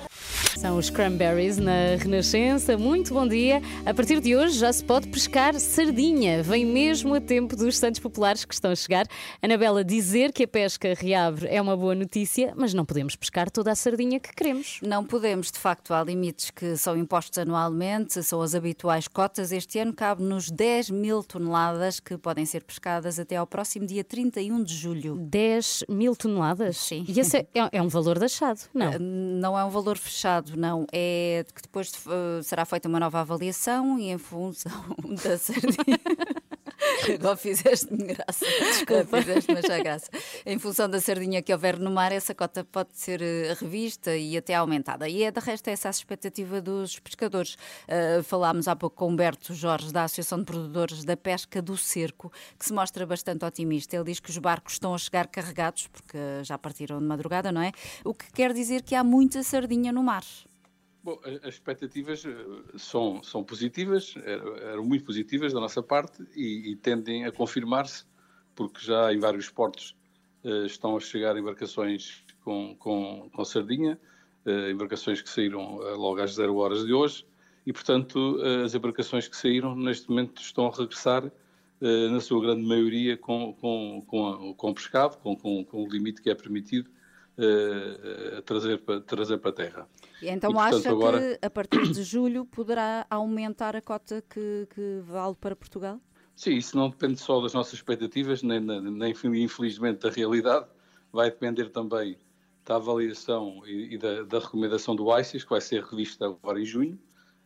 São 0.57 0.77
os 0.77 0.89
cranberries 0.89 1.57
na 1.57 1.95
Renascença. 1.97 2.77
Muito 2.77 3.13
bom 3.13 3.25
dia. 3.27 3.61
A 3.85 3.93
partir 3.93 4.19
de 4.19 4.35
hoje 4.35 4.57
já 4.59 4.73
se 4.73 4.83
pode 4.83 5.07
pescar 5.07 5.53
sardinha. 5.59 6.43
Vem 6.43 6.65
mesmo 6.65 7.13
a 7.15 7.21
tempo 7.21 7.55
dos 7.59 7.77
Santos 7.77 7.99
Populares 7.99 8.45
que 8.45 8.53
estão 8.53 8.71
a 8.71 8.75
chegar. 8.75 9.05
Anabela, 9.41 9.83
dizer 9.83 10.31
que 10.33 10.43
a 10.43 10.47
pesca 10.47 10.93
reabre 10.97 11.47
é 11.47 11.61
uma 11.61 11.75
boa 11.77 11.93
notícia, 11.95 12.53
mas 12.55 12.73
não 12.73 12.85
podemos 12.85 13.15
pescar 13.15 13.49
toda 13.51 13.71
a 13.71 13.75
sardinha 13.75 14.19
que 14.19 14.33
queremos. 14.33 14.79
Não 14.81 15.03
podemos, 15.05 15.51
de 15.51 15.59
facto, 15.59 15.93
há 15.93 16.03
limites 16.03 16.49
que 16.51 16.75
são 16.77 16.97
impostos 16.97 17.37
anualmente, 17.37 18.21
são 18.23 18.41
as 18.41 18.55
habituais 18.55 19.07
cotas. 19.07 19.51
Este 19.51 19.79
ano 19.79 19.93
cabe-nos 19.93 20.49
10 20.49 20.89
mil 20.89 21.23
toneladas 21.23 21.99
que 21.99 22.17
podem 22.17 22.45
ser 22.45 22.63
pescadas 22.63 23.19
até 23.19 23.35
ao 23.35 23.45
próximo 23.47 23.85
dia 23.85 24.03
31 24.03 24.63
de 24.63 24.73
julho. 24.75 25.15
10 25.17 25.83
mil 25.89 26.15
toneladas? 26.15 26.77
Sim. 26.77 27.05
E 27.07 27.19
esse 27.19 27.37
é, 27.37 27.47
é- 27.53 27.69
é 27.73 27.81
um 27.81 27.87
valor 27.87 28.17
deixado, 28.19 28.61
não? 28.73 28.97
Não 28.99 29.57
é 29.57 29.63
um 29.63 29.69
valor 29.69 29.97
fechado, 29.97 30.55
não. 30.57 30.85
É 30.91 31.45
que 31.53 31.61
depois 31.61 31.91
eh, 32.07 32.41
será 32.43 32.65
feita 32.65 32.87
uma 32.87 32.99
nova 32.99 33.19
avaliação 33.19 33.97
e 33.99 34.09
em 34.09 34.17
função 34.17 34.71
da 35.23 35.37
sardinha. 35.37 35.99
Agora 37.13 37.35
fizeste-me 37.35 38.13
graça. 38.13 38.45
Desculpa. 38.45 39.21
Fizeste-me 39.21 39.59
achar 39.59 39.79
graça. 39.83 40.09
Em 40.45 40.57
função 40.59 40.89
da 40.89 40.99
sardinha 40.99 41.41
que 41.41 41.53
houver 41.53 41.79
no 41.79 41.91
mar, 41.91 42.11
essa 42.11 42.33
cota 42.33 42.63
pode 42.63 42.89
ser 42.93 43.21
eh, 43.21 43.55
revista 43.59 44.15
e 44.15 44.37
até 44.37 44.55
aumentada. 44.55 45.07
E 45.07 45.23
é, 45.23 45.31
de 45.31 45.39
resto, 45.39 45.67
essa 45.69 45.89
a 45.89 45.91
expectativa 45.91 46.61
dos 46.61 46.99
pescadores. 46.99 47.57
Eh, 47.87 48.21
falámos 48.23 48.67
há 48.67 48.75
pouco 48.75 48.95
com 48.95 49.07
Humberto 49.09 49.53
Jorge, 49.53 49.91
da 49.91 50.03
Associação 50.03 50.39
de 50.39 50.45
Produtores 50.45 51.03
da 51.03 51.17
Pesca 51.17 51.61
do 51.61 51.75
Cerco, 51.77 52.31
que 52.57 52.65
se 52.65 52.73
mostra 52.73 53.05
bastante 53.05 53.45
otimista. 53.45 53.95
Ele 53.95 54.05
diz 54.05 54.19
que 54.19 54.29
os 54.29 54.37
barcos 54.37 54.73
estão 54.73 54.93
a 54.93 54.97
chegar 54.97 55.27
carregados, 55.27 55.87
porque 55.87 56.17
já 56.43 56.57
partiram 56.57 56.99
de 56.99 57.05
madrugada, 57.05 57.51
não 57.51 57.61
é? 57.61 57.71
O 58.03 58.13
que 58.13 58.31
quer 58.31 58.53
dizer 58.53 58.83
que 58.83 58.95
há 58.95 59.03
muita 59.03 59.43
sardinha 59.43 59.91
no 59.91 60.03
mar. 60.03 60.23
Bom, 61.01 61.17
as 61.43 61.53
expectativas 61.53 62.25
eh, 62.25 62.77
são, 62.77 63.23
são 63.23 63.41
positivas, 63.43 64.15
eram 64.71 64.83
muito 64.83 65.05
positivas 65.05 65.53
da 65.53 65.59
nossa 65.59 65.81
parte 65.81 66.25
e, 66.35 66.71
e 66.71 66.75
tendem 66.75 67.25
a 67.25 67.31
confirmar-se, 67.31 68.03
porque 68.53 68.85
já 68.85 69.13
em 69.13 69.19
vários 69.19 69.49
portos 69.49 69.95
eh, 70.43 70.65
estão 70.65 70.97
a 70.97 70.99
chegar 70.99 71.37
embarcações 71.37 72.25
com, 72.43 72.75
com, 72.77 73.29
com 73.33 73.45
sardinha, 73.45 73.97
eh, 74.45 74.71
embarcações 74.71 75.21
que 75.21 75.29
saíram 75.29 75.77
logo 75.95 76.19
às 76.21 76.33
zero 76.33 76.57
horas 76.57 76.85
de 76.85 76.91
hoje, 76.91 77.25
e 77.65 77.71
portanto 77.71 78.41
as 78.65 78.75
embarcações 78.75 79.27
que 79.27 79.37
saíram 79.37 79.75
neste 79.75 80.09
momento 80.09 80.41
estão 80.41 80.67
a 80.67 80.75
regressar, 80.75 81.31
na 82.11 82.19
sua 82.19 82.41
grande 82.41 82.67
maioria, 82.67 83.15
com, 83.15 83.53
com, 83.53 84.03
com, 84.05 84.53
com 84.53 84.73
pescado, 84.73 85.17
com, 85.19 85.33
com, 85.33 85.63
com 85.63 85.83
o 85.85 85.87
limite 85.87 86.21
que 86.21 86.29
é 86.29 86.35
permitido 86.35 86.89
a 88.37 88.41
trazer, 88.41 88.79
para, 88.79 89.01
trazer 89.01 89.37
para 89.37 89.49
a 89.49 89.53
terra. 89.53 89.89
E 90.21 90.27
então 90.29 90.51
E, 90.51 90.53
portanto, 90.53 90.75
acha 90.75 90.89
agora- 90.91 91.19
que 91.19 91.45
a 91.45 91.49
partir 91.49 91.81
de 91.91 92.03
julho 92.03 92.45
poderá 92.45 93.05
aumentar 93.09 93.75
a 93.75 93.81
cota 93.81 94.23
que, 94.29 94.67
que 94.73 94.99
vale 95.03 95.35
para 95.35 95.55
Portugal? 95.55 95.99
Sim, 96.35 96.55
isso 96.55 96.77
não 96.77 96.89
depende 96.89 97.19
só 97.19 97.41
das 97.41 97.53
nossas 97.53 97.73
expectativas, 97.73 98.41
nem, 98.43 98.59
nem, 98.59 99.13
infelizmente 99.43 99.99
da 100.01 100.09
realidade. 100.09 100.65
Vai 101.11 101.29
depender 101.29 101.69
também 101.69 102.17
da 102.65 102.75
avaliação 102.75 103.61
e, 103.65 103.95
e 103.95 103.97
da, 103.97 104.23
da 104.23 104.39
recomendação 104.39 104.95
do 104.95 105.17
ICES, 105.17 105.43
que 105.43 105.49
vai 105.49 105.59
ser 105.61 105.83
revista 105.83 106.25
agora 106.25 106.59
em 106.61 106.65
junho. 106.65 106.99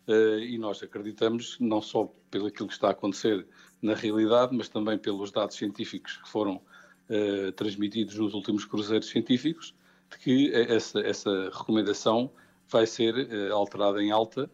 Eh, 0.05 0.39
e 0.49 0.57
nós 0.57 0.83
acreditamos, 0.83 1.57
não 1.59 1.81
só 1.81 2.13
pelo 2.29 2.47
aquilo 2.47 2.67
que 2.67 2.73
está 2.73 2.89
a 2.89 2.91
acontecer 2.91 3.47
na 3.81 3.93
realidade, 3.95 4.55
mas 4.55 4.67
também 4.67 4.97
pelos 4.97 5.31
dados 5.31 5.55
científicos 5.55 6.17
que 6.17 6.29
foram 6.29 6.61
eh, 7.09 7.51
transmitidos 7.53 8.15
nos 8.17 8.33
últimos 8.33 8.65
cruzeiros 8.65 9.07
científicos, 9.07 9.73
que 10.17 10.51
essa, 10.53 10.99
essa 10.99 11.49
recomendação 11.53 12.31
vai 12.69 12.85
ser 12.87 13.13
eh, 13.31 13.49
alterada 13.51 14.01
em 14.01 14.11
alta 14.11 14.49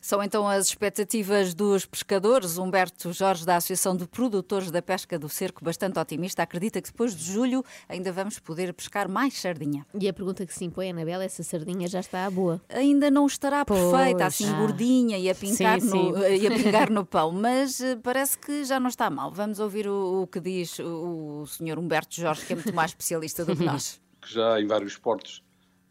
São 0.00 0.22
então 0.22 0.46
as 0.48 0.68
expectativas 0.68 1.52
dos 1.54 1.84
pescadores. 1.84 2.56
Humberto 2.58 3.12
Jorge, 3.12 3.44
da 3.44 3.56
Associação 3.56 3.96
de 3.96 4.06
Produtores 4.06 4.70
da 4.70 4.80
Pesca 4.80 5.18
do 5.18 5.28
Cerco, 5.28 5.64
bastante 5.64 5.98
otimista, 5.98 6.42
acredita 6.42 6.80
que 6.80 6.88
depois 6.90 7.14
de 7.16 7.24
julho 7.24 7.64
ainda 7.88 8.12
vamos 8.12 8.38
poder 8.38 8.72
pescar 8.72 9.08
mais 9.08 9.34
sardinha. 9.40 9.84
E 9.98 10.08
a 10.08 10.12
pergunta 10.12 10.46
que 10.46 10.54
se 10.54 10.64
impõe, 10.64 10.90
Anabela, 10.90 11.24
é 11.24 11.28
se 11.28 11.40
a 11.42 11.44
sardinha 11.44 11.88
já 11.88 12.00
está 12.00 12.24
à 12.26 12.30
boa. 12.30 12.60
Ainda 12.68 13.10
não 13.10 13.26
estará 13.26 13.64
Pois. 13.64 13.80
perfeita, 13.80 14.26
assim 14.26 14.48
Ah. 14.48 14.58
gordinha 14.58 15.18
e 15.18 15.28
a, 15.28 15.34
pincar 15.34 15.80
Sim, 15.80 15.86
no, 15.88 16.16
sim. 16.16 16.22
e 16.40 16.46
a 16.46 16.50
pingar 16.50 16.90
no 16.90 17.04
pão, 17.06 17.32
mas 17.32 17.80
eh, 17.80 17.96
parece 17.96 18.38
que 18.38 18.64
já 18.64 18.78
não 18.78 18.88
está 18.88 19.10
mal. 19.10 19.32
Vamos 19.32 19.58
ouvir 19.58 19.88
o, 19.88 20.22
o 20.22 20.26
que 20.28 20.38
diz 20.38 20.78
o, 20.78 21.40
o 21.42 21.46
senhor 21.46 21.78
Humberto 21.78 22.14
Jorge, 22.14 22.46
que 22.46 22.52
é 22.52 22.56
muito 22.56 22.72
mais 22.74 22.92
especialista 22.92 23.44
do 23.44 23.56
que 23.56 23.64
nós. 23.64 24.00
que 24.24 24.32
já 24.32 24.60
em 24.60 24.66
vários 24.66 24.96
portos 24.96 25.42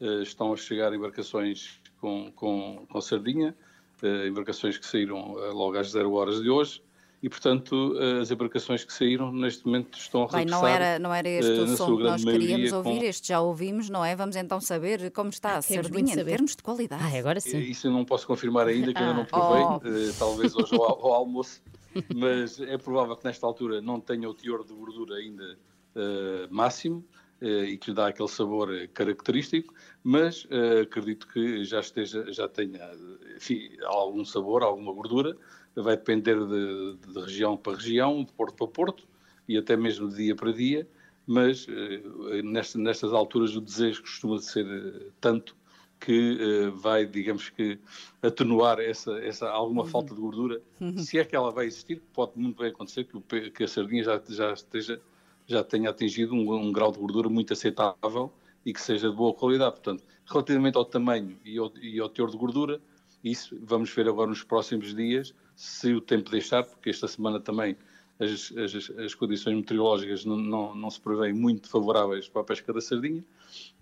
eh, 0.02 0.22
estão 0.24 0.52
a 0.52 0.58
chegar 0.58 0.94
embarcações 0.94 1.80
com, 2.02 2.32
com, 2.36 2.86
com 2.90 3.02
sardinha, 3.02 3.56
eh, 4.02 4.28
embarcações 4.28 4.78
que 4.78 4.86
saíram 4.86 5.36
eh, 5.40 5.50
logo 5.52 5.78
às 5.78 5.92
zero 5.92 6.12
horas 6.14 6.42
de 6.42 6.50
hoje, 6.50 6.82
e 7.22 7.30
portanto 7.30 7.96
as 8.22 8.30
embarcações 8.32 8.84
que 8.84 8.92
saíram 8.92 9.32
neste 9.32 9.66
momento 9.66 9.98
estão 9.98 10.24
a 10.24 10.28
Bem, 10.28 10.40
regressar. 10.40 10.62
não 10.62 10.68
era, 10.68 11.00
não 11.00 11.14
era 11.14 11.30
este 11.30 11.52
o 11.52 11.68
som 11.78 11.96
que 11.96 12.04
nós 12.04 12.22
queríamos 12.22 12.74
ouvir, 12.74 13.00
com- 13.00 13.04
este 13.06 13.28
já 13.30 13.40
ouvimos, 13.40 13.90
não 13.90 14.04
é? 14.04 14.14
Vamos 14.14 14.36
então 14.36 14.60
saber 14.60 15.10
como 15.12 15.30
está 15.30 15.58
a 15.58 15.62
queremos 15.64 15.90
muito 15.90 16.08
sardinha 16.10 16.22
em 16.22 16.26
termos 16.36 16.54
de 16.54 16.62
qualidade. 16.62 17.02
Ah, 17.02 17.18
agora 17.18 17.40
Eh, 17.46 17.58
Isso 17.60 17.88
eu 17.88 17.92
não 17.92 18.04
posso 18.04 18.28
confirmar 18.28 18.68
ainda, 18.68 18.92
que 18.92 19.00
ainda 19.00 19.12
Ah. 19.12 19.14
não 19.14 19.26
provei, 19.26 19.64
Oh. 19.64 20.14
talvez 20.20 20.54
hoje 20.54 20.76
ao, 20.76 20.84
ao 20.84 21.14
almoço, 21.14 21.62
mas 22.14 22.60
é 22.60 22.78
provável 22.78 23.16
que 23.16 23.24
nesta 23.24 23.48
altura 23.48 23.80
não 23.80 24.02
tenha 24.02 24.30
o 24.30 24.34
teor 24.34 24.66
de 24.66 24.74
gordura 24.74 25.16
ainda 25.16 25.58
eh, 25.96 26.48
máximo 26.52 27.06
e 27.46 27.78
que 27.78 27.90
lhe 27.92 27.96
dá 27.96 28.08
aquele 28.08 28.30
sabor 28.30 28.74
eh, 28.74 28.88
característico, 28.88 29.74
mas 30.04 30.48
eh, 30.50 30.82
acredito 30.82 31.28
que 31.28 31.64
já 31.64 31.80
esteja, 31.80 32.32
já 32.32 32.48
tenha 32.48 32.92
enfim, 33.36 33.70
algum 33.86 34.24
sabor, 34.26 34.64
alguma 34.64 34.94
gordura, 34.94 35.36
vai 35.76 35.98
depender 35.98 36.36
de, 36.46 36.96
de 37.08 37.20
região 37.20 37.58
para 37.58 37.76
região, 37.78 38.24
de 38.24 38.32
porto 38.34 38.56
para 38.56 38.68
porto 38.68 39.08
e 39.48 39.58
até 39.58 39.76
mesmo 39.76 40.08
de 40.10 40.16
dia 40.18 40.36
para 40.36 40.52
dia, 40.54 40.88
mas 41.26 41.66
eh, 41.70 42.42
nesta- 42.44 42.78
nestas 42.80 43.12
alturas 43.14 43.56
o 43.56 43.62
desejo 43.62 44.02
costuma 44.02 44.38
ser 44.40 44.66
eh, 44.66 45.10
tanto 45.20 45.56
que 46.00 46.38
eh, 46.40 46.70
vai, 46.70 47.06
digamos 47.06 47.50
que, 47.50 47.80
atenuar 48.22 48.80
essa, 48.80 49.14
essa 49.20 49.50
alguma 49.50 49.84
falta 49.92 50.14
de 50.14 50.20
gordura, 50.22 50.62
se 50.98 51.18
é 51.18 51.24
que 51.26 51.34
ela 51.36 51.50
vai 51.52 51.66
existir, 51.66 52.02
pode 52.14 52.34
muito 52.36 52.58
bem 52.62 52.70
acontecer 52.72 53.06
que, 53.06 53.16
o 53.18 53.22
que 53.22 53.64
a 53.64 53.68
sardinha 53.68 54.04
já, 54.04 54.22
já 54.30 54.52
esteja 54.54 55.02
já 55.48 55.64
tenha 55.64 55.90
atingido 55.90 56.34
um, 56.34 56.54
um 56.54 56.72
grau 56.72 56.92
de 56.92 57.00
gordura 57.00 57.30
muito 57.30 57.54
aceitável 57.54 58.32
e 58.66 58.74
que 58.74 58.82
seja 58.82 59.10
de 59.10 59.16
boa 59.16 59.34
qualidade. 59.34 59.74
Portanto, 59.74 60.04
relativamente 60.26 60.78
ao 60.78 60.86
tamanho 60.86 61.38
e 61.44 61.58
ao, 61.58 61.72
e 61.78 62.00
ao 62.00 62.10
teor 62.10 62.30
de 62.30 62.38
gordura, 62.38 62.82
isso 63.24 63.58
vamos 63.62 63.90
ver 63.90 64.08
agora 64.08 64.30
nos 64.30 64.44
próximos 64.44 64.94
dias, 64.94 65.34
se 65.56 65.94
o 65.94 66.02
tempo 66.02 66.30
deixar, 66.30 66.64
porque 66.64 66.90
esta 66.90 67.08
semana 67.08 67.40
também 67.40 67.78
as, 68.20 68.54
as, 68.58 68.90
as 69.00 69.16
condições 69.16 69.56
meteorológicas 69.56 70.26
não, 70.26 70.38
não, 70.38 70.76
não 70.76 70.90
se 70.90 71.00
prevêem 71.00 71.34
muito 71.34 71.70
favoráveis 71.70 72.28
para 72.28 72.42
a 72.42 72.46
pesca 72.46 72.72
da 72.74 72.82
sardinha, 72.82 73.24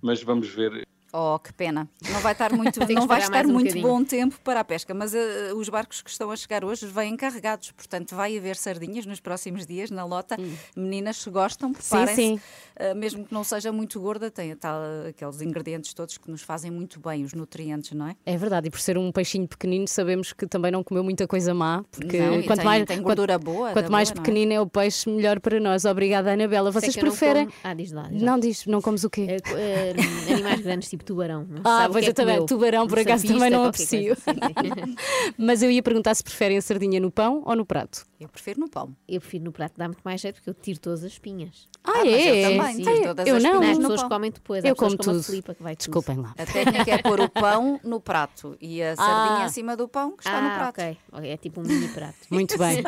mas 0.02 0.24
vamos 0.24 0.48
ver 0.48 0.88
Oh, 1.14 1.38
que 1.39 1.51
pena. 1.51 1.89
Não 2.09 2.20
vai 2.22 2.32
estar 2.32 2.53
muito, 2.53 2.80
não 2.93 3.05
vai 3.07 3.20
estar 3.20 3.45
um 3.45 3.49
muito 3.51 3.68
bocadinho. 3.68 3.88
bom 3.88 4.03
tempo 4.03 4.39
para 4.43 4.62
a 4.62 4.64
pesca, 4.64 4.93
mas 4.93 5.14
eh, 5.14 5.51
os 5.53 5.68
barcos 5.68 6.01
que 6.01 6.09
estão 6.09 6.32
a 6.32 6.36
chegar 6.38 6.64
hoje 6.64 6.86
vêm 6.86 7.18
carregados, 7.18 7.72
portanto 7.72 8.16
vai 8.16 8.38
haver 8.38 8.55
sardinhas 8.55 9.05
nos 9.05 9.20
próximos 9.20 9.66
dias 9.66 9.91
na 9.91 10.05
lota. 10.05 10.38
Meninas, 10.76 11.18
se 11.18 11.30
gostam, 11.30 11.74
preparem-se. 11.74 12.16
sim. 12.16 12.39
Eh, 12.78 12.93
mesmo 12.93 13.26
que 13.26 13.34
não 13.34 13.43
seja 13.43 13.72
muito 13.74 13.99
gorda, 13.99 14.32
tem 14.32 14.55
tal, 14.55 14.80
aqueles 15.09 15.41
ingredientes 15.41 15.93
todos 15.93 16.18
que 16.18 16.32
nos 16.32 16.41
fazem 16.41 16.72
muito 16.72 16.99
bem, 16.99 17.24
os 17.26 17.34
nutrientes, 17.34 17.91
não 17.91 18.07
é? 18.07 18.16
É 18.26 18.38
verdade, 18.38 18.68
e 18.68 18.72
por 18.72 18.80
ser 18.80 18.97
um 18.97 19.12
peixinho 19.12 19.47
pequenino, 19.47 19.88
sabemos 19.89 20.32
que 20.32 20.47
também 20.47 20.72
não 20.72 20.82
comeu 20.84 21.03
muita 21.03 21.28
coisa 21.28 21.53
má, 21.53 21.84
porque 21.91 22.20
Não, 22.20 22.41
quanto 22.43 22.57
tem- 22.59 22.66
mais, 22.66 22.86
tem 22.86 22.97
quanto- 22.97 23.05
gordura 23.07 23.38
boa, 23.38 23.72
quanto 23.74 23.91
mais 23.91 24.09
boa, 24.12 24.22
é? 24.22 24.24
pequenino 24.24 24.53
é? 24.53 24.62
o 24.62 24.66
peixe, 24.68 25.09
melhor 25.09 25.39
para 25.41 25.59
nós. 25.59 25.84
Obrigada, 25.84 26.32
Anabela. 26.32 26.72
Vocês 26.72 26.95
eu 26.95 27.03
não 27.03 27.09
preferem. 27.12 27.45
como- 27.47 27.57
Ah, 27.66 27.74
diz 27.74 27.91
lá. 27.91 28.03
diz 28.07 28.22
lá. 28.22 28.32
Não 28.32 28.39
diz, 28.39 28.66
não 28.66 28.82
comes 28.82 29.03
o 29.03 29.09
quê? 29.09 29.28
Eh, 29.53 29.93
animais 30.32 30.62
grandes 30.62 30.89
tipo 30.89 31.01
tubarão. 31.04 31.45
Não 31.49 31.58
se 31.58 31.62
Ah, 31.66 31.88
pois 31.91 32.04
que 32.04 32.10
é 32.10 32.12
eu 32.12 32.14
também. 32.14 32.36
comeu. 32.36 32.47
Tubarão, 32.47 32.88
por 32.88 32.97
Um 32.97 33.02
acaso, 33.02 33.28
também 33.28 33.49
não 33.49 33.60
qualquer 33.64 33.68
aprecio. 33.70 34.18
Mas 35.38 35.62
eu 35.64 35.72
ia 35.72 35.82
perguntar 35.84 36.14
se 36.16 36.24
preferem 36.24 36.58
a 36.58 36.62
sardinha 36.62 36.99
no 36.99 37.12
pão 37.12 37.43
ou 37.45 37.56
no 37.56 37.66
prato. 37.66 38.06
Eu 38.20 38.28
prefiro 38.30 38.60
no 38.60 38.70
pão. 38.70 38.95
Eu 39.08 39.20
prefiro 39.20 39.43
no 39.45 39.52
prato, 39.52 39.74
dá 39.78 39.86
muito 39.88 40.02
mais 40.04 40.22
jeito 40.22 40.36
porque 40.36 40.49
eu 40.49 40.54
tiro 40.54 40.80
todas 40.80 41.04
as 41.04 41.14
espinhas. 41.14 41.68
Ah, 41.84 41.91
mas 42.06 42.08
eu 42.08 42.14
é? 42.14 42.49
também 42.58 42.76
Sim. 42.76 42.84
tiro 42.84 43.02
todas 43.04 43.28
eu 43.28 43.36
as 43.36 43.43
não. 43.43 43.54
espinhas 43.54 43.78
As 43.78 43.84
pessoas 43.84 44.04
comem 44.04 44.32
depois. 44.32 44.64
Eu 44.64 44.76
como 44.76 44.97
como 44.97 45.10
a 45.10 45.14
tudo. 45.14 45.24
Filipa 45.24 45.56
que 45.56 45.64
vai 45.64 45.76
tudo. 45.76 45.86
Desculpem 45.86 46.18
lá. 46.18 46.34
A 46.38 46.45
técnica 46.45 46.91
é 46.91 46.97
pôr 46.99 47.20
o 47.20 47.30
pão 47.30 47.80
no 47.84 47.99
prato 47.99 48.56
e 48.62 48.82
a 48.84 48.95
sardinha 48.95 49.43
Ah. 49.43 49.45
em 49.45 49.49
cima 49.49 49.76
do 49.76 49.88
pão 49.88 50.12
que 50.16 50.24
está 50.28 50.39
no 50.41 50.47
Ah, 50.49 50.56
prato. 50.56 50.70
ok. 50.82 50.97
Ok, 51.14 51.30
É 51.32 51.38
tipo 51.38 51.62
um 51.62 51.64
mini 51.64 51.88
prato. 51.88 52.16
Muito 52.30 52.58
bem. 52.60 52.84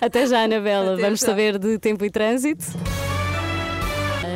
Até 0.00 0.26
já, 0.26 0.44
Anabela. 0.44 0.96
Vamos 0.96 1.20
saber 1.20 1.58
de 1.58 1.78
tempo 1.78 2.04
e 2.04 2.10
trânsito. 2.10 2.64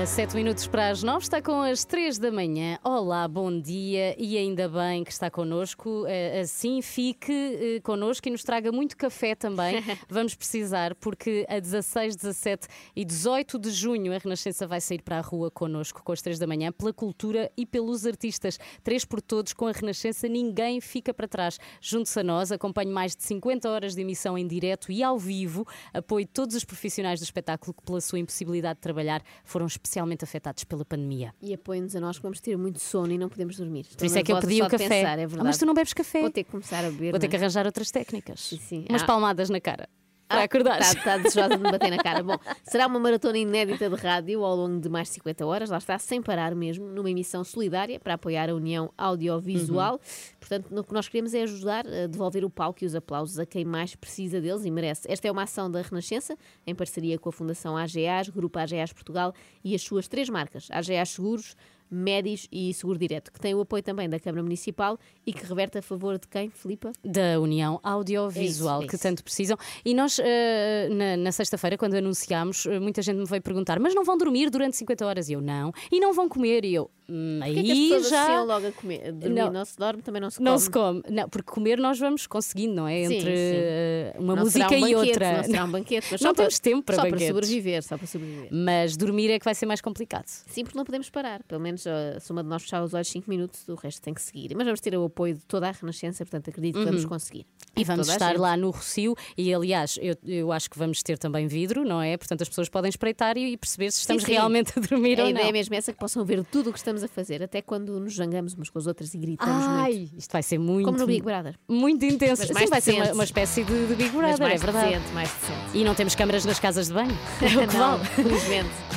Sete 0.07 0.35
minutos 0.35 0.67
para 0.67 0.89
as 0.89 1.03
nove, 1.03 1.23
está 1.23 1.41
com 1.41 1.63
as 1.63 1.85
três 1.85 2.19
da 2.19 2.31
manhã. 2.31 2.77
Olá, 2.83 3.29
bom 3.29 3.61
dia 3.61 4.17
e 4.19 4.37
ainda 4.37 4.69
bem 4.69 5.05
que 5.05 5.13
está 5.13 5.31
connosco. 5.31 6.05
Eh, 6.09 6.41
Assim 6.41 6.83
fique 6.83 7.33
eh, 7.33 7.81
connosco 7.81 8.27
e 8.27 8.31
nos 8.31 8.43
traga 8.43 8.73
muito 8.73 8.97
café 8.97 9.37
também. 9.37 9.77
Vamos 10.09 10.35
precisar, 10.35 10.97
porque 10.97 11.47
a 11.49 11.61
16, 11.61 12.17
17 12.17 12.69
e 12.97 13.05
18 13.05 13.59
de 13.59 13.71
junho 13.71 14.13
a 14.13 14.19
Renascença 14.19 14.67
vai 14.67 14.81
sair 14.81 15.03
para 15.03 15.19
a 15.19 15.21
rua 15.21 15.51
connosco 15.51 16.03
com 16.03 16.13
as 16.13 16.21
três 16.21 16.39
da 16.39 16.49
manhã, 16.49 16.73
pela 16.73 16.93
cultura 16.93 17.51
e 17.57 17.65
pelos 17.65 18.05
artistas. 18.05 18.59
Três 18.83 19.05
por 19.05 19.23
todos, 19.23 19.53
com 19.53 19.69
a 19.69 19.73
Renascença, 19.73 20.27
ninguém 20.27 20.81
fica 20.81 21.15
para 21.15 21.29
trás. 21.29 21.59
Junte-se 21.81 22.19
a 22.19 22.25
nós, 22.25 22.51
acompanhe 22.51 22.91
mais 22.91 23.15
de 23.15 23.23
50 23.23 23.71
horas 23.71 23.95
de 23.95 24.01
emissão 24.01 24.37
em 24.37 24.47
direto 24.47 24.91
e 24.91 25.03
ao 25.03 25.17
vivo. 25.17 25.67
Apoie 25.95 26.27
todos 26.27 26.57
os 26.57 26.65
profissionais 26.65 27.21
do 27.21 27.25
espetáculo 27.25 27.73
que, 27.73 27.83
pela 27.83 28.01
sua 28.01 28.19
impossibilidade 28.19 28.79
de 28.79 28.83
trabalhar, 28.83 29.23
foram 29.45 29.67
especialmente 29.93 30.25
afetados 30.25 30.65
pela 30.65 30.85
pandemia. 30.85 31.35
E 31.43 31.53
apoiem-nos 31.53 31.95
a 31.95 32.01
nós 32.01 32.17
que 32.17 32.23
vamos 32.23 32.41
ter 32.41 32.57
muito 32.57 32.79
sono 32.81 33.13
e 33.13 33.19
não 33.19 33.29
podemos 33.29 33.57
dormir. 33.57 33.85
Por 33.97 34.07
isso 34.07 34.19
é 34.19 34.23
que 34.23 34.33
eu 34.33 34.41
pedi 34.41 34.63
o 34.63 34.69
café. 34.69 34.89
Pensar, 34.89 35.19
é 35.19 35.25
Ah, 35.25 35.45
mas 35.45 35.59
tu 35.59 35.67
não 35.67 35.75
bebes 35.75 35.93
café. 35.93 36.21
Vou 36.23 36.31
ter 36.31 36.45
que 36.45 36.51
começar 36.51 36.79
a 36.85 36.91
beber. 36.91 37.11
Vou 37.11 37.21
ter 37.21 37.27
não 37.27 37.31
que 37.31 37.37
é? 37.37 37.39
arranjar 37.39 37.67
outras 37.67 37.91
técnicas. 37.91 38.41
sim. 38.41 38.87
Umas 38.89 39.03
Ah. 39.03 39.07
palmadas 39.07 39.51
na 39.51 39.61
cara. 39.61 39.89
Para 40.33 40.45
acordar. 40.45 40.81
Está, 40.81 40.99
está 40.99 41.17
desejosa 41.19 41.57
de 41.57 41.63
me 41.63 41.71
bater 41.71 41.91
na 41.91 41.99
cara. 41.99 42.23
Bom, 42.23 42.37
será 42.65 42.87
uma 42.87 42.99
maratona 42.99 43.39
inédita 43.39 43.89
de 43.89 43.97
rádio 43.97 44.45
ao 44.45 44.57
longo 44.57 44.81
de 44.81 44.89
mais 44.89 45.09
de 45.09 45.15
50 45.15 45.47
horas, 45.47 45.71
lá 45.71 45.79
está, 45.79 45.99
sem 45.99 46.23
parar 46.23 46.55
mesmo, 46.55 46.87
numa 46.87 47.11
emissão 47.11 47.45
solidária 47.45 48.01
para 48.01 48.15
apoiar 48.15 48.49
a 48.49 48.55
União 48.55 48.93
Audiovisual. 48.97 50.01
Portanto, 50.41 50.69
no 50.71 50.83
que 50.83 50.93
nós 50.93 51.09
queremos 51.09 51.35
é 51.35 51.43
ajudar 51.43 51.87
a 51.87 52.07
devolver 52.07 52.45
o 52.45 52.51
palco 52.51 52.83
e 52.83 52.87
os 52.87 52.95
aplausos 52.95 53.39
a 53.39 53.47
quem 53.47 53.65
mais 53.65 53.95
precisa 53.95 54.41
deles 54.41 54.65
e 54.65 54.71
merece. 54.71 55.11
Esta 55.11 55.29
é 55.29 55.31
uma 55.31 55.43
ação 55.43 55.71
da 55.71 55.83
Renascença, 55.83 56.37
em 56.67 56.75
parceria 56.75 57.19
com 57.19 57.29
a 57.29 57.33
Fundação 57.33 57.77
AGAs, 57.77 58.29
Grupo 58.29 58.59
AGAs 58.59 58.93
Portugal 58.93 59.35
e 59.63 59.75
as 59.75 59.83
suas 59.83 60.09
três 60.09 60.29
marcas, 60.29 60.69
AGAs 60.71 61.11
Seguros, 61.11 61.57
Médis 61.95 62.49
e 62.51 62.73
Seguro 62.73 62.99
Direto, 62.99 63.31
que 63.33 63.39
tem 63.39 63.55
o 63.55 63.61
apoio 63.61 63.83
também 63.83 64.09
da 64.09 64.19
Câmara 64.19 64.43
Municipal 64.43 64.99
e 65.27 65.33
que 65.33 65.45
reverte 65.47 65.79
a 65.79 65.83
favor 65.83 66.19
de 66.19 66.27
quem, 66.27 66.49
Filipa? 66.51 66.91
da 67.05 67.39
União 67.39 67.79
Audiovisual 67.83 68.81
isso, 68.81 68.89
que 68.89 68.95
isso. 68.97 69.03
tanto 69.03 69.23
precisam. 69.23 69.57
E 69.85 69.95
nós, 69.95 70.19
eh, 70.23 70.89
na, 70.91 71.17
na 71.17 71.33
sexta-feira, 71.33 71.77
quando 71.77 71.95
anunciámos, 71.95 72.67
eh, 72.67 72.81
muita 72.81 73.03
gente 73.03 73.17
me 73.19 73.27
veio 73.27 73.43
perguntar: 73.43 73.79
mas 73.79 73.95
não 73.95 74.05
vão 74.05 74.17
dormir 74.17 74.51
durante 74.51 74.77
50 74.77 75.07
horas? 75.07 75.29
E 75.29 75.35
eu 75.35 75.41
não. 75.41 75.73
E 75.91 76.01
não 76.01 76.13
vão 76.13 76.29
comer? 76.29 76.65
E 76.65 76.75
eu, 76.75 76.91
hum, 77.09 77.41
aí 77.43 77.55
Porquê 77.55 77.71
é 77.71 77.75
que 77.75 77.95
as 77.95 78.09
já. 78.09 78.23
associam 78.23 78.47
logo 78.47 78.67
a 78.67 78.73
comer? 78.73 79.13
Dormir 79.13 79.35
Não. 79.43 79.53
não. 79.53 79.65
se 79.65 79.77
dorme, 79.79 80.03
também 80.03 80.21
não 80.23 80.31
se 80.31 80.41
Não 80.43 80.53
come. 80.53 80.63
se 80.65 80.71
come. 80.71 81.03
Não, 81.11 81.29
porque 81.29 81.51
comer 81.53 81.79
nós 81.79 81.99
vamos 81.99 82.27
conseguindo, 82.27 82.75
não 82.75 82.89
é? 82.89 83.05
Sim, 83.07 83.15
Entre 83.17 83.37
sim. 83.37 83.53
eh, 83.57 84.17
uma 84.19 84.35
Não 84.37 84.45
música 84.45 84.67
um 84.71 84.75
e 84.77 84.81
banquete, 84.81 84.95
outra. 84.95 85.37
Não 85.37 85.45
será 85.45 85.65
um 85.65 85.71
banquete, 85.71 86.07
mas 86.11 86.21
Não 86.21 86.31
só 86.31 86.35
temos 86.35 86.55
para, 86.59 86.63
tempo 86.71 86.83
para 86.83 86.95
só 86.97 87.03
banquetes. 87.03 87.27
para 87.27 87.35
sobreviver, 87.35 87.83
só 87.83 87.99
para 87.99 88.07
sobreviver. 88.07 88.49
Mas 88.53 88.97
dormir 88.97 89.31
é 89.31 89.39
que 89.39 89.45
vai 89.45 89.55
ser 89.55 89.67
mais 89.67 89.81
complicado. 89.81 90.27
Sim, 90.27 90.65
porque 90.65 90.77
não 90.79 90.85
podemos 90.85 91.11
parar. 91.11 91.43
Pelo 91.45 91.61
menos 91.61 91.82
uh, 91.87 92.21
se 92.21 92.31
uma 92.31 92.43
de 92.43 92.49
nós 92.49 92.63
fechar 92.63 92.83
os 92.83 92.95
olhos 92.95 93.09
5 93.09 93.29
minutos, 93.29 93.67
o 93.69 93.75
resto 93.75 94.01
tem 94.03 94.13
que 94.15 94.23
seguir. 94.23 94.55
Mas 94.57 94.65
vamos 94.67 94.81
ter 94.81 94.97
o 94.97 95.05
apoio 95.05 95.35
de 95.35 95.41
toda 95.47 95.69
a 95.69 95.73
Renascença, 95.73 96.25
portanto 96.25 96.49
acredito 96.51 96.79
que 96.79 96.85
vamos 96.85 97.03
Uhum. 97.05 97.09
conseguir. 97.09 97.47
E 97.77 97.85
vamos 97.85 98.07
Toda 98.07 98.13
a 98.25 98.29
estar 98.31 98.41
lá 98.41 98.55
no 98.57 98.71
Rocio 98.71 99.15
e, 99.37 99.53
aliás, 99.55 99.99
eu, 100.03 100.15
eu 100.27 100.53
acho 100.53 100.69
que 100.69 100.79
vamos 100.79 101.03
ter 101.03 101.17
também 101.17 101.47
vidro, 101.47 101.85
não 101.85 102.03
é? 102.03 102.17
Portanto, 102.19 102.43
as 102.43 102.49
pessoas 102.49 102.69
podem 102.69 102.89
espreitar 102.91 103.37
e, 103.39 103.53
e 103.53 103.57
perceber 103.57 103.91
se 103.91 104.01
estamos 104.01 104.23
Sim, 104.25 104.27
sim. 104.27 104.33
realmente 104.33 104.73
a 104.77 104.81
dormir 104.81 105.19
a 105.19 105.25
ou 105.25 105.31
ideia 105.31 105.43
não. 105.45 105.49
é 105.49 105.53
mesmo 105.53 105.75
essa 105.75 105.91
que 105.93 105.99
possam 105.99 106.23
ver 106.25 106.45
tudo 106.45 106.69
o 106.69 106.73
que 106.73 106.79
estamos 106.79 107.03
a 107.03 107.09
fazer, 107.09 107.43
até 107.43 107.63
quando 107.63 107.99
nos 107.99 108.15
zangamos 108.15 108.53
umas 108.55 108.69
com 108.69 108.79
as 108.79 108.87
outras 108.87 109.15
e 109.15 109.19
gritamos 109.19 109.65
Ai, 109.65 109.93
muito. 109.95 110.19
isto 110.19 110.31
vai 110.33 110.43
ser 110.43 110.59
muito. 110.59 110.85
Como 110.85 110.99
no 110.99 111.07
Big 111.07 111.23
Brother. 111.23 111.59
Muito 111.67 112.05
intenso. 112.05 112.43
Mas 112.53 112.63
Sim, 112.65 112.67
vai 112.69 112.81
ser 112.81 112.93
uma, 112.93 113.13
uma 113.13 113.25
espécie 113.25 113.65
de, 113.65 113.87
de 113.87 113.95
Big 113.95 114.11
Brother, 114.11 114.39
mais 114.41 114.63
é 114.63 114.65
verdade. 114.67 114.91
decente, 114.91 115.13
mais 115.15 115.29
decente. 115.31 115.79
E 115.79 115.85
não 115.85 115.95
temos 115.95 116.15
câmaras 116.15 116.45
nas 116.45 116.61
casas 116.61 116.89
de 116.89 116.93
banho. 116.95 117.13
É 117.41 117.47
o 117.65 117.69
que 117.69 117.77
Não, 117.77 117.99
vale. 117.99 118.09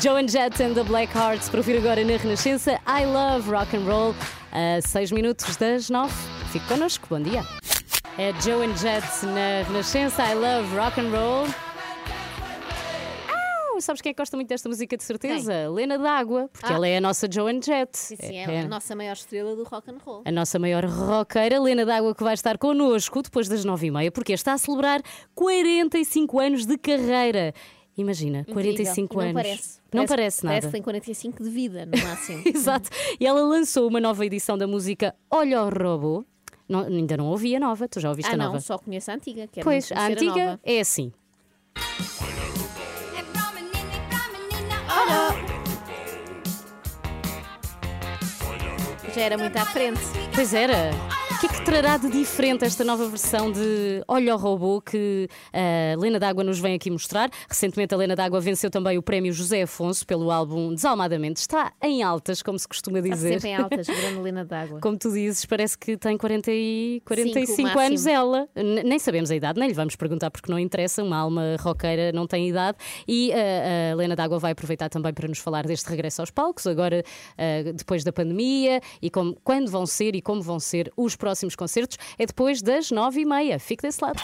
Joe 0.04 0.22
and 0.22 0.28
Jett 0.28 0.62
and 0.62 0.74
the 0.74 0.84
Black 0.84 1.16
Hearts 1.18 1.50
para 1.50 1.60
ouvir 1.60 1.78
agora 1.78 2.04
na 2.04 2.18
Renascença. 2.18 2.75
I 2.86 3.06
love 3.06 3.50
rock 3.50 3.76
and 3.76 3.86
roll. 3.86 4.16
A 4.52 4.82
6 4.82 5.12
minutos 5.12 5.56
das 5.58 5.90
9. 5.90 6.12
Fique 6.52 6.66
connosco, 6.68 7.08
bom 7.10 7.22
dia. 7.22 7.44
É 8.18 8.32
Joe 8.42 8.66
and 8.66 8.76
Jett 8.78 9.06
na 9.26 9.64
Renascença. 9.68 10.24
I 10.24 10.34
love 10.36 10.76
rock 10.76 11.00
and 11.00 11.10
roll. 11.12 11.48
Sabes 13.82 14.02
quem 14.02 14.12
é 14.12 14.14
que 14.14 14.22
gosta 14.22 14.38
muito 14.38 14.48
desta 14.48 14.70
música 14.70 14.96
de 14.96 15.04
certeza? 15.04 15.70
Lena 15.70 15.98
D'Água, 16.00 16.48
porque 16.52 16.72
Ah. 16.72 16.76
ela 16.76 16.88
é 16.88 16.96
a 16.98 17.02
nossa 17.02 17.28
Joe 17.30 17.54
and 17.54 17.62
Jett. 17.62 17.90
Sim, 17.98 18.16
sim, 18.16 18.38
é, 18.38 18.62
a 18.62 18.68
nossa 18.70 18.96
maior 18.96 19.12
estrela 19.14 19.54
do 19.54 19.64
rock 19.66 19.92
and 19.92 19.98
roll. 20.04 20.22
A 20.24 20.32
nossa 20.32 20.58
maior 20.58 20.86
roqueira, 20.86 21.60
Lena 21.62 21.86
D'Água, 21.86 22.16
que 22.16 22.24
vai 22.24 22.34
estar 22.36 22.58
connosco 22.58 23.22
depois 23.22 23.50
das 23.50 23.66
nove 23.66 23.88
e 23.88 23.92
meia, 23.92 24.10
porque 24.14 24.32
está 24.32 24.54
a 24.54 24.58
celebrar 24.58 25.02
45 25.36 26.40
anos 26.40 26.66
de 26.66 26.78
carreira. 26.78 27.54
Imagina, 27.98 28.40
Incrível. 28.40 28.74
45 28.74 29.16
E 29.16 29.24
anos. 29.24 29.26
Não 29.28 29.34
parece. 29.42 29.80
Não 29.94 30.06
parece 30.06 30.44
nada. 30.44 30.54
Parece 30.56 30.68
que 30.68 30.74
tem 30.74 30.82
45 30.82 31.44
de 31.44 31.50
vida, 31.50 31.86
no 31.86 31.98
máximo. 32.04 32.42
Exato. 32.46 32.90
E 33.20 33.26
ela 33.26 33.42
lançou 33.42 33.88
uma 33.88 34.02
nova 34.02 34.26
edição 34.26 34.58
da 34.58 34.68
música 34.68 35.16
Olha 35.32 35.62
o 35.64 35.70
Robô. 35.70 36.26
Não- 36.68 36.82
ainda 36.82 37.16
não 37.16 37.28
ouvi 37.28 37.56
a 37.56 37.60
nova, 37.60 37.88
tu 37.88 38.00
já 38.00 38.10
ouviste 38.10 38.30
ah, 38.32 38.34
a 38.34 38.38
não, 38.38 38.46
nova? 38.48 38.60
só 38.60 38.78
conheço 38.78 39.12
a 39.12 39.14
antiga. 39.14 39.48
Quero 39.48 39.64
Pois, 39.64 39.90
muito 39.90 40.00
a 40.02 40.08
antiga 40.08 40.46
nova. 40.46 40.60
é 40.64 40.80
assim. 40.80 41.12
Já 49.14 49.22
era 49.22 49.38
muito 49.38 49.56
à 49.58 49.66
frente. 49.66 50.02
Pois 50.34 50.54
era. 50.54 50.92
Trará 51.66 51.98
de 51.98 52.10
diferente 52.12 52.64
esta 52.64 52.84
nova 52.84 53.08
versão 53.10 53.52
de 53.52 54.04
Olha 54.08 54.36
o 54.36 54.38
Robô 54.38 54.80
que 54.80 55.28
a 55.52 56.00
Lena 56.00 56.20
D'Água 56.20 56.44
nos 56.44 56.60
vem 56.60 56.76
aqui 56.76 56.92
mostrar? 56.92 57.30
Recentemente 57.50 57.92
a 57.92 57.98
Lena 57.98 58.16
D'Água 58.16 58.40
venceu 58.40 58.70
também 58.70 59.00
o 59.00 59.02
prémio 59.02 59.34
José 59.34 59.64
Afonso 59.64 60.06
pelo 60.06 60.30
álbum 60.30 60.76
Desalmadamente. 60.76 61.38
Está 61.38 61.74
em 61.82 62.04
altas, 62.04 62.44
como 62.44 62.60
se 62.60 62.68
costuma 62.68 63.00
Está 63.00 63.16
dizer. 63.16 63.34
sempre 63.34 63.50
em 63.50 63.56
altas, 63.56 63.88
grande 63.90 64.20
Lena 64.20 64.46
d'água. 64.46 64.80
Como 64.80 64.96
tu 64.96 65.12
dizes, 65.12 65.44
parece 65.46 65.76
que 65.76 65.98
tem 65.98 66.16
40 66.16 66.52
e 66.52 67.02
45 67.04 67.62
máximo. 67.64 67.80
anos 67.82 68.06
ela. 68.06 68.48
Nem 68.56 69.00
sabemos 69.00 69.32
a 69.32 69.36
idade, 69.36 69.60
nem 69.60 69.68
lhe 69.68 69.74
vamos 69.74 69.96
perguntar 69.96 70.30
porque 70.30 70.52
não 70.52 70.60
interessa. 70.60 71.04
Uma 71.04 71.18
alma 71.18 71.58
roqueira 71.60 72.12
não 72.12 72.28
tem 72.28 72.48
idade. 72.48 72.78
E 73.08 73.32
a 73.34 73.96
Lena 73.96 74.16
D'Água 74.16 74.38
vai 74.38 74.52
aproveitar 74.52 74.88
também 74.88 75.14
para 75.14 75.28
nos 75.28 75.40
falar 75.40 75.66
deste 75.66 75.90
regresso 75.90 76.22
aos 76.22 76.30
palcos, 76.30 76.68
agora 76.68 77.04
depois 77.74 78.04
da 78.04 78.14
pandemia 78.14 78.80
e 79.02 79.10
como, 79.10 79.36
quando 79.44 79.70
vão 79.72 79.88
ser 79.88 80.16
e 80.16 80.22
como 80.22 80.44
vão 80.44 80.60
ser 80.60 80.94
os 80.96 81.16
próximos 81.16 81.55
concertos. 81.56 81.98
É 82.18 82.26
depois 82.26 82.62
das 82.62 82.90
9h30. 82.92 83.60
Fique 83.60 83.82
desse 83.84 84.04
lado. 84.04 84.22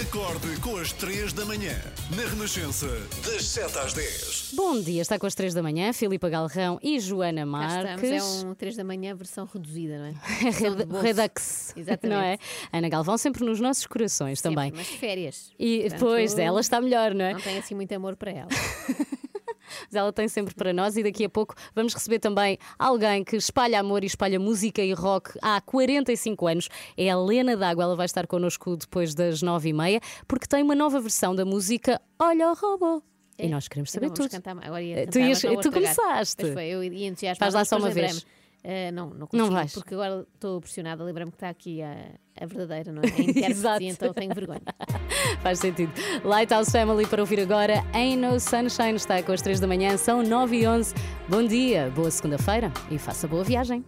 Acorde 0.00 0.60
com 0.60 0.76
as 0.76 0.92
3 0.92 1.32
da 1.32 1.44
manhã. 1.44 1.74
Na 2.14 2.22
Renascença, 2.28 2.86
das 3.26 3.44
7 3.46 3.78
às 3.78 3.92
10. 3.92 4.52
Bom 4.54 4.80
dia, 4.80 5.02
está 5.02 5.18
com 5.18 5.26
as 5.26 5.34
3 5.34 5.52
da 5.54 5.62
manhã, 5.62 5.92
Filipa 5.92 6.28
Galrão 6.28 6.78
e 6.82 7.00
Joana 7.00 7.40
Cá 7.40 7.46
Marques. 7.46 8.02
estamos, 8.04 8.44
é 8.44 8.46
um 8.46 8.54
3 8.54 8.76
da 8.76 8.84
manhã, 8.84 9.14
versão 9.16 9.44
reduzida, 9.52 9.98
não 9.98 10.04
é? 10.06 10.12
Red-. 10.50 11.02
Redux, 11.02 11.74
Exatamente. 11.76 12.06
não 12.16 12.20
é? 12.22 12.38
Ana 12.72 12.88
Galvão 12.88 13.18
sempre 13.18 13.44
nos 13.44 13.58
nossos 13.60 13.86
corações 13.86 14.40
também. 14.40 14.72
Mas 14.74 14.86
férias. 14.86 15.50
E 15.58 15.88
depois 15.88 16.38
ela 16.38 16.60
está 16.60 16.80
melhor, 16.80 17.12
não 17.12 17.24
é? 17.24 17.32
Não 17.32 17.40
tem 17.40 17.58
assim 17.58 17.74
muito 17.74 17.92
amor 17.92 18.14
para 18.14 18.30
ela. 18.30 18.48
Mas 19.86 19.94
ela 19.94 20.12
tem 20.12 20.28
sempre 20.28 20.54
para 20.54 20.72
nós 20.72 20.96
e 20.96 21.02
daqui 21.02 21.24
a 21.24 21.28
pouco 21.28 21.54
vamos 21.74 21.94
receber 21.94 22.18
também 22.18 22.58
alguém 22.78 23.22
que 23.24 23.36
espalha 23.36 23.80
amor 23.80 24.02
e 24.02 24.06
espalha 24.06 24.38
música 24.40 24.82
e 24.82 24.92
rock 24.92 25.30
há 25.42 25.60
45 25.60 26.46
anos. 26.46 26.68
É 26.96 27.10
a 27.10 27.18
Lena 27.18 27.56
D'Água. 27.56 27.84
Ela 27.84 27.96
vai 27.96 28.06
estar 28.06 28.26
connosco 28.26 28.76
depois 28.76 29.14
das 29.14 29.42
9h30 29.42 30.00
porque 30.26 30.46
tem 30.46 30.62
uma 30.62 30.74
nova 30.74 31.00
versão 31.00 31.34
da 31.34 31.44
música 31.44 32.00
Olha 32.18 32.50
o 32.50 32.54
Robô. 32.54 33.02
E 33.38 33.48
nós 33.48 33.68
queremos 33.68 33.92
saber 33.92 34.08
Não 34.08 34.14
vamos 34.16 34.30
tudo. 34.32 34.42
cantar. 34.42 34.66
Agora 34.66 34.82
ia 34.82 34.94
Eh, 34.96 35.06
cantar, 35.06 35.12
tu 35.12 35.18
ias- 35.20 35.42
não 35.44 35.60
tu 35.60 35.70
começaste. 35.72 36.52
Foi, 36.52 36.64
eu 36.66 36.82
ia 36.82 37.06
entusiasmar. 37.06 37.38
Faz 37.38 37.54
lá 37.54 37.64
só 37.64 37.76
uma 37.78 37.90
vez. 37.90 38.26
Eh, 38.64 38.90
não, 38.90 39.10
não 39.10 39.18
Não 39.20 39.26
consigo, 39.28 39.50
vais. 39.52 39.72
porque 39.72 39.94
agora 39.94 40.26
estou 40.34 40.60
pressionada. 40.60 41.04
Lembra-me 41.04 41.30
que 41.30 41.36
está 41.36 41.48
aqui 41.48 41.80
a, 41.80 41.94
a 42.40 42.46
verdadeira, 42.46 42.92
não 42.92 43.02
é? 43.02 43.06
Intérprete, 43.20 43.84
e 43.84 43.88
então 43.88 44.12
tenho 44.12 44.34
vergonha. 44.34 44.62
Faz 45.42 45.58
sentido. 45.58 45.92
Lighthouse 46.24 46.70
Family 46.70 47.06
para 47.06 47.22
ouvir 47.22 47.40
agora. 47.40 47.84
Ain't 47.92 48.20
No 48.20 48.38
Sunshine 48.40 48.96
está 48.96 49.22
com 49.22 49.32
as 49.32 49.42
3 49.42 49.60
da 49.60 49.66
manhã, 49.66 49.96
são 49.96 50.22
9 50.22 50.56
e 50.56 50.66
11. 50.66 50.94
Bom 51.28 51.46
dia, 51.46 51.90
boa 51.94 52.10
segunda-feira 52.10 52.72
e 52.90 52.98
faça 52.98 53.26
boa 53.28 53.44
viagem. 53.44 53.84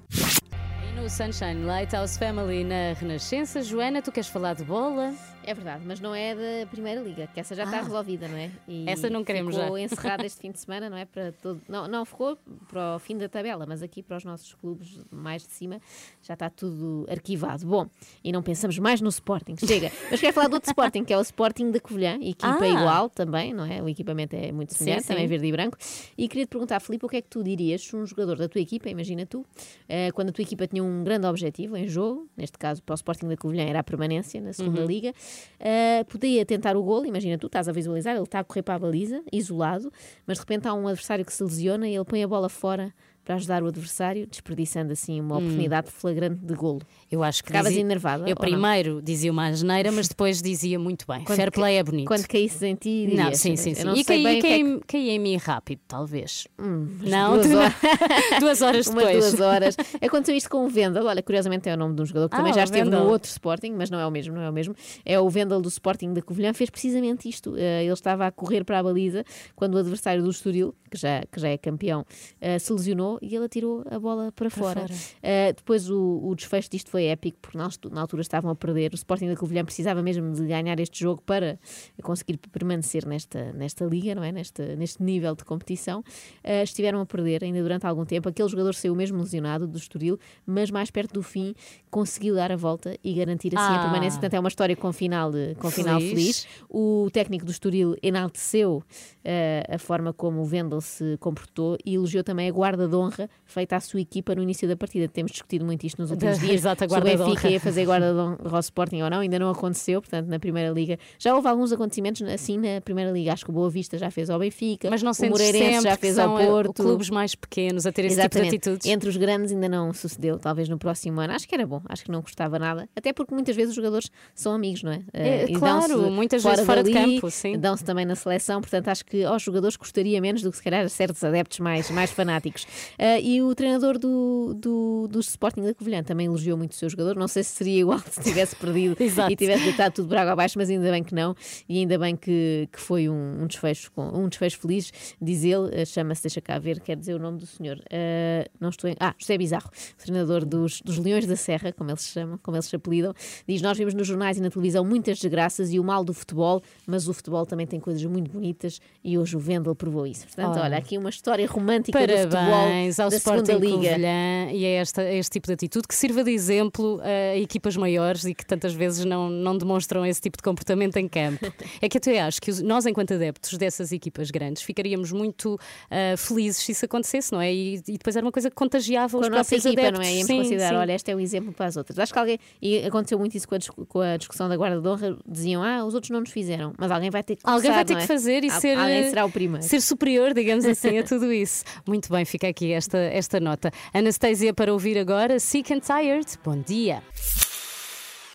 No 0.94 1.08
Sunshine, 1.08 1.64
Lighthouse 1.64 2.18
Family 2.18 2.62
na 2.62 2.92
Renascença. 2.92 3.62
Joana, 3.62 4.02
tu 4.02 4.12
queres 4.12 4.28
falar 4.28 4.54
de 4.54 4.64
bola? 4.64 5.14
É 5.42 5.54
verdade, 5.54 5.82
mas 5.86 6.00
não 6.00 6.14
é 6.14 6.34
da 6.34 6.66
Primeira 6.70 7.00
Liga, 7.00 7.26
que 7.26 7.40
essa 7.40 7.54
já 7.54 7.64
está 7.64 7.78
Ah. 7.78 7.82
resolvida, 7.82 8.28
não 8.28 8.36
é? 8.36 8.50
E 8.68 8.84
Essa 8.88 9.08
não 9.08 9.24
queremos 9.24 9.54
ficou 9.56 9.78
já. 9.78 9.80
encerrada 9.84 10.26
este 10.26 10.38
fim 10.40 10.50
de 10.52 10.60
semana, 10.60 10.90
não 10.90 10.96
é? 10.98 11.06
Para 11.06 11.32
todo... 11.32 11.60
não, 11.66 11.88
não 11.88 12.04
ficou 12.04 12.36
para 12.68 12.96
o 12.96 12.98
fim 12.98 13.16
da 13.16 13.26
tabela, 13.28 13.64
mas 13.66 13.82
aqui 13.82 14.02
para 14.02 14.18
os 14.18 14.24
nossos 14.24 14.52
clubes 14.54 15.00
mais 15.10 15.42
de 15.46 15.52
cima 15.52 15.80
já 16.22 16.34
está 16.34 16.50
tudo 16.50 17.06
arquivado. 17.10 17.66
Bom, 17.66 17.88
e 18.22 18.30
não 18.30 18.42
pensamos 18.42 18.78
mais 18.78 19.00
no 19.00 19.08
Sporting, 19.08 19.54
chega. 19.58 19.90
Mas 20.10 20.20
quero 20.20 20.32
falar 20.34 20.48
do 20.48 20.54
outro 20.54 20.68
Sporting, 20.70 21.04
que 21.04 21.12
é 21.12 21.16
o 21.16 21.22
Sporting 21.22 21.70
da 21.70 21.80
Covilhã, 21.80 22.16
equipa 22.20 22.58
Ah. 22.62 22.68
igual 22.68 23.08
também, 23.08 23.54
não 23.54 23.64
é? 23.64 23.82
O 23.82 23.88
equipamento 23.88 24.36
é 24.36 24.52
muito 24.52 24.72
Sim, 24.74 24.78
semelhante, 24.84 25.06
também 25.06 25.26
verde 25.26 25.46
e 25.46 25.52
branco. 25.52 25.78
E 26.18 26.28
queria 26.28 26.44
te 26.44 26.50
perguntar, 26.50 26.80
Filipe, 26.80 27.06
o 27.06 27.08
que 27.08 27.16
é 27.16 27.22
que 27.22 27.28
tu 27.28 27.42
dirias 27.42 27.80
se 27.82 27.96
um 27.96 28.04
jogador 28.06 28.36
da 28.36 28.46
tua 28.48 28.60
equipa, 28.60 28.88
imagina 28.90 29.24
tu, 29.24 29.44
eh, 29.88 30.12
quando 30.12 30.28
a 30.28 30.32
tua 30.32 30.42
equipa 30.42 30.66
tinha 30.66 30.84
um 30.84 31.02
grande 31.02 31.26
objetivo 31.26 31.76
em 31.76 31.88
jogo, 31.88 32.28
neste 32.36 32.58
caso 32.58 32.82
para 32.82 32.92
o 32.92 32.96
Sporting 32.96 33.26
da 33.28 33.36
Covilhã 33.38 33.64
era 33.64 33.80
a 33.80 33.84
permanência 33.84 34.38
na 34.40 34.52
segunda 34.52 34.80
Uhum. 34.82 34.86
liga, 34.86 35.14
eh, 35.58 36.04
podia 36.04 36.44
tentar 36.44 36.76
o 36.76 36.82
golo, 36.82 37.06
imagina 37.06 37.38
tu, 37.38 37.46
estás 37.46 37.68
a 37.68 37.72
visualizar, 37.72 38.14
ele 38.14 38.24
está 38.24 38.40
a 38.40 38.44
correr 38.44 38.62
para 38.62 38.74
a 38.74 38.78
baliza, 38.78 39.22
isolado, 39.32 39.92
mas 40.26 40.38
de 40.38 40.42
repente 40.42 40.68
há 40.68 40.74
um 40.74 40.88
adversário 40.88 41.24
que 41.24 41.32
se 41.32 41.42
lesiona 41.42 41.88
e 41.88 41.94
ele 41.94 42.04
põe 42.04 42.22
a 42.22 42.28
bola 42.28 42.48
fora 42.48 42.94
para 43.30 43.36
ajudar 43.36 43.62
o 43.62 43.68
adversário, 43.68 44.26
desperdiçando 44.26 44.92
assim 44.92 45.20
uma 45.20 45.36
Hum. 45.36 45.38
oportunidade 45.38 45.88
flagrante 45.88 46.44
de 46.44 46.52
golo. 46.52 46.80
Eu 47.08 47.22
acho 47.22 47.44
que 47.44 47.48
Ficavas 47.50 47.68
dizia- 47.68 47.80
enervada? 47.82 48.24
Eu 48.24 48.34
ou 48.36 48.44
não? 48.44 48.50
primeiro 48.50 49.00
dizia 49.00 49.30
uma 49.30 49.46
asneira, 49.46 49.92
mas 49.92 50.08
depois 50.08 50.42
dizia 50.42 50.80
muito 50.80 51.06
bem. 51.06 51.22
Quando 51.22 51.36
Fair 51.36 51.52
play 51.52 51.76
é 51.76 51.82
bonito. 51.84 52.08
Quando 52.08 52.26
caísses 52.26 52.60
em 52.62 52.74
ti, 52.74 53.06
dirias, 53.06 53.24
Não, 53.24 53.34
sim, 53.34 53.54
sim, 53.54 53.72
sim. 53.74 53.88
E 53.94 54.02
caí, 54.04 54.20
o 54.20 54.24
que 54.24 54.36
é 54.36 54.40
caí, 54.40 54.80
caí 54.84 55.10
em 55.10 55.18
mim 55.20 55.36
rápido, 55.36 55.80
talvez. 55.86 56.48
mas 56.58 57.08
não, 57.08 57.34
duas 57.38 57.52
horas. 57.54 57.72
duas 58.40 58.62
horas 58.62 58.86
Umas 58.88 59.04
depois. 59.04 59.24
duas 59.30 59.40
horas. 59.40 59.76
Aconteceu 60.02 60.34
isto 60.36 60.50
com 60.50 60.66
o 60.66 60.68
Vendel. 60.68 61.04
Olha, 61.06 61.22
curiosamente 61.22 61.68
é 61.68 61.74
o 61.74 61.76
nome 61.76 61.94
de 61.94 62.02
um 62.02 62.06
jogador 62.06 62.28
que 62.28 62.34
Ah, 62.34 62.38
também 62.38 62.52
já 62.52 62.64
esteve 62.64 62.82
Vendel. 62.82 63.04
no 63.04 63.10
outro 63.10 63.30
Sporting, 63.30 63.74
mas 63.78 63.90
não 63.90 64.00
é 64.00 64.06
o 64.06 64.10
mesmo, 64.10 64.34
não 64.34 64.42
é 64.42 64.50
o 64.50 64.52
mesmo. 64.52 64.74
É 65.04 65.20
o 65.20 65.30
Vendel 65.30 65.60
do 65.60 65.68
Sporting 65.68 66.12
da 66.14 66.20
Covilhã. 66.22 66.52
Fez 66.52 66.68
precisamente 66.68 67.28
isto. 67.28 67.54
Eh, 67.56 67.84
ele 67.84 67.92
estava 67.92 68.26
a 68.26 68.32
correr 68.32 68.64
para 68.64 68.80
a 68.80 68.82
baliza 68.82 69.24
quando 69.54 69.76
o 69.76 69.78
adversário 69.78 70.20
do 70.20 70.30
Estoril, 70.30 70.74
que 70.90 70.98
já, 70.98 71.22
que 71.30 71.38
já 71.38 71.48
é 71.48 71.56
campeão, 71.56 72.04
eh, 72.40 72.58
se 72.58 72.72
lesionou 72.72 73.19
e 73.20 73.34
ele 73.34 73.44
atirou 73.44 73.84
a 73.90 73.98
bola 73.98 74.32
para, 74.32 74.50
fora. 74.50 74.80
fora. 74.80 74.94
Eh, 75.22 75.52
depois 75.52 75.90
o, 75.90 76.20
o 76.24 76.34
desfecho 76.34 76.70
disto 76.70 76.90
foi 76.90 77.04
épico, 77.04 77.38
porque 77.40 77.56
nós 77.58 77.78
na 77.90 78.00
altura 78.00 78.22
estavam 78.22 78.50
a 78.50 78.54
perder. 78.54 78.92
O 78.92 78.94
Sporting 78.96 79.28
da 79.28 79.36
Covilhã 79.36 79.64
precisava 79.64 80.02
mesmo 80.02 80.32
de 80.32 80.46
ganhar 80.46 80.78
este 80.80 81.00
jogo 81.00 81.22
para 81.24 81.58
conseguir 82.02 82.36
permanecer 82.38 83.06
nesta, 83.06 83.52
nesta 83.52 83.84
liga, 83.84 84.14
não 84.14 84.24
é? 84.24 84.32
Nesta, 84.32 84.74
neste 84.76 85.02
nível 85.02 85.34
de 85.34 85.44
competição. 85.44 86.02
Eh, 86.42 86.62
estiveram 86.62 87.00
a 87.00 87.06
perder 87.06 87.44
ainda 87.44 87.62
durante 87.62 87.86
algum 87.86 88.04
tempo. 88.04 88.28
Aquele 88.28 88.48
jogador 88.48 88.74
saiu 88.74 88.94
mesmo 88.94 89.18
lesionado 89.18 89.66
do 89.66 89.76
Estoril, 89.78 90.18
mas 90.46 90.70
mais 90.70 90.90
perto 90.90 91.12
do 91.14 91.22
fim 91.22 91.54
conseguiu 91.90 92.34
dar 92.34 92.50
a 92.52 92.56
volta 92.56 92.96
e 93.02 93.12
garantir 93.14 93.48
assim 93.56 93.72
a 93.74 93.76
Ah. 93.80 93.82
permanência. 93.82 94.18
Portanto, 94.18 94.34
é 94.34 94.40
uma 94.40 94.48
história 94.48 94.76
com 94.76 94.92
final, 94.92 95.30
com 95.58 95.70
final 95.70 95.98
Feliz. 96.00 96.10
feliz. 96.44 96.46
O 96.68 97.08
técnico 97.12 97.44
do 97.44 97.50
Estoril 97.50 97.96
enalteceu 98.02 98.82
eh, 99.24 99.64
a 99.68 99.78
forma 99.78 100.12
como 100.12 100.40
o 100.40 100.44
Vendel 100.44 100.80
se 100.80 101.16
comportou 101.18 101.76
e 101.84 101.94
elogiou 101.94 102.24
também 102.24 102.48
a 102.48 102.52
guarda 102.52 102.88
de 102.88 102.94
honra 102.94 103.09
feita 103.44 103.76
à 103.76 103.80
sua 103.80 104.00
equipa 104.00 104.34
no 104.34 104.42
início 104.42 104.66
da 104.68 104.76
partida. 104.76 105.08
Temos 105.08 105.32
discutido 105.32 105.64
muito 105.64 105.84
isto 105.86 106.00
nos 106.00 106.10
últimos 106.10 106.38
dias. 106.40 106.52
exato, 106.52 106.84
a 106.84 106.86
guarda 106.86 107.10
de 107.10 107.16
Benfica 107.16 107.40
honra. 107.40 107.50
ia 107.50 107.60
fazer 107.60 107.84
guarda 107.84 108.12
de 108.12 108.18
honra 108.18 108.38
ao 108.56 108.60
Sporting 108.60 109.02
ou 109.02 109.10
não, 109.10 109.20
ainda 109.20 109.38
não 109.38 109.50
aconteceu, 109.50 110.00
portanto, 110.00 110.26
na 110.28 110.38
Primeira 110.38 110.70
Liga. 110.70 110.98
Já 111.18 111.34
houve 111.34 111.48
alguns 111.48 111.72
acontecimentos 111.72 112.22
assim 112.22 112.58
na 112.58 112.80
Primeira 112.80 113.10
Liga. 113.10 113.32
Acho 113.32 113.44
que 113.44 113.50
o 113.50 113.54
Boa 113.54 113.70
Vista 113.70 113.96
já 113.98 114.10
fez 114.10 114.30
ao 114.30 114.38
Benfica, 114.38 114.88
Mas 114.90 115.02
não 115.02 115.12
o 115.12 115.28
Moreirense 115.30 115.82
já 115.84 115.96
fez 115.96 116.18
ao 116.18 116.36
Porto. 116.36 116.82
clubes 116.82 117.10
mais 117.10 117.34
pequenos 117.34 117.86
a 117.86 117.92
ter 117.92 118.04
esse 118.06 118.16
tipo 118.20 118.28
de 118.30 118.38
Exatamente. 118.38 118.56
atitudes? 118.56 118.86
Entre 118.86 119.08
os 119.08 119.16
grandes 119.16 119.52
ainda 119.52 119.68
não 119.68 119.92
sucedeu, 119.92 120.38
talvez 120.38 120.68
no 120.68 120.78
próximo 120.78 121.20
ano. 121.20 121.32
Acho 121.34 121.46
que 121.48 121.54
era 121.54 121.66
bom, 121.66 121.80
acho 121.88 122.04
que 122.04 122.10
não 122.10 122.22
custava 122.22 122.58
nada. 122.58 122.88
Até 122.96 123.12
porque 123.12 123.34
muitas 123.34 123.54
vezes 123.56 123.70
os 123.70 123.76
jogadores 123.76 124.10
são 124.34 124.52
amigos, 124.54 124.82
não 124.82 124.92
é? 124.92 125.02
É, 125.12 125.30
Eh, 125.30 125.46
e 125.50 125.52
claro, 125.54 126.10
muitas 126.10 126.42
vezes 126.42 126.64
fora 126.66 126.82
de 126.82 126.92
dali, 126.92 127.14
campo, 127.14 127.30
sim. 127.30 127.58
Dão-se 127.58 127.84
também 127.84 128.04
na 128.04 128.14
seleção, 128.14 128.60
portanto 128.60 128.88
acho 128.88 129.04
que 129.04 129.24
aos 129.24 129.42
jogadores 129.42 129.76
custaria 129.76 130.20
menos 130.20 130.42
do 130.42 130.50
que 130.50 130.56
se 130.56 130.62
calhar 130.62 130.84
a 130.84 130.88
certos 130.88 131.22
adeptos 131.22 131.58
mais, 131.60 131.90
mais 131.90 132.10
fanáticos. 132.10 132.66
Eh, 132.98 133.20
e 133.20 133.42
o 133.42 133.54
treinador 133.54 133.98
do, 133.98 134.54
do, 134.54 135.08
do 135.08 135.20
Sporting 135.20 135.62
da 135.62 135.74
Covilhã 135.74 136.02
também 136.02 136.26
elogiou 136.26 136.56
muito 136.56 136.72
o 136.72 136.74
seu 136.74 136.88
jogador. 136.88 137.16
Não 137.16 137.28
sei 137.28 137.42
se 137.42 137.50
seria 137.50 137.80
igual 137.80 138.00
se 138.10 138.22
tivesse 138.22 138.56
perdido 138.56 138.96
e 139.00 139.36
tivesse 139.36 139.64
deitado 139.64 139.94
tudo 139.94 140.14
água 140.14 140.32
abaixo, 140.32 140.58
mas 140.58 140.70
ainda 140.70 140.90
bem 140.90 141.02
que 141.02 141.14
não. 141.14 141.34
E 141.68 141.78
ainda 141.78 141.98
bem 141.98 142.16
que, 142.16 142.68
que 142.72 142.80
foi 142.80 143.08
um, 143.08 143.42
um 143.42 143.46
desfecho 143.46 143.90
com, 143.92 144.02
um 144.08 144.28
desfecho 144.28 144.58
feliz, 144.58 144.92
diz 145.20 145.44
ele, 145.44 145.68
eh, 145.72 145.84
chama-se, 145.84 146.22
deixa 146.22 146.40
cá 146.40 146.58
ver, 146.58 146.80
quer 146.80 146.96
dizer 146.96 147.14
o 147.14 147.18
nome 147.18 147.38
do 147.38 147.46
senhor. 147.46 147.80
Eh, 147.90 148.48
não 148.60 148.68
estou 148.68 148.88
em, 148.88 148.96
ah, 149.00 149.14
José 149.18 149.36
Bizarro, 149.38 149.70
treinador 149.98 150.44
dos, 150.44 150.80
dos 150.82 150.98
Leões 150.98 151.26
da 151.26 151.36
Serra, 151.36 151.72
como 151.72 151.90
eles 151.90 152.02
se 152.02 152.10
chamam, 152.10 152.38
como 152.42 152.56
eles 152.56 152.66
se 152.66 152.76
apelidam, 152.76 153.14
diz: 153.46 153.62
Nós 153.62 153.76
vimos 153.76 153.94
nos 153.94 154.06
jornais 154.06 154.38
e 154.38 154.40
na 154.40 154.50
televisão 154.50 154.84
muitas 154.84 155.18
desgraças 155.18 155.72
e 155.72 155.78
o 155.78 155.84
mal 155.84 156.04
do 156.04 156.12
futebol, 156.12 156.62
mas 156.86 157.08
o 157.08 157.14
futebol 157.14 157.46
também 157.46 157.66
tem 157.66 157.80
coisas 157.80 158.04
muito 158.04 158.30
bonitas 158.30 158.80
e 159.02 159.18
hoje 159.18 159.36
o 159.36 159.40
Vendel 159.40 159.74
provou 159.74 160.06
isso. 160.06 160.26
Portanto, 160.26 160.56
Olha. 160.56 160.64
olha, 160.64 160.78
aqui 160.78 160.98
uma 160.98 161.10
história 161.10 161.46
romântica 161.46 162.06
do 162.06 162.16
futebol 162.16 162.68
Parabéns 162.80 163.00
ao 163.00 163.10
da 163.10 163.16
Sporting. 163.16 163.52
Covilhã 163.52 164.50
e 164.52 164.64
a 164.64 164.68
esta, 164.80 165.02
a 165.02 165.12
este 165.14 165.30
tipo 165.32 165.46
de 165.46 165.52
atitude 165.54 165.86
que 165.86 165.94
sirva 165.94 166.24
de 166.24 166.30
exemplo 166.30 167.00
a 167.02 167.36
equipas 167.36 167.76
maiores 167.76 168.24
e 168.24 168.34
que 168.34 168.44
tantas 168.46 168.72
vezes 168.72 169.04
não, 169.04 169.28
não 169.28 169.56
demonstram 169.56 170.04
esse 170.06 170.20
tipo 170.20 170.36
de 170.36 170.42
comportamento 170.42 170.96
em 170.96 171.08
campo. 171.08 171.40
É 171.82 171.88
que 171.88 171.98
até 171.98 172.20
acho 172.20 172.40
que 172.42 172.62
nós, 172.62 172.84
enquanto 172.86 173.14
adeptos 173.14 173.56
dessas 173.56 173.92
equipas 173.92 174.30
grandes, 174.30 174.62
ficaríamos 174.62 175.12
muito 175.12 175.58
ah, 175.90 176.16
felizes 176.16 176.62
se 176.64 176.72
isso 176.72 176.84
acontecesse, 176.84 177.32
não 177.32 177.40
é? 177.40 177.52
E, 177.52 177.74
e 177.76 177.92
depois 177.92 178.16
era 178.16 178.24
uma 178.24 178.32
coisa 178.32 178.50
que 178.50 178.56
contagiava 178.56 179.12
com 179.12 179.18
os 179.20 179.26
a 179.26 179.30
nossa 179.30 179.40
próprios 179.50 179.64
equipa, 179.66 179.80
adeptos. 179.82 180.00
não 180.00 180.06
é? 180.06 180.12
Íamos 180.14 180.26
Sim, 180.26 180.36
considerar, 180.38 180.68
sim. 180.70 180.74
olha, 180.76 180.92
este 180.92 181.10
é 181.10 181.14
o 181.16 181.20
exemplo 181.20 181.52
para 181.52 181.66
as 181.66 181.76
outras. 181.76 181.98
Acho 181.98 182.12
que 182.12 182.18
alguém, 182.18 182.38
e 182.60 182.78
aconteceu 182.84 183.18
muito 183.18 183.36
isso 183.36 183.48
com 183.48 183.54
a, 183.54 183.58
com 183.88 184.00
a 184.00 184.16
discussão 184.16 184.48
da 184.48 184.56
guarda 184.56 184.80
de 184.80 184.88
honra, 184.88 185.16
diziam, 185.26 185.62
ah, 185.62 185.84
os 185.84 185.94
outros 185.94 186.10
não 186.10 186.20
nos 186.20 186.30
fizeram, 186.30 186.72
mas 186.78 186.90
alguém 186.90 187.10
vai 187.10 187.22
ter 187.22 187.36
que 187.36 187.42
Alguém 187.44 187.70
vai 187.70 187.84
começar, 187.84 187.84
ter 187.84 187.92
não 187.94 187.98
que 187.98 188.04
é? 188.04 188.06
fazer 188.06 188.44
e 188.44 188.50
Al- 188.50 188.60
ser, 188.60 188.78
Alguém 188.78 189.08
será 189.08 189.24
o 189.24 189.30
primeiro. 189.30 189.66
ser 189.66 189.80
superior, 189.80 190.34
digamos 190.34 190.64
assim, 190.64 190.98
a 190.98 191.02
tudo 191.02 191.32
isso. 191.32 191.64
Muito 191.86 192.10
bem, 192.10 192.24
fica 192.24 192.48
aqui 192.48 192.69
esta, 192.72 192.98
esta 192.98 193.40
nota. 193.40 193.70
Anastasia 193.92 194.52
para 194.52 194.72
ouvir 194.72 194.98
agora, 194.98 195.38
Sick 195.38 195.72
and 195.72 195.80
Tired. 195.80 196.26
Bom 196.44 196.60
dia. 196.60 197.02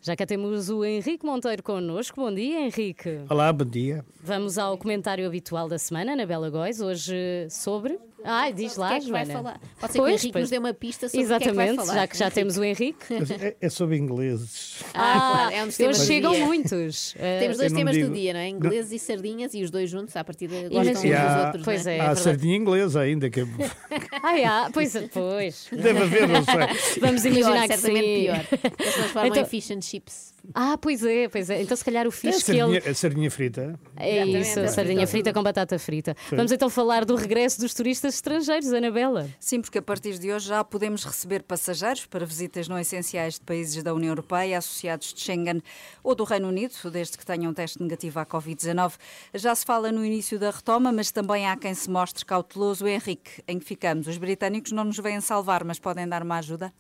Já 0.02 0.16
cá 0.16 0.24
temos 0.24 0.70
o 0.70 0.86
Henrique 0.86 1.26
Monteiro 1.26 1.64
connosco. 1.64 2.22
Bom 2.22 2.32
dia, 2.32 2.62
Henrique. 2.62 3.22
Olá, 3.28 3.52
bom 3.52 3.66
dia. 3.66 4.06
Vamos 4.22 4.56
ao 4.60 4.78
comentário 4.78 5.26
habitual 5.26 5.68
da 5.68 5.80
semana 5.80 6.16
na 6.16 6.28
Bela 6.28 6.48
Góis, 6.52 6.80
hoje 6.80 7.48
sobre. 7.50 7.98
Ai, 8.28 8.52
diz 8.54 8.76
lá, 8.76 8.88
que 8.90 8.94
é 8.96 9.00
que 9.02 9.12
vai 9.12 9.26
falar? 9.26 9.60
Pode 9.80 9.94
ser 9.94 10.00
que 10.00 10.04
o 10.04 10.08
Henrique 10.08 10.40
nos 10.40 10.50
dê 10.50 10.58
uma 10.58 10.74
pista 10.74 11.08
sobre 11.08 11.24
o 11.26 11.28
que 11.28 11.34
é 11.36 11.40
que 11.40 11.46
vai 11.52 11.66
Exatamente, 11.68 11.76
falar. 11.88 11.94
já 12.02 12.08
que 12.08 12.18
já 12.18 12.32
temos 12.32 12.58
o 12.58 12.64
Henrique. 12.64 13.06
É, 13.46 13.56
é 13.62 13.70
sobre 13.70 13.98
ingleses. 13.98 14.80
Ah, 14.94 15.14
claro, 15.34 15.56
é 15.56 15.64
um 15.64 15.68
dos 15.68 15.78
temas 15.78 15.98
hoje 16.00 16.06
do 16.06 16.14
chegam 16.34 16.46
muitos. 16.46 17.14
Temos 17.40 17.58
dois 17.58 17.72
não 17.72 17.78
temas 17.80 17.96
digo- 17.96 18.08
do 18.10 18.14
dia, 18.14 18.34
não 18.34 18.40
é? 18.40 18.50
Ingleses 18.50 18.92
e 18.92 19.00
sardinhas 19.00 19.54
e 19.54 19.62
os 19.64 19.70
dois 19.70 19.90
juntos, 19.90 20.16
à 20.16 20.24
partida, 20.24 20.56
gostam 20.70 20.82
Imagina- 20.84 21.00
uns 21.00 21.04
E 21.06 21.10
dos 21.10 21.18
há, 21.20 21.46
outros. 21.46 21.64
Pois 21.66 21.86
não 21.86 21.92
é, 21.92 22.00
há 22.00 22.10
a 22.10 22.16
sardinha 22.16 22.56
inglesa 22.58 23.00
ainda, 23.02 23.30
que 23.30 23.42
é- 23.42 23.46
Ah, 24.24 24.38
é, 24.68 24.70
pois, 24.72 24.94
pois. 25.14 25.68
deve 25.72 26.00
haver, 26.02 26.28
não 26.28 26.44
sei. 26.44 27.00
Vamos 27.02 27.22
Pior, 27.22 27.34
imaginar 27.38 27.68
que 27.68 27.78
certamente 27.78 28.06
sim. 28.06 28.22
pior. 28.24 28.46
Eles 28.80 28.94
transformam 28.96 29.28
Então- 29.28 29.44
em 29.44 29.46
fish 29.46 29.72
and 29.72 29.82
chips. 29.82 30.34
Ah, 30.54 30.78
pois 30.80 31.04
é, 31.04 31.28
pois 31.28 31.50
é. 31.50 31.62
Então, 31.64 31.76
se 31.76 31.84
calhar 31.84 32.06
o 32.06 32.10
É 32.10 32.10
a 32.10 32.12
fixe 32.12 32.40
que 32.40 32.46
sardinha, 32.46 32.78
ele. 32.78 32.90
a 32.90 32.94
sardinha 32.94 33.32
frita. 33.32 33.80
É 33.98 34.18
Exatamente, 34.18 34.42
isso, 34.48 34.60
é 34.60 34.68
sardinha 34.68 35.08
frita. 35.08 35.34
com 35.34 35.42
batata 35.44 35.80
frita. 35.80 36.16
Vamos 36.30 36.52
então 36.52 36.70
falar 36.70 37.04
do 37.04 37.16
regresso 37.16 37.60
dos 37.60 37.74
turistas 37.74 38.15
estrangeiros, 38.16 38.72
Anabela. 38.74 39.30
Sim, 39.40 39.62
porque 39.62 39.78
a 39.78 39.82
partir 39.82 40.18
de 40.18 40.32
hoje 40.32 40.48
já 40.48 40.64
podemos 40.64 41.04
receber 41.04 41.44
passageiros 41.44 42.06
para 42.06 42.26
visitas 42.26 42.68
não 42.68 42.80
essenciais 42.80 43.36
de 43.36 43.42
países 43.42 43.82
da 43.84 43.94
União 43.94 44.10
Europeia, 44.10 44.58
associados 44.58 45.14
de 45.14 45.22
Schengen 45.22 45.62
ou 46.04 46.16
do 46.16 46.24
Reino 46.24 46.48
Unido, 46.48 46.74
desde 46.92 47.18
que 47.18 47.26
tenham 47.26 47.52
um 47.52 47.54
teste 47.54 47.82
negativo 47.82 48.20
à 48.20 48.26
Covid-19. 48.26 48.94
Já 49.34 49.54
se 49.54 49.66
fala 49.66 49.92
no 49.92 50.04
início 50.04 50.40
da 50.40 50.52
retoma, 50.52 50.92
mas 50.92 51.12
também 51.12 51.48
há 51.48 51.56
quem 51.56 51.74
se 51.74 51.90
mostre 51.90 52.26
cauteloso. 52.26 52.88
Henrique, 52.88 53.44
em 53.48 53.60
que 53.60 53.66
ficamos? 53.66 54.08
Os 54.08 54.18
britânicos 54.18 54.72
não 54.72 54.86
nos 54.86 54.98
vêm 54.98 55.20
salvar, 55.22 55.64
mas 55.64 55.80
podem 55.80 56.08
dar 56.08 56.24
uma 56.24 56.38
ajuda? 56.38 56.74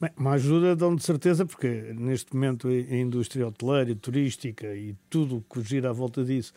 Bem, 0.00 0.10
uma 0.16 0.32
ajuda 0.32 0.74
dão 0.74 0.96
de 0.96 1.04
certeza, 1.04 1.46
porque 1.46 1.68
neste 1.94 2.34
momento 2.34 2.68
a 2.68 2.96
indústria 2.96 3.46
hoteleira, 3.46 3.94
turística 3.94 4.74
e 4.74 4.96
tudo 5.08 5.36
o 5.36 5.40
que 5.42 5.62
gira 5.62 5.90
à 5.90 5.92
volta 5.92 6.24
disso 6.24 6.52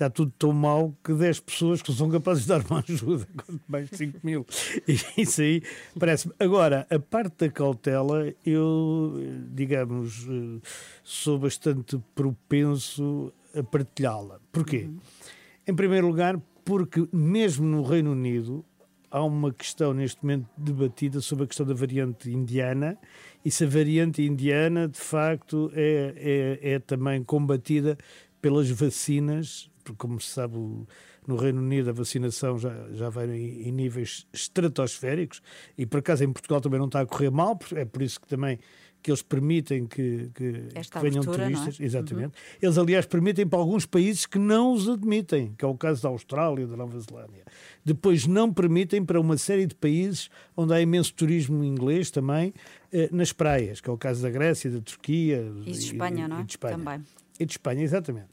está 0.00 0.08
tudo 0.08 0.32
tão 0.38 0.52
mal 0.52 0.96
que 1.04 1.12
10 1.12 1.40
pessoas 1.40 1.82
que 1.82 1.92
são 1.92 2.08
capazes 2.08 2.44
de 2.44 2.48
dar 2.48 2.64
uma 2.64 2.80
ajuda, 2.80 3.28
quanto 3.36 3.60
mais 3.68 3.90
5 3.90 4.18
mil. 4.22 4.46
E 4.88 5.22
isso 5.22 5.42
aí 5.42 5.62
parece-me. 5.98 6.32
Agora, 6.38 6.86
a 6.88 6.98
parte 6.98 7.46
da 7.46 7.50
cautela, 7.50 8.32
eu, 8.44 9.14
digamos, 9.52 10.26
eh, 10.26 10.66
sou 11.04 11.38
bastante 11.38 12.02
propenso 12.14 13.30
a 13.54 13.62
partilhá-la. 13.62 14.40
Porquê? 14.50 14.88
Em 15.66 15.74
primeiro 15.74 16.06
lugar, 16.06 16.40
porque 16.64 17.06
mesmo 17.12 17.66
no 17.66 17.82
Reino 17.82 18.12
Unido 18.12 18.64
há 19.10 19.22
uma 19.22 19.52
questão 19.52 19.92
neste 19.92 20.22
momento 20.22 20.48
debatida 20.56 21.20
sobre 21.20 21.44
a 21.44 21.46
questão 21.46 21.66
da 21.66 21.74
variante 21.74 22.30
indiana 22.30 22.96
e 23.44 23.50
se 23.50 23.64
a 23.64 23.66
variante 23.66 24.22
indiana 24.22 24.86
de 24.86 25.00
facto 25.00 25.70
é, 25.74 26.58
é, 26.62 26.72
é 26.74 26.78
também 26.78 27.22
combatida 27.24 27.98
pelas 28.40 28.70
vacinas, 28.70 29.69
porque 29.90 29.96
como 29.96 30.20
se 30.20 30.28
sabe 30.28 30.56
no 31.26 31.36
Reino 31.36 31.60
Unido 31.60 31.90
a 31.90 31.92
vacinação 31.92 32.58
já, 32.58 32.74
já 32.92 33.08
vai 33.08 33.28
em, 33.30 33.68
em 33.68 33.72
níveis 33.72 34.26
estratosféricos 34.32 35.42
e 35.76 35.86
por 35.86 35.98
acaso 35.98 36.24
em 36.24 36.32
Portugal 36.32 36.60
também 36.60 36.78
não 36.78 36.86
está 36.86 37.00
a 37.00 37.06
correr 37.06 37.30
mal, 37.30 37.58
é 37.74 37.84
por 37.84 38.02
isso 38.02 38.20
que 38.20 38.26
também 38.26 38.58
que 39.02 39.10
eles 39.10 39.22
permitem 39.22 39.86
que, 39.86 40.30
que, 40.34 40.68
Esta 40.74 41.00
que 41.00 41.08
venham 41.08 41.22
abertura, 41.22 41.44
é? 41.44 41.46
turistas. 41.46 41.80
Exatamente. 41.80 42.34
Eles, 42.60 42.76
aliás, 42.76 43.06
permitem 43.06 43.46
para 43.46 43.58
alguns 43.58 43.86
países 43.86 44.26
que 44.26 44.38
não 44.38 44.74
os 44.74 44.88
admitem, 44.90 45.54
que 45.56 45.64
é 45.64 45.68
o 45.68 45.74
caso 45.74 46.02
da 46.02 46.10
Austrália 46.10 46.64
e 46.64 46.66
da 46.66 46.76
Nova 46.76 46.98
Zelândia. 47.00 47.44
Depois 47.82 48.26
não 48.26 48.52
permitem 48.52 49.02
para 49.02 49.18
uma 49.18 49.38
série 49.38 49.66
de 49.66 49.74
países 49.74 50.28
onde 50.54 50.74
há 50.74 50.80
imenso 50.82 51.14
turismo 51.14 51.64
inglês 51.64 52.10
também, 52.10 52.52
eh, 52.92 53.08
nas 53.10 53.32
praias, 53.32 53.80
que 53.80 53.88
é 53.88 53.92
o 53.92 53.96
caso 53.96 54.22
da 54.22 54.28
Grécia, 54.28 54.70
da 54.70 54.80
Turquia 54.80 55.50
E 55.64 55.72
de 55.72 55.78
Espanha, 55.78 56.28
não 56.28 56.36
é? 56.36 56.40
e 56.42 56.44
de 56.44 56.52
Espanha. 56.52 56.76
Também. 56.76 57.02
E 57.38 57.46
de 57.46 57.52
Espanha, 57.52 57.82
exatamente. 57.82 58.28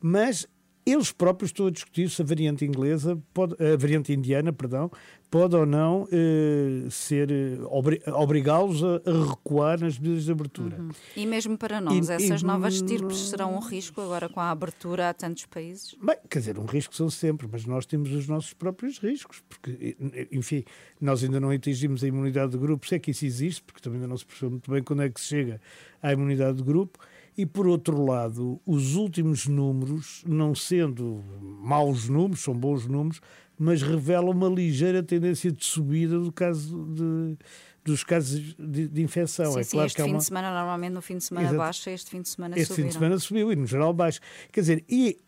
Mas 0.00 0.46
eles 0.84 1.12
próprios 1.12 1.50
estão 1.50 1.66
a 1.66 1.70
discutir 1.70 2.10
se 2.10 2.20
a 2.22 2.24
variante 2.24 2.64
inglesa, 2.64 3.18
pode, 3.32 3.54
a 3.62 3.76
variante 3.76 4.12
indiana, 4.12 4.52
perdão, 4.52 4.90
pode 5.30 5.54
ou 5.56 5.64
não 5.64 6.06
eh, 6.12 6.88
ser 6.90 7.30
eh, 7.30 7.56
obri- 7.70 8.02
obrigá-los 8.06 8.82
a, 8.84 8.96
a 9.08 9.28
recuar 9.30 9.80
nas 9.80 9.98
medidas 9.98 10.24
de 10.24 10.32
abertura. 10.32 10.78
E 11.16 11.24
mesmo 11.26 11.56
para 11.56 11.80
nós, 11.80 12.08
E- 12.08 12.12
essas 12.12 12.42
e- 12.42 12.44
novas 12.44 12.74
estirpes 12.74 13.16
serão 13.30 13.54
um 13.54 13.60
risco 13.60 14.00
agora 14.00 14.28
com 14.28 14.40
a 14.40 14.50
abertura 14.50 15.08
a 15.08 15.14
tantos 15.14 15.46
países? 15.46 15.94
Bem, 16.02 16.16
quer 16.28 16.40
dizer, 16.40 16.58
um 16.58 16.66
risco 16.66 16.94
são 16.94 17.08
sempre, 17.08 17.48
mas 17.50 17.64
nós 17.64 17.86
temos 17.86 18.10
os 18.12 18.26
nossos 18.28 18.52
próprios 18.52 18.98
riscos, 18.98 19.42
porque, 19.48 19.96
enfim, 20.32 20.64
nós 21.00 21.22
ainda 21.24 21.38
não 21.40 21.50
atingimos 21.50 22.02
a 22.04 22.08
imunidade 22.08 22.52
de 22.52 22.58
grupo, 22.58 22.86
se 22.86 22.96
é 22.96 22.98
que 22.98 23.12
isso 23.12 23.24
existe, 23.24 23.62
porque 23.62 23.80
também 23.80 23.98
ainda 23.98 24.08
não 24.08 24.16
se 24.18 24.26
percebeu 24.26 24.50
muito 24.50 24.70
bem 24.70 24.82
quando 24.82 25.02
é 25.02 25.08
que 25.08 25.20
se 25.20 25.28
chega 25.28 25.60
à 26.02 26.12
imunidade 26.12 26.58
de 26.58 26.64
grupo. 26.64 26.98
E, 27.36 27.46
por 27.46 27.66
outro 27.66 28.04
lado, 28.04 28.60
os 28.66 28.94
últimos 28.94 29.46
números, 29.46 30.22
não 30.26 30.54
sendo 30.54 31.22
maus 31.60 32.08
números, 32.08 32.40
são 32.40 32.54
bons 32.54 32.86
números, 32.86 33.20
mas 33.58 33.80
revelam 33.82 34.30
uma 34.30 34.48
ligeira 34.48 35.02
tendência 35.02 35.50
de 35.50 35.64
subida 35.64 36.18
do 36.18 36.30
caso 36.30 36.84
de, 36.86 37.38
dos 37.84 38.04
casos 38.04 38.54
de, 38.58 38.88
de 38.88 39.02
infecção. 39.02 39.52
sim, 39.52 39.60
é 39.60 39.62
sim, 39.62 39.70
claro 39.70 39.86
este 39.86 39.96
que 39.96 40.02
fim 40.02 40.10
uma... 40.10 40.18
de 40.18 40.24
semana, 40.24 40.50
normalmente 40.52 40.92
no 40.92 41.02
fim 41.02 41.16
de 41.16 41.24
semana 41.24 41.46
Exato. 41.46 41.58
baixa, 41.58 41.90
este 41.90 42.10
fim 42.10 42.22
de 42.22 42.28
semana 42.28 42.54
Este 42.56 42.66
subiram. 42.68 42.84
fim 42.84 42.88
de 42.88 42.94
semana 42.94 43.18
subiu 43.18 43.52
e 43.52 43.56
no 43.56 43.66
geral 43.66 43.92
baixo. 43.94 44.20
Quer 44.52 44.60
dizer, 44.60 44.84
e 44.88 45.18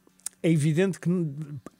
é 0.42 0.50
evidente 0.50 1.00
que 1.00 1.08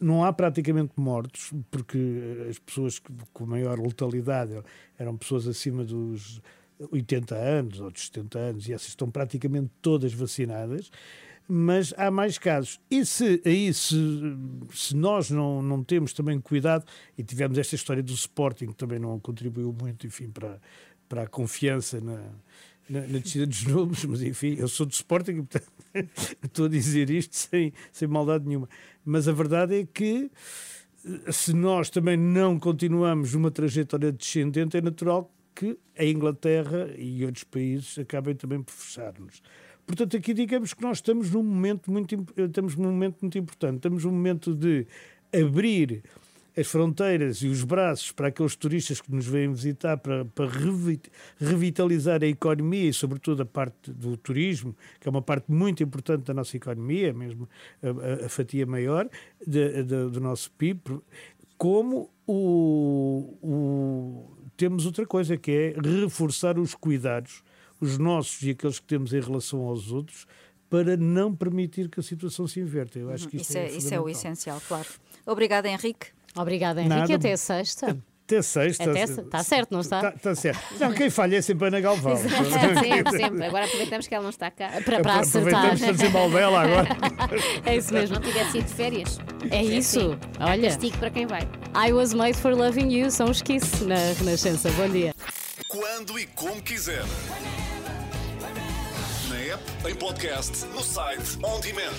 não 0.00 0.24
há 0.24 0.32
praticamente 0.32 0.92
mortos, 0.96 1.52
porque 1.70 2.46
as 2.48 2.58
pessoas 2.58 3.00
com 3.32 3.44
maior 3.44 3.78
letalidade 3.78 4.58
eram 4.98 5.18
pessoas 5.18 5.46
acima 5.46 5.84
dos 5.84 6.40
80 6.90 7.34
anos 7.34 7.80
ou 7.80 7.90
dos 7.90 8.06
70 8.06 8.38
anos 8.38 8.68
e 8.68 8.72
essas 8.72 8.88
estão 8.88 9.10
praticamente 9.10 9.70
todas 9.80 10.12
vacinadas. 10.12 10.90
Mas 11.46 11.92
há 11.98 12.10
mais 12.10 12.38
casos. 12.38 12.80
E 12.90 13.04
se 13.04 13.42
aí 13.44 13.72
se, 13.74 13.96
se 14.72 14.96
nós 14.96 15.30
não, 15.30 15.60
não 15.62 15.84
temos 15.84 16.14
também 16.14 16.40
cuidado, 16.40 16.86
e 17.18 17.22
tivemos 17.22 17.58
esta 17.58 17.74
história 17.74 18.02
do 18.02 18.14
Sporting, 18.14 18.68
que 18.68 18.76
também 18.76 18.98
não 18.98 19.20
contribuiu 19.20 19.70
muito, 19.78 20.06
enfim, 20.06 20.30
para, 20.30 20.58
para 21.06 21.24
a 21.24 21.26
confiança 21.26 22.00
na, 22.00 22.18
na, 22.88 23.00
na 23.00 23.18
descida 23.18 23.46
dos 23.46 23.64
números, 23.68 24.04
mas 24.06 24.22
enfim, 24.22 24.56
eu 24.58 24.68
sou 24.68 24.86
do 24.86 24.92
Sporting 24.92 25.42
portanto 25.44 25.70
estou 26.42 26.64
a 26.64 26.68
dizer 26.68 27.10
isto 27.10 27.36
sem, 27.36 27.74
sem 27.92 28.08
maldade 28.08 28.46
nenhuma. 28.46 28.68
Mas 29.04 29.28
a 29.28 29.32
verdade 29.32 29.80
é 29.80 29.84
que 29.84 30.30
eh, 31.04 31.32
se 31.32 31.52
nós 31.52 31.90
também 31.90 32.16
não 32.16 32.58
continuamos 32.58 33.34
numa 33.34 33.50
trajetória 33.50 34.10
descendente, 34.10 34.78
é 34.78 34.80
natural 34.80 35.30
que 35.55 35.78
a 35.98 36.05
Inglaterra 36.05 36.90
e 36.98 37.24
outros 37.24 37.44
países 37.44 37.98
acabem 37.98 38.34
também 38.34 38.62
por 38.62 38.72
fechar-nos. 38.72 39.42
Portanto, 39.86 40.16
aqui 40.16 40.32
digamos 40.34 40.72
que 40.74 40.82
nós 40.82 40.98
estamos 40.98 41.30
num 41.30 41.42
momento 41.42 41.90
muito, 41.90 42.14
im- 42.14 42.26
estamos 42.38 42.74
num 42.76 42.90
momento 42.90 43.18
muito 43.20 43.36
importante. 43.38 43.76
Estamos 43.76 44.05
num 44.05 44.11
momento 44.12 44.55
de 44.55 44.86
abrir 45.32 46.02
as 46.57 46.66
fronteiras 46.68 47.38
e 47.42 47.48
os 47.48 47.64
braços 47.64 48.12
para 48.12 48.28
aqueles 48.28 48.55
turistas 48.57 49.00
que 49.00 49.12
nos 49.12 49.26
vêm 49.26 49.52
visitar 49.52 49.96
para, 49.98 50.24
para 50.24 50.46
revi- 50.48 51.00
revitalizar 51.36 52.22
a 52.22 52.26
economia 52.26 52.88
e, 52.88 52.92
sobretudo, 52.92 53.42
a 53.42 53.46
parte 53.46 53.92
do 53.92 54.16
turismo, 54.16 54.74
que 55.00 55.09
é 55.09 55.11
uma 55.11 55.20
parte 55.22 55.50
muito 55.50 55.82
importante 55.82 56.22
da 56.24 56.32
nossa 56.32 56.57
economia, 56.57 57.12
mesmo 57.12 57.48
a- 57.82 58.24
a 58.26 58.28
fatia 58.28 58.64
maior 58.64 59.09
de- 59.46 59.82
de- 59.82 60.09
do 60.11 60.20
nosso 60.20 60.50
PIB, 60.52 60.80
como 61.59 62.09
o, 62.26 63.36
o- 63.42 64.43
temos 64.57 64.86
outra 64.86 65.07
coisa 65.07 65.36
que 65.36 65.50
é 65.50 65.80
reforçar 65.80 66.59
os 66.59 66.74
cuidados, 66.74 67.42
os 67.80 67.98
nossos 67.98 68.42
e 68.42 68.50
aqueles 68.50 68.78
que 68.78 68.86
temos 68.86 69.12
em 69.12 69.20
relação 69.20 69.61
aos 69.61 69.90
outros, 69.92 70.26
para 70.70 70.96
não 70.96 71.34
permitir 71.34 71.88
que 71.88 72.00
a 72.00 72.02
situação 72.02 72.46
se 72.46 72.61
inverta. 72.61 72.98
Eu 72.98 73.11
acho 73.11 73.28
que 73.28 73.36
Isso 73.36 73.57
é, 73.57 73.70
isso 73.70 73.94
é 73.94 74.00
o 74.00 74.09
essencial, 74.09 74.61
claro. 74.66 74.88
Obrigada, 75.26 75.68
Henrique. 75.68 76.09
Obrigada, 76.36 76.80
Henrique. 76.80 76.96
Nada. 76.96 77.14
Até 77.14 77.36
sexta. 77.36 77.96
Até 78.26 78.40
sexta. 78.40 78.90
Até 78.90 79.06
se- 79.06 79.20
Está 79.20 79.42
certo, 79.44 79.70
não 79.72 79.80
está? 79.80 79.98
Está 79.98 80.12
tá 80.12 80.34
certo. 80.34 80.60
Não, 80.80 80.92
quem 80.94 81.10
falha 81.10 81.36
é 81.36 81.42
sempre 81.42 81.66
a 81.66 81.68
Ana 81.68 81.80
Galvão. 81.80 82.16
sempre, 82.16 83.10
sempre. 83.18 83.44
Agora 83.44 83.66
aproveitamos 83.66 84.06
que 84.06 84.14
ela 84.14 84.22
não 84.22 84.30
está 84.30 84.50
cá. 84.50 84.70
Para, 84.84 85.00
para 85.00 85.20
acertar. 85.20 85.52
Aproveitamos 85.66 85.80
para 85.80 85.92
dizer 85.92 86.08
mal 86.10 86.30
dela 86.30 86.62
agora. 86.62 86.88
É 87.66 87.76
isso 87.76 87.92
mesmo. 87.92 88.14
Não 88.16 88.22
tivesse 88.22 88.58
ido 88.58 88.66
de 88.68 88.74
férias. 88.74 89.18
É 89.50 89.62
isso. 89.62 90.18
Olha. 90.40 90.68
castigo 90.70 90.96
para 90.98 91.10
quem 91.10 91.26
vai. 91.26 91.42
I 91.74 91.92
was 91.92 92.14
made 92.14 92.36
for 92.38 92.54
loving 92.54 92.90
you. 92.90 93.10
São 93.10 93.30
os 93.30 93.42
Kiss 93.42 93.84
na 93.84 93.96
Renascença. 94.18 94.70
Bom 94.70 94.88
dia. 94.88 95.14
Quando 95.68 96.18
e 96.18 96.26
como 96.26 96.62
quiser. 96.62 97.02
App, 99.55 99.88
em 99.88 99.94
podcast, 99.94 100.66
no 100.74 100.82
site, 100.82 101.38
on 101.44 101.61
demand. 101.61 101.92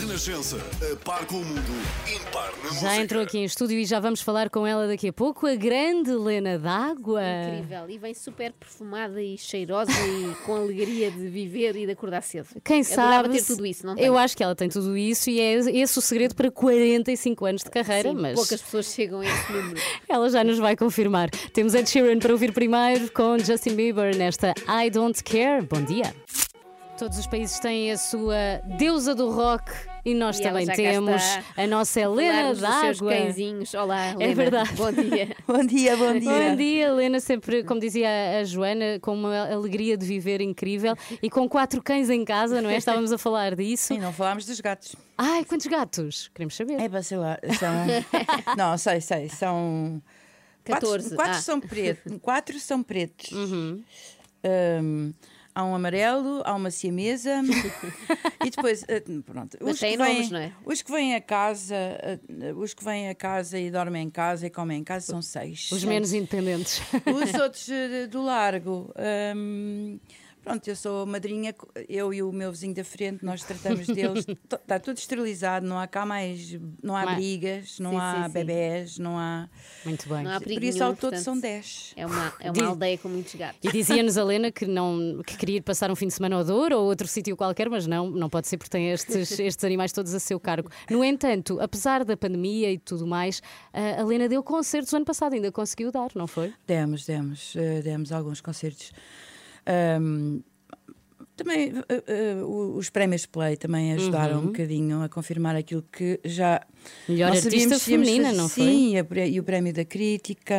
Renascença. 0.00 0.56
A 0.90 0.96
par 1.04 1.26
com 1.26 1.36
o 1.36 1.44
mundo. 1.44 1.60
Impar 2.08 2.50
na 2.56 2.70
música. 2.70 2.80
Já 2.80 2.96
entrou 2.96 3.22
aqui 3.22 3.36
em 3.38 3.44
estúdio 3.44 3.78
e 3.78 3.84
já 3.84 4.00
vamos 4.00 4.22
falar 4.22 4.48
com 4.48 4.66
ela 4.66 4.86
daqui 4.86 5.08
a 5.08 5.12
pouco. 5.12 5.46
A 5.46 5.54
grande 5.54 6.10
Helena 6.10 6.58
d'Água. 6.58 7.20
Incrível. 7.22 7.90
E 7.90 7.98
vem 7.98 8.14
super 8.14 8.52
perfumada 8.52 9.20
e 9.20 9.36
cheirosa 9.36 9.92
e 9.92 10.34
com 10.46 10.56
alegria 10.62 11.10
de 11.10 11.28
viver 11.28 11.76
e 11.76 11.84
de 11.84 11.92
acordar 11.92 12.22
cedo. 12.22 12.48
Quem 12.64 12.82
sabe. 12.82 13.28
ter 13.28 13.44
tudo 13.44 13.66
isso, 13.66 13.84
não 13.84 13.92
Eu 13.92 14.14
tem? 14.14 14.22
acho 14.22 14.36
que 14.36 14.42
ela 14.42 14.54
tem 14.54 14.70
tudo 14.70 14.96
isso 14.96 15.28
e 15.28 15.38
é 15.38 15.52
esse 15.54 15.98
o 15.98 16.02
segredo 16.02 16.34
para 16.34 16.50
45 16.50 17.44
anos 17.44 17.62
de 17.62 17.70
carreira, 17.70 18.08
Sim, 18.10 18.16
mas 18.16 18.34
poucas 18.36 18.62
pessoas 18.62 18.86
chegam 18.86 19.20
a 19.20 19.26
esse 19.26 19.52
número. 19.52 19.80
ela 20.08 20.30
já 20.30 20.42
nos 20.42 20.58
vai 20.58 20.74
confirmar. 20.76 21.28
Temos 21.52 21.74
Ed 21.74 21.90
Sheeran 21.90 22.18
para 22.18 22.32
ouvir 22.32 22.52
primeiro 22.52 23.12
com 23.12 23.38
Justin 23.38 23.74
Bieber 23.74 24.16
nesta 24.16 24.54
I 24.66 24.88
Don't 24.88 25.22
Care. 25.22 25.60
Bom 25.62 25.82
dia. 25.84 26.14
Todos 27.02 27.18
os 27.18 27.26
países 27.26 27.58
têm 27.58 27.90
a 27.90 27.98
sua 27.98 28.62
deusa 28.78 29.12
do 29.12 29.28
rock 29.28 29.72
e 30.04 30.14
nós 30.14 30.38
E 30.38 30.42
também 30.44 30.64
temos 30.68 31.20
a 31.56 31.66
nossa 31.66 31.98
Helena 31.98 32.54
d'Água. 32.54 33.10
cãezinhos. 33.10 33.74
Olá, 33.74 34.10
Helena. 34.10 34.24
É 34.30 34.32
verdade. 34.32 34.72
Bom 34.74 34.92
dia. 34.92 35.36
Bom 35.44 35.66
dia, 35.66 35.96
bom 35.96 36.16
dia. 36.16 36.30
Bom 36.30 36.56
dia, 36.56 36.86
Helena, 36.86 37.18
sempre, 37.18 37.64
como 37.64 37.80
dizia 37.80 38.38
a 38.38 38.44
Joana, 38.44 39.00
com 39.00 39.14
uma 39.14 39.50
alegria 39.50 39.96
de 39.96 40.06
viver 40.06 40.40
incrível 40.40 40.94
e 41.20 41.28
com 41.28 41.48
quatro 41.48 41.82
cães 41.82 42.08
em 42.08 42.24
casa, 42.24 42.62
não 42.62 42.70
é? 42.70 42.76
Estávamos 42.76 43.10
a 43.10 43.18
falar 43.18 43.56
disso. 43.56 43.92
E 43.92 43.98
não 43.98 44.12
falámos 44.12 44.46
dos 44.46 44.60
gatos. 44.60 44.94
Ai, 45.18 45.44
quantos 45.44 45.66
gatos? 45.66 46.30
Queremos 46.32 46.54
saber. 46.54 46.80
É 46.80 46.88
para 46.88 47.02
sei 47.02 47.18
lá, 47.18 47.36
são. 47.58 47.74
não, 48.56 48.78
sei, 48.78 49.00
sei, 49.00 49.28
são. 49.28 50.00
14, 50.64 51.08
Quatro, 51.08 51.16
quatro 51.16 51.36
ah. 51.36 51.42
são 51.42 51.60
pretos. 51.60 52.18
Quatro 52.22 52.60
são 52.60 52.80
pretos. 52.80 53.32
Hum, 53.32 55.12
há 55.54 55.64
um 55.64 55.74
amarelo, 55.74 56.42
há 56.44 56.54
uma 56.54 56.70
siamesa 56.70 57.42
e 58.44 58.50
depois, 58.50 58.84
eh, 58.88 59.02
pronto. 59.24 59.56
Mas 59.60 59.74
os 59.74 59.80
têm 59.80 59.92
que 59.92 59.96
vêm- 59.98 60.14
nomes, 60.14 60.30
não 60.30 60.38
é? 60.40 60.52
Os 60.64 60.82
que 60.82 60.90
vêm 60.92 61.14
a 61.14 61.20
casa, 61.20 61.74
eh, 61.76 62.18
os 62.56 62.74
que 62.74 62.84
vêm 62.84 63.08
a 63.08 63.14
casa 63.14 63.58
e 63.58 63.70
dormem 63.70 64.04
em 64.04 64.10
casa 64.10 64.46
e 64.46 64.50
comem 64.50 64.80
em 64.80 64.84
casa 64.84 65.06
são 65.06 65.22
seis. 65.22 65.70
Os 65.72 65.84
menos 65.84 66.12
independentes. 66.12 66.80
Os 67.06 67.34
outros 67.40 67.68
eh, 67.68 68.06
do 68.06 68.22
largo. 68.22 68.92
hum, 69.36 69.98
Pronto, 70.42 70.66
eu 70.66 70.74
sou 70.74 71.06
madrinha, 71.06 71.54
eu 71.88 72.12
e 72.12 72.22
o 72.22 72.32
meu 72.32 72.50
vizinho 72.50 72.74
da 72.74 72.84
frente, 72.84 73.24
nós 73.24 73.44
tratamos 73.44 73.86
deles. 73.86 74.26
Está 74.52 74.78
tudo 74.80 74.98
esterilizado, 74.98 75.64
não 75.64 75.78
há 75.78 75.86
cá 75.86 76.04
mais. 76.04 76.58
Não 76.82 76.96
há 76.96 77.14
brigas, 77.14 77.78
não 77.78 77.90
Sim, 77.92 77.96
há 77.96 78.16
sim, 78.16 78.26
sim. 78.26 78.32
bebés, 78.32 78.98
não 78.98 79.16
há. 79.16 79.48
Muito 79.84 80.08
bem. 80.08 80.24
Não 80.24 80.32
há 80.32 80.40
perigo 80.40 80.60
Por 80.60 80.66
isso, 80.66 80.78
nenhum, 80.78 80.90
ao 80.90 80.96
todo, 80.96 81.16
são 81.16 81.38
10. 81.38 81.92
É 81.96 82.04
uma, 82.04 82.32
é 82.40 82.50
uma 82.50 82.66
aldeia 82.66 82.98
com 82.98 83.08
muitos 83.08 83.34
gatos. 83.36 83.58
E 83.62 83.70
dizia-nos 83.70 84.18
a 84.18 84.24
Lena 84.24 84.50
que, 84.50 84.66
não, 84.66 85.22
que 85.24 85.36
queria 85.36 85.58
ir 85.58 85.62
passar 85.62 85.90
um 85.90 85.96
fim 85.96 86.08
de 86.08 86.14
semana 86.14 86.36
ao 86.36 86.44
Douro 86.44 86.76
ou 86.76 86.86
outro 86.86 87.06
sítio 87.06 87.36
qualquer, 87.36 87.70
mas 87.70 87.86
não, 87.86 88.10
não 88.10 88.28
pode 88.28 88.48
ser 88.48 88.56
porque 88.56 88.70
tem 88.70 88.90
estes, 88.90 89.38
estes 89.38 89.64
animais 89.64 89.92
todos 89.92 90.12
a 90.12 90.18
seu 90.18 90.40
cargo. 90.40 90.68
No 90.90 91.04
entanto, 91.04 91.60
apesar 91.60 92.04
da 92.04 92.16
pandemia 92.16 92.72
e 92.72 92.78
tudo 92.78 93.06
mais, 93.06 93.40
a 93.72 93.92
a 94.02 94.04
Lena 94.04 94.28
deu 94.28 94.42
concertos 94.42 94.92
o 94.92 94.96
ano 94.96 95.04
passado, 95.04 95.34
ainda 95.34 95.52
conseguiu 95.52 95.92
dar, 95.92 96.10
não 96.14 96.26
foi? 96.26 96.52
Demos, 96.66 97.06
demos, 97.06 97.54
eh, 97.56 97.82
demos 97.82 98.10
alguns 98.10 98.40
concertos. 98.40 98.92
Ahm, 99.66 100.40
também 101.34 101.72
eh, 101.88 102.34
o- 102.44 102.76
os 102.76 102.90
prémios 102.90 103.24
Play 103.26 103.56
também 103.56 103.92
ajudaram 103.94 104.36
Uhum. 104.36 104.42
um 104.42 104.46
bocadinho 104.48 105.02
a 105.02 105.08
confirmar 105.08 105.56
aquilo 105.56 105.82
que 105.90 106.20
já. 106.24 106.60
Melhor 107.08 107.30
nós 107.30 107.44
artista 107.46 107.78
feminina, 107.78 108.26
fazer. 108.26 108.36
não 108.36 108.48
foi? 108.48 108.64
Sim, 108.64 108.94
e 109.28 109.40
o 109.40 109.42
prémio 109.42 109.72
da 109.72 109.84
crítica. 109.84 110.54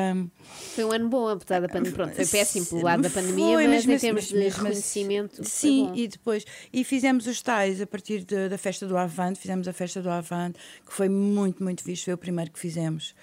Foi 0.76 0.84
um 0.84 0.92
ano 0.92 1.10
bom, 1.10 1.28
apesar 1.30 1.62
da 1.62 1.68
pandemia. 1.70 1.92
Pronto, 1.94 2.16
foi 2.16 2.26
péssimo 2.26 2.66
pelo 2.66 2.82
lado 2.82 3.04
da 3.04 3.10
pandemia, 3.10 3.54
Foi, 3.54 3.68
mas, 3.68 3.84
em 3.86 3.88
mesmo 3.88 4.00
termos 4.02 4.28
de 4.28 4.38
assim- 4.48 4.50
reconhecimento. 4.58 5.36
foi 5.36 5.46
Sim, 5.46 5.86
bom. 5.88 5.96
e 5.96 6.08
depois. 6.08 6.46
E 6.74 6.84
fizemos 6.84 7.28
os 7.28 7.42
tais 7.42 7.80
a 7.80 7.86
partir 7.86 8.24
de- 8.24 8.50
da 8.50 8.58
festa 8.58 8.88
do 8.88 8.98
Avante, 8.98 9.40
fizemos 9.40 9.68
a 9.68 9.74
festa 9.74 10.02
do 10.02 10.10
Avante, 10.10 10.58
que 10.86 10.92
foi 10.94 11.08
muito, 11.08 11.64
muito 11.64 11.84
fixe, 11.84 12.06
foi 12.06 12.14
o 12.14 12.18
primeiro 12.18 12.52
que 12.52 12.60
fizemos. 12.60 13.14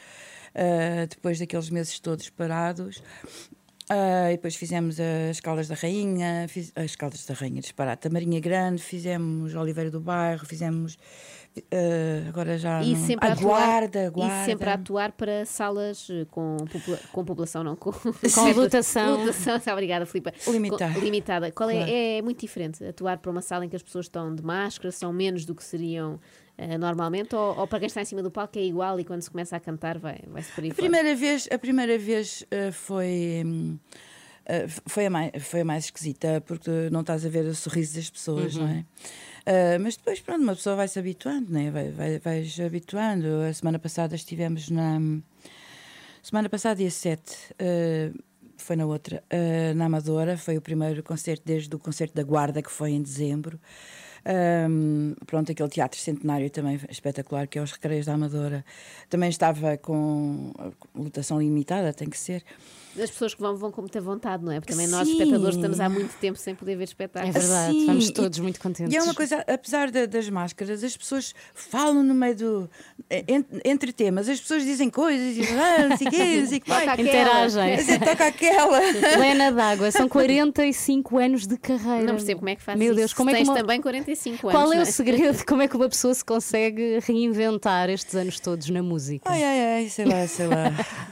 ah, 0.53 1.07
depois 1.09 1.39
daqueles 1.39 1.71
meses 1.71 2.01
todos 2.01 2.29
parados. 2.29 3.01
Ah, 3.93 4.31
e 4.31 4.37
depois 4.37 4.55
fizemos 4.55 4.99
as 5.01 5.41
Caldas 5.41 5.67
da 5.67 5.75
Rainha, 5.75 6.47
fiz- 6.49 6.73
as 6.77 6.95
Caldas 6.95 7.27
da 7.27 7.35
Rainha, 7.35 7.61
disparate, 7.61 8.07
a 8.07 8.11
Marinha 8.11 8.39
Grande, 8.41 8.81
fizemos 8.81 9.55
Oliveira 9.55 9.91
do 9.91 10.01
Bairro, 10.01 10.47
fizemos. 10.47 10.97
ah, 11.73 12.29
agora 12.29 12.57
já. 12.57 12.83
E 12.83 12.95
não- 12.95 13.07
sempre 13.07 13.29
a 13.29 13.33
atuar, 13.33 13.59
Guarda, 13.81 14.11
Guarda. 14.11 14.43
E 14.43 14.45
sempre 14.47 14.71
a 14.71 14.75
atuar 14.75 15.11
para 15.13 15.45
salas 15.45 16.07
eh, 16.09 16.25
com, 16.31 16.57
popula- 16.71 17.01
com 17.13 17.25
população, 17.25 17.65
não 17.65 17.75
com, 17.75 17.91
Com 17.93 18.53
lotação. 18.55 19.25
lotação. 19.25 19.59
Obrigada, 19.75 20.07
Filipe. 20.07 20.33
Limitada. 20.47 20.95
Com- 20.95 21.01
limitada. 21.01 21.51
Qual 21.51 21.69
é, 21.69 21.75
Claro. 21.75 21.91
é 21.93 22.23
muito 22.23 22.41
diferente 22.41 22.85
atuar 22.85 23.19
para 23.19 23.31
uma 23.31 23.43
sala 23.43 23.65
em 23.65 23.69
que 23.69 23.75
as 23.75 23.83
pessoas 23.83 24.07
estão 24.07 24.33
de 24.33 24.43
máscara, 24.45 24.93
são 24.93 25.13
menos 25.13 25.45
do 25.45 25.53
que 25.55 25.65
seriam 25.65 26.21
eh, 26.61 26.79
normalmente, 26.79 27.35
ou, 27.35 27.59
ou 27.59 27.67
para 27.67 27.79
quem 27.81 27.87
está 27.87 28.03
em 28.03 28.05
cima 28.05 28.23
do 28.23 28.31
palco 28.31 28.59
é 28.59 28.63
igual 28.63 28.99
e 29.01 29.05
quando 29.05 29.23
se 29.23 29.31
começa 29.31 29.57
a 29.57 29.61
cantar 29.61 29.99
vai, 29.99 30.19
vai 30.29 30.43
se 30.43 30.53
por 30.53 30.63
aí 30.65 30.71
A 30.71 30.75
fora? 30.75 30.83
primeira 30.89 31.15
vez, 31.17 31.49
a 31.51 31.59
primeira 31.59 31.99
vez 31.99 32.45
eh, 32.51 32.71
foi. 32.71 33.43
hum, 33.45 33.79
eh, 34.47 34.67
foi, 34.87 35.07
a 35.07 35.11
mais, 35.11 35.31
foi 35.41 35.61
a 35.61 35.65
mais 35.65 35.85
esquisita, 35.85 36.41
porque 36.47 36.71
não 36.91 37.01
estás 37.03 37.25
a 37.25 37.29
ver 37.29 37.45
o 37.47 37.55
sorriso 37.55 37.95
das 37.97 38.11
pessoas, 38.11 38.55
Uhum. 38.57 38.63
não 38.67 38.69
é? 38.69 38.85
Eh, 39.47 39.79
mas 39.79 39.97
depois, 39.97 40.21
pronto, 40.21 40.43
uma 40.43 40.55
pessoa 40.55 40.77
vai 40.77 40.87
se 40.89 40.99
habituando, 40.99 41.51
né? 41.53 41.71
vai, 41.71 41.91
vai, 41.91 42.19
vais 42.19 42.59
habituando. 42.61 43.27
A 43.49 43.53
semana 43.53 43.79
passada 43.79 44.15
estivemos 44.15 44.69
na. 44.71 44.99
Semana 46.23 46.49
passada, 46.51 46.77
dia 46.77 46.91
7, 46.91 47.23
eh, 47.59 48.11
foi 48.59 48.77
na 48.77 48.85
outra, 48.85 49.25
eh, 49.31 49.73
na 49.75 49.87
Amadora, 49.87 50.37
foi 50.37 50.59
o 50.59 50.61
primeiro 50.61 51.03
concerto 51.03 51.43
desde 51.47 51.75
o 51.75 51.79
concerto 51.79 52.15
da 52.15 52.23
Guarda, 52.23 52.61
que 52.63 52.71
foi 52.71 52.91
em 52.91 53.01
dezembro. 53.03 53.59
Ahm, 54.25 55.15
pronto, 55.27 55.51
aquele 55.53 55.69
teatro 55.69 55.99
centenário 55.99 56.51
também 56.51 56.79
espetacular, 56.91 57.47
que 57.47 57.59
é 57.59 57.63
os 57.63 57.73
Recreios 57.73 58.07
da 58.07 58.15
Amadora. 58.15 58.65
Também 59.09 59.29
estava 59.31 59.77
com 59.79 60.53
lotação 60.95 61.41
limitada, 61.41 61.93
tem 61.93 62.09
que 62.09 62.19
ser. 62.19 62.43
As 63.01 63.09
pessoas 63.09 63.35
que 63.35 63.41
vão 63.41 63.57
vão 63.57 63.71
com 63.71 63.83
muita 63.83 64.01
vontade, 64.01 64.45
não 64.45 64.51
é? 64.51 64.59
Porque 64.59 64.73
também 64.73 64.89
nós, 64.89 65.07
Sim. 65.07 65.13
espectadores, 65.13 65.55
estamos 65.57 65.79
há 65.79 65.89
muito 65.89 66.13
tempo 66.19 66.37
sem 66.37 66.57
poder 66.57 66.75
ver 66.77 66.85
espetáculos. 66.85 67.37
É 67.37 67.39
verdade, 67.39 67.73
Sim, 67.73 67.81
estamos 67.81 68.09
e- 68.09 68.13
todos 68.13 68.39
muito 68.41 68.61
contentes. 68.61 68.93
E 68.93 68.97
é 68.97 69.03
uma 69.03 69.15
coisa, 69.15 69.45
apesar 69.47 69.91
da- 69.93 70.07
das 70.07 70.29
máscaras, 70.29 70.83
as 70.83 70.97
pessoas 70.97 71.33
falam 71.55 72.03
no 72.03 72.13
meio 72.15 72.35
do. 72.37 72.71
en- 73.11 73.45
entre 73.65 73.93
temas, 73.93 74.29
as 74.29 74.41
pessoas 74.41 74.65
dizem 74.65 74.91
coisas 74.91 75.37
e 75.37 75.43
ah, 75.53 75.89
não 75.89 75.97
sei 75.97 76.09
o 76.09 76.11
quê, 76.11 76.41
não 76.41 76.47
sei 76.49 76.59
o 76.59 76.61
que. 76.97 77.03
Interagem. 77.03 77.77
Dizer, 77.77 78.01
toca 78.01 78.27
aquela. 78.27 78.81
Lena 79.19 79.53
d'Água, 79.53 79.91
são 79.93 80.09
45 80.09 81.17
anos 81.19 81.47
de 81.47 81.57
carreira. 81.57 82.03
Não 82.03 82.17
percebo 82.17 82.41
como 82.41 82.49
é 82.51 82.57
que 82.57 82.63
faz 82.63 82.77
Meu 82.79 82.89
isso. 82.89 82.97
Deus, 82.97 83.13
como 83.15 83.31
é 83.31 83.33
que 83.35 83.39
Tens 83.39 83.49
uma- 83.49 83.57
também 83.57 83.81
45 83.81 84.10
anos. 84.13 84.41
Qual 84.41 84.73
é 84.73 84.77
não 84.77 84.83
o 84.83 84.87
segredo? 84.87 85.45
Como 85.47 85.63
é 85.63 85.69
que 85.69 85.77
uma 85.77 85.89
pessoa 85.89 86.15
se 86.15 86.25
consegue 86.25 86.99
reinventar 87.01 87.89
estes 87.91 88.15
anos 88.15 88.41
todos 88.41 88.69
na 88.71 88.83
música? 88.83 89.31
Ai, 89.31 89.43
ai, 89.43 89.61
ai, 89.75 89.89
sei 89.89 90.05
lá, 90.05 90.27
sei 90.27 90.47
lá. 90.47 90.65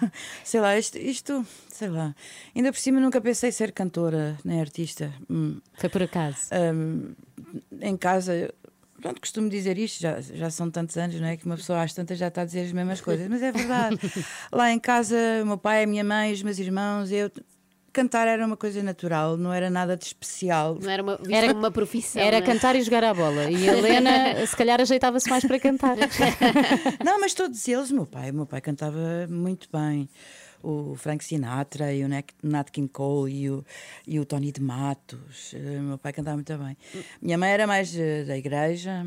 sei 0.45 0.61
lá, 0.61 0.79
isto, 0.79 0.99
isto, 0.99 1.47
sei 1.71 1.89
lá. 1.89 2.15
Ainda 2.55 2.73
por 2.73 2.79
cima 2.79 3.01
nunca 3.01 3.21
pensei 3.21 3.53
ser 3.53 3.73
cantora, 3.73 4.37
nem 4.45 4.61
artista. 4.61 5.13
Hum. 5.31 5.61
Foi 5.75 5.89
por 5.89 6.03
acaso. 6.03 6.49
Hum, 6.53 7.15
em 7.81 7.97
casa, 7.97 8.53
pronto, 9.01 9.21
costumo 9.21 9.49
dizer 9.49 9.79
isto, 9.79 10.01
já, 10.01 10.21
já 10.21 10.51
são 10.51 10.71
tantos 10.71 10.97
anos, 10.97 11.21
não 11.21 11.27
é? 11.27 11.37
Que 11.37 11.47
uma 11.47 11.57
pessoa 11.57 11.83
às 11.83 11.93
tantas 11.93 12.19
já 12.19 12.29
está 12.29 12.43
a 12.43 12.45
dizer 12.45 12.63
as 12.63 12.73
mesmas 12.73 13.01
coisas, 13.01 13.29
mas 13.29 13.43
é 13.43 13.53
verdade. 13.53 13.99
Lá 14.53 14.71
em 14.73 14.79
casa, 14.79 15.17
o 15.43 15.47
meu 15.47 15.59
pai, 15.59 15.85
a 15.85 15.87
minha 15.87 16.05
mãe, 16.05 16.33
os 16.33 16.43
meus 16.43 16.59
irmãos, 16.59 17.11
eu. 17.11 17.31
Cantar 17.99 18.29
era 18.29 18.47
uma 18.47 18.57
coisa 18.57 18.81
natural, 18.83 19.37
não 19.37 19.53
era 19.53 19.69
nada 19.69 19.97
de 19.97 20.05
especial. 20.05 20.79
Não 20.81 20.89
era 20.91 21.03
uma, 21.03 21.19
Era- 21.29 21.53
uma 21.53 21.71
profissão. 21.71 22.23
Era 22.23 22.39
não 22.39 22.45
é? 22.45 22.47
cantar 22.47 22.77
e 22.77 22.83
jogar 22.83 23.03
à 23.03 23.13
bola. 23.13 23.51
E 23.51 23.69
a 23.69 23.77
Helena, 23.77 24.47
se 24.47 24.57
calhar, 24.57 24.81
ajeitava-se 24.81 25.29
mais 25.29 25.45
para 25.45 25.59
cantar. 25.59 25.97
Não, 27.05 27.21
mas 27.21 27.35
todos 27.35 27.67
eles, 27.67 27.91
meu 27.91 28.07
pai, 28.07 28.31
meu 28.31 28.47
pai 28.47 28.61
cantava 28.61 29.27
muito 29.29 29.69
bem. 29.73 30.09
O 30.63 30.95
Frank 30.97 31.25
Sinatra 31.25 31.93
e 31.93 32.05
o 32.05 32.09
Nat 32.09 32.27
Nat 32.43 32.71
King 32.71 32.89
Cole 32.89 33.33
e 33.33 33.51
o, 33.51 33.65
e 34.07 34.19
o 34.21 34.25
Tony 34.25 34.51
de 34.53 34.61
Matos. 34.61 35.53
Eh, 35.55 35.81
meu 35.81 35.99
pai 35.99 36.13
cantava 36.13 36.37
muito 36.37 36.57
bem. 36.57 36.77
Minha 37.23 37.39
mãe 37.39 37.51
era 37.51 37.67
mais 37.67 37.95
eh, 37.97 38.25
da 38.25 38.37
igreja. 38.37 39.07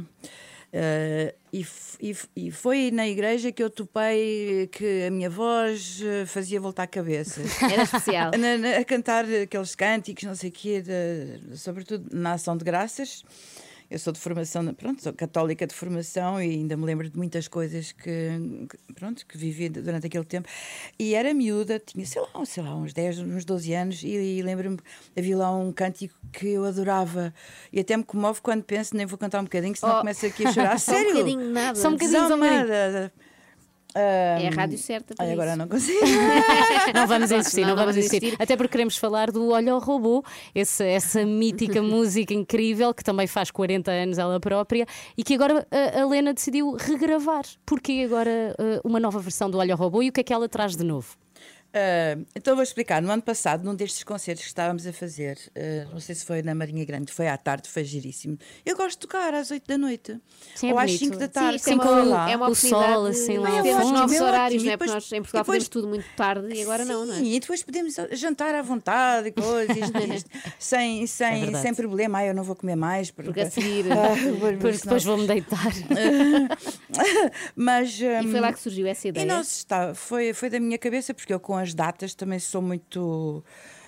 Eh, 0.73 1.35
e, 1.53 1.65
e 2.01 2.15
e 2.35 2.51
foi 2.51 2.91
na 2.91 3.07
igreja 3.07 3.51
que 3.51 3.61
eu 3.61 3.69
topei 3.69 4.67
que 4.71 5.03
a 5.07 5.11
minha 5.11 5.29
voz 5.29 6.01
eh, 6.03 6.25
fazia 6.25 6.59
voltar 6.61 6.83
a 6.83 6.87
cabeça. 6.87 7.41
Era 7.71 7.83
especial. 7.83 8.31
Na- 8.37 8.57
na- 8.57 8.77
a 8.77 8.85
cantar 8.85 9.25
aqueles 9.25 9.75
cânticos, 9.75 10.23
não 10.23 10.35
sei 10.35 10.49
o 10.49 10.53
quê, 10.53 10.81
de- 10.81 11.57
sobretudo 11.57 12.07
na 12.11 12.33
ação 12.33 12.55
de 12.57 12.63
graças. 12.63 13.23
Eu 13.91 13.99
sou 13.99 14.13
de 14.13 14.19
formação, 14.21 14.73
pronto, 14.73 15.03
sou 15.03 15.11
católica 15.11 15.67
de 15.67 15.75
formação 15.75 16.41
e 16.41 16.49
ainda 16.51 16.77
me 16.77 16.85
lembro 16.85 17.09
de 17.09 17.17
muitas 17.17 17.49
coisas 17.49 17.91
que, 17.91 18.29
que, 18.69 18.93
pronto, 18.93 19.25
que 19.27 19.37
vivi 19.37 19.67
durante 19.67 20.07
aquele 20.07 20.23
tempo. 20.23 20.47
E 20.97 21.13
era 21.13 21.33
miúda, 21.33 21.77
tinha, 21.77 22.05
sei 22.05 22.21
lá, 22.21 22.45
sei 22.45 22.63
lá 22.63 22.73
uns 22.73 22.93
10, 22.93 23.19
uns 23.19 23.43
12 23.43 23.73
anos, 23.73 24.01
e, 24.01 24.07
e 24.07 24.41
lembro-me, 24.41 24.77
havia 25.17 25.35
lá 25.37 25.53
um 25.53 25.73
cântico 25.73 26.15
que 26.31 26.47
eu 26.47 26.63
adorava. 26.63 27.33
E 27.73 27.81
até 27.81 27.97
me 27.97 28.03
comove 28.05 28.39
quando 28.39 28.63
penso, 28.63 28.95
nem 28.95 29.05
vou 29.05 29.17
cantar 29.17 29.41
um 29.41 29.43
bocadinho, 29.43 29.75
senão 29.75 29.95
Oh. 29.95 29.99
começo 29.99 30.25
aqui 30.25 30.47
a 30.47 30.53
chorar. 30.53 30.79
Só 30.79 30.93
um 30.93 30.95
Sério? 30.95 31.11
bocadinho, 31.13 31.49
nada. 31.51 31.77
Só 31.77 31.89
um 31.89 31.91
bocadinho, 31.91 32.27
só 32.29 32.35
um 32.35 32.39
bocadinho. 32.39 33.11
Desalmada. 33.93 34.43
É 34.43 34.47
a 34.47 34.51
rádio 34.51 34.77
certa 34.77 35.15
para 35.15 35.25
Ai, 35.25 35.33
agora 35.33 35.49
isso. 35.49 35.57
não 35.59 35.67
consigo. 35.67 35.99
Não 36.93 37.07
vamos 37.07 37.31
insistir, 37.31 37.61
não, 37.61 37.69
Não, 37.69 37.75
não 37.75 37.83
vamos 37.83 37.95
vamos 37.95 37.97
insistir. 37.97 38.25
insistir. 38.27 38.41
Até 38.43 38.55
porque 38.57 38.71
queremos 38.71 38.97
falar 38.97 39.31
do 39.31 39.49
Olha 39.49 39.75
o 39.75 39.79
Robô, 39.79 40.23
esse- 40.53 40.83
essa 40.85 41.25
mítica 41.25 41.81
música 41.83 42.33
incrível 42.33 42.93
que 42.93 43.03
também 43.03 43.27
faz 43.27 43.49
40 43.51 43.91
anos 43.91 44.17
ela 44.17 44.39
própria 44.39 44.85
e 45.17 45.23
que 45.23 45.33
agora 45.35 45.65
a, 45.71 46.01
a 46.01 46.05
Lena 46.07 46.33
decidiu 46.33 46.75
regravar. 46.75 47.43
Porquê 47.65 48.03
agora 48.05 48.55
uh, 48.59 48.87
uma 48.87 48.99
nova 48.99 49.19
versão 49.19 49.49
do 49.49 49.57
Olha 49.57 49.73
o 49.75 49.77
Robô 49.77 50.01
e 50.01 50.09
o 50.09 50.11
que 50.11 50.21
é 50.21 50.23
que 50.23 50.33
ela 50.33 50.47
traz 50.49 50.75
de 50.75 50.83
novo? 50.83 51.15
Ah, 51.73 52.17
então 52.35 52.53
vou 52.55 52.63
explicar. 52.63 53.01
No 53.01 53.09
ano 53.11 53.21
passado, 53.21 53.63
num 53.63 53.73
destes 53.73 54.03
concertos 54.03 54.43
que 54.43 54.49
estávamos 54.49 54.85
a 54.85 54.91
fazer, 54.93 55.37
ah, 55.55 55.87
não 55.91 55.99
sei 55.99 56.15
se 56.15 56.25
foi 56.25 56.41
na 56.41 56.53
Marinha 56.53 56.83
Grande, 56.85 57.11
foi 57.11 57.27
à 57.27 57.37
tarde, 57.37 57.69
foi 57.69 57.83
giríssimo. 57.83 58.37
Eu 58.65 58.75
gosto 58.75 58.91
de 58.99 59.07
tocar 59.07 59.33
às 59.33 59.51
8 59.51 59.65
da 59.67 59.77
noite 59.77 60.19
Sim, 60.55 60.69
é 60.69 60.73
ou 60.73 60.79
às 60.79 60.85
bonito. 60.87 60.99
5 61.05 61.17
da 61.17 61.25
Sim, 61.25 61.31
tarde. 61.31 61.55
isto 61.57 61.69
é 61.69 61.77
como 61.77 61.91
uma, 61.91 62.03
lá. 62.03 62.29
é 62.31 62.35
uma 62.35 62.49
o 62.49 62.55
sol, 62.55 63.05
assim, 63.05 63.37
lá 63.37 63.49
fundo. 63.63 63.91
novos 63.93 64.15
É 64.15 64.21
horários, 64.23 64.61
ótimo. 64.63 64.65
não 64.65 64.71
é? 64.71 64.73
E 64.73 64.77
Porque 64.77 64.85
depois- 64.85 64.91
nós 64.91 65.11
em 65.11 65.21
Portugal 65.21 65.41
e 65.41 65.43
depois- 65.43 65.45
fazemos 65.45 65.67
tudo 65.69 65.87
muito 65.87 66.05
tarde 66.17 66.53
e 66.53 66.61
agora 66.61 66.83
não, 66.85 67.05
não 67.05 67.13
é? 67.13 67.17
Sim, 67.17 67.33
e 67.35 67.39
depois 67.39 67.63
podemos 67.63 67.95
jantar 68.11 68.53
à 68.55 68.61
vontade 68.61 69.29
e 69.29 69.31
coisas, 69.31 69.77
isto, 69.77 70.29
sem, 70.59 71.03
É 71.03 71.07
sem, 71.07 71.55
sem 71.55 71.73
problema. 71.73 72.19
Ah, 72.19 72.25
eu 72.25 72.33
não 72.33 72.43
vou 72.43 72.55
comer 72.55 72.75
mais. 72.75 73.11
Porque 73.11 73.39
a 73.39 73.49
seguir. 73.49 73.85
Ah, 73.91 74.09
Porque 74.39 74.51
depois 74.55 74.81
depois 74.81 75.03
vou-me 75.03 75.27
deitar. 75.27 75.71
Mas, 77.55 77.93
E 77.99 77.99
foi 78.23 78.39
hum, 78.39 78.41
lá 78.41 78.51
que 78.53 78.59
surgiu 78.59 78.87
essa 78.87 79.07
E 79.07 79.09
ideia. 79.09 79.25
não 79.25 79.43
se 79.43 79.57
está, 79.57 79.93
foi, 79.93 80.33
foi 80.33 80.49
da 80.49 80.59
minha 80.59 80.77
cabeça, 80.77 81.13
porque 81.13 81.33
eu 81.33 81.39
com 81.39 81.60
as 81.61 81.73
datas 81.73 82.13
também 82.13 82.39
sou 82.39 82.61
muito. 82.61 83.43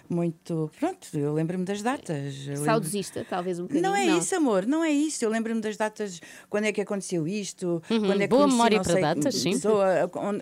Muito. 0.09 0.69
Pronto, 0.80 1.07
eu 1.17 1.34
lembro-me 1.34 1.63
das 1.63 1.82
datas. 1.82 2.36
eu 2.45 2.49
lembro- 2.49 2.65
Saudosista, 2.65 3.26
talvez 3.28 3.57
um 3.57 3.63
bocadinho. 3.63 3.84
Não 3.84 3.95
é 3.95 4.05
isso, 4.05 4.36
amor, 4.36 4.65
não 4.65 4.84
é 4.84 4.91
isso. 4.91 5.24
Eu 5.24 5.30
lembro-me 5.30 5.61
das 5.61 5.78
datas, 5.78 6.19
quando 6.49 6.65
é 6.65 6.74
que 6.74 6.82
aconteceu 6.82 7.26
isto, 7.26 7.82
Uhum, 7.89 7.99
quando 8.07 8.21
é 8.21 8.26
que 8.26 8.28
boa 8.28 8.41
conheci 8.41 8.51
memória 8.53 8.78
não 8.78 8.84
para 8.84 8.93
sei 8.93 9.01
datas, 9.01 9.36
sim. 9.36 9.51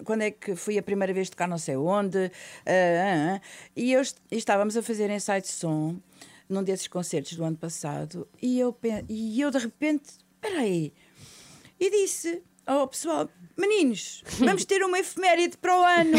quando- 0.04 0.22
é 0.24 0.32
que 0.32 0.56
fui 0.56 0.78
a 0.80 0.84
primeira 0.84 1.14
vez 1.14 1.30
tocar 1.30 1.48
não 1.48 1.60
sei 1.60 1.78
onde. 1.78 2.18
ah, 2.18 2.30
ah, 2.66 3.36
ah. 3.36 3.42
E, 3.76 3.94
eu, 3.94 4.02
est- 4.02 4.18
e 4.32 4.36
estávamos 4.38 4.76
a 4.76 4.82
fazer 4.82 5.10
ensaio 5.12 5.42
de 5.44 5.48
som 5.50 5.96
num 6.50 6.64
desses 6.64 6.88
concertos 6.88 7.38
do 7.38 7.44
ano 7.46 7.56
passado 7.56 8.28
e 8.42 8.60
eu, 8.60 8.76
e 9.08 9.40
eu 9.40 9.52
de 9.52 9.60
repente, 9.60 10.10
espera 10.36 10.62
aí, 10.62 10.92
e 11.80 11.90
disse 11.90 12.42
ao 12.80 12.88
pessoal, 12.88 13.30
meninos, 13.58 14.24
vamos 14.40 14.66
ter 14.66 14.84
uma 14.84 15.00
efeméride 15.00 15.58
para 15.58 15.78
o 15.78 15.84
ano. 15.84 16.18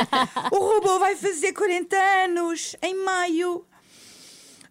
o 0.52 0.58
robô 0.58 0.98
vai 0.98 1.16
fazer 1.16 1.52
40 1.52 1.96
anos 1.96 2.76
em 2.82 2.94
maio. 2.94 3.66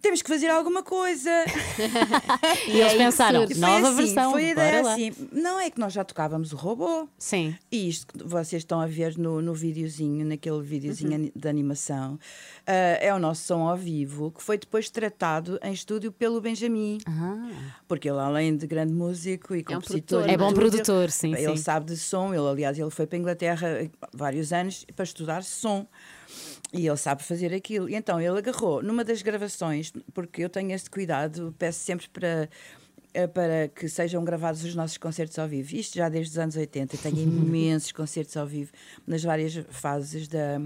Temos 0.03 0.21
que 0.21 0.29
fazer 0.29 0.49
alguma 0.49 0.83
coisa. 0.83 1.31
E 2.67 2.79
eles 2.79 2.93
pensaram, 2.93 3.45
Foi 3.47 3.55
nova 3.57 3.87
assim, 3.89 3.95
versão, 3.97 4.31
Foi 4.31 4.45
a 4.45 4.51
ideia 4.51 4.81
assim. 4.81 5.11
Não 5.31 5.59
é 5.59 5.69
que 5.69 5.79
nós 5.79 5.93
já 5.93 6.03
tocávamos 6.03 6.51
o 6.53 6.55
robô. 6.55 7.07
Sim. 7.17 7.55
E 7.71 7.87
isto 7.89 8.07
que 8.07 8.23
vocês 8.23 8.61
estão 8.61 8.79
a 8.81 8.85
ver 8.85 9.17
no, 9.17 9.41
no 9.41 9.53
videozinho, 9.53 10.25
naquele 10.25 10.61
videozinho 10.61 11.13
Uhum. 11.13 11.31
de 11.35 11.47
animação, 11.47 12.19
ah, 12.67 12.71
é 12.99 13.13
o 13.13 13.19
nosso 13.19 13.43
som 13.45 13.67
ao 13.67 13.77
vivo, 13.77 14.31
que 14.31 14.41
foi 14.43 14.57
depois 14.57 14.89
tratado 14.89 15.59
em 15.63 15.71
estúdio 15.73 16.11
pelo 16.11 16.39
Benjamin. 16.41 16.97
Porque 17.87 18.09
ele, 18.09 18.19
além 18.19 18.55
de 18.55 18.67
grande 18.67 18.93
músico 18.93 19.55
e 19.55 19.63
compositor, 19.63 20.23
produtor, 20.23 20.29
e 20.29 20.33
É 20.33 20.37
bom 20.37 20.53
produtor, 20.53 21.09
sim, 21.11 21.33
Ele 21.35 21.55
sim. 21.55 21.57
sabe 21.57 21.85
de 21.87 21.97
som. 21.97 22.33
Ele, 22.33 22.47
aliás, 22.47 22.77
ele 22.77 22.89
foi 22.89 23.05
para 23.07 23.17
a 23.17 23.19
Inglaterra 23.19 23.67
vários 24.13 24.51
anos 24.51 24.85
para 24.95 25.03
estudar 25.03 25.43
som. 25.43 25.87
E 26.73 26.87
ele 26.87 26.97
sabe 26.97 27.21
fazer 27.23 27.53
aquilo. 27.53 27.87
E 27.87 27.95
então 27.95 28.19
ele 28.19 28.37
agarrou 28.37 28.81
numa 28.81 29.03
das 29.03 29.21
gravações, 29.21 29.93
porque 30.13 30.43
eu 30.43 30.49
tenho 30.49 30.71
este 30.71 30.89
cuidado, 30.89 31.53
peço 31.59 31.79
sempre 31.79 32.09
para. 32.09 32.49
eh, 33.13 33.27
Para 33.27 33.67
que 33.67 33.87
sejam 33.87 34.23
gravados 34.25 34.63
os 34.63 34.73
nossos 34.73 34.97
concertos 34.97 35.37
ao 35.37 35.47
vivo. 35.47 35.75
Isto 35.75 35.97
já 35.97 36.09
desde 36.09 36.31
os 36.31 36.37
anos 36.39 36.55
80. 36.55 36.95
Eu 36.95 36.99
tenho 36.99 37.19
imensos 37.21 37.91
concertos 37.91 38.35
ao 38.35 38.47
vivo 38.47 38.71
nas 39.05 39.23
várias 39.23 39.53
fases 39.69 40.27
da, 40.27 40.59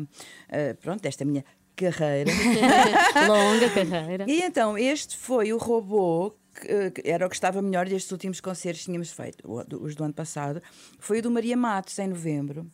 eh, 0.47 0.73
pronto, 0.75 1.01
desta 1.01 1.25
minha 1.25 1.43
carreira. 1.75 2.31
Longa 3.27 3.69
carreira. 3.75 4.25
E 4.29 4.41
então, 4.41 4.77
este 4.77 5.17
foi 5.17 5.51
o 5.51 5.57
robô 5.57 6.31
que, 6.55 6.67
eh, 6.71 6.91
era 7.03 7.25
o 7.25 7.29
que 7.29 7.35
estava 7.35 7.61
melhor 7.61 7.85
destes 7.87 8.11
últimos 8.13 8.39
concertos 8.39 8.79
que 8.81 8.85
tínhamos 8.85 9.11
feito, 9.11 9.43
os 9.81 9.93
do 9.93 10.05
ano 10.05 10.13
passado. 10.13 10.61
Foi 10.99 11.19
o 11.19 11.21
do 11.21 11.29
Maria 11.29 11.57
Matos, 11.57 11.99
em 11.99 12.07
novembro. 12.07 12.65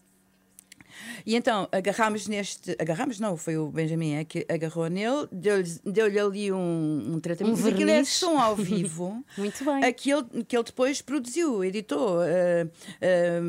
E 1.25 1.35
então 1.35 1.67
agarrámos 1.71 2.27
neste. 2.27 2.75
Agarrámos, 2.79 3.19
não, 3.19 3.35
foi 3.37 3.57
o 3.57 3.67
Benjamin 3.69 4.15
é 4.15 4.23
que 4.25 4.45
agarrou 4.49 4.87
nele, 4.87 5.27
deu-lhe 5.31 5.69
deu-lhe 5.85 6.19
ali 6.19 6.51
um, 6.51 7.13
um 7.15 7.19
tratamento. 7.19 7.61
Um 7.63 7.67
aquilo 7.67 7.89
é 7.89 8.03
som 8.03 8.37
ao 8.39 8.55
vivo. 8.55 9.23
Muito 9.37 9.63
bem. 9.63 9.83
Aquele 9.83 10.23
que 10.47 10.55
ele 10.55 10.63
depois 10.63 11.01
produziu, 11.01 11.63
editou 11.63 12.21
eh, 12.23 12.67
eh, 13.01 13.41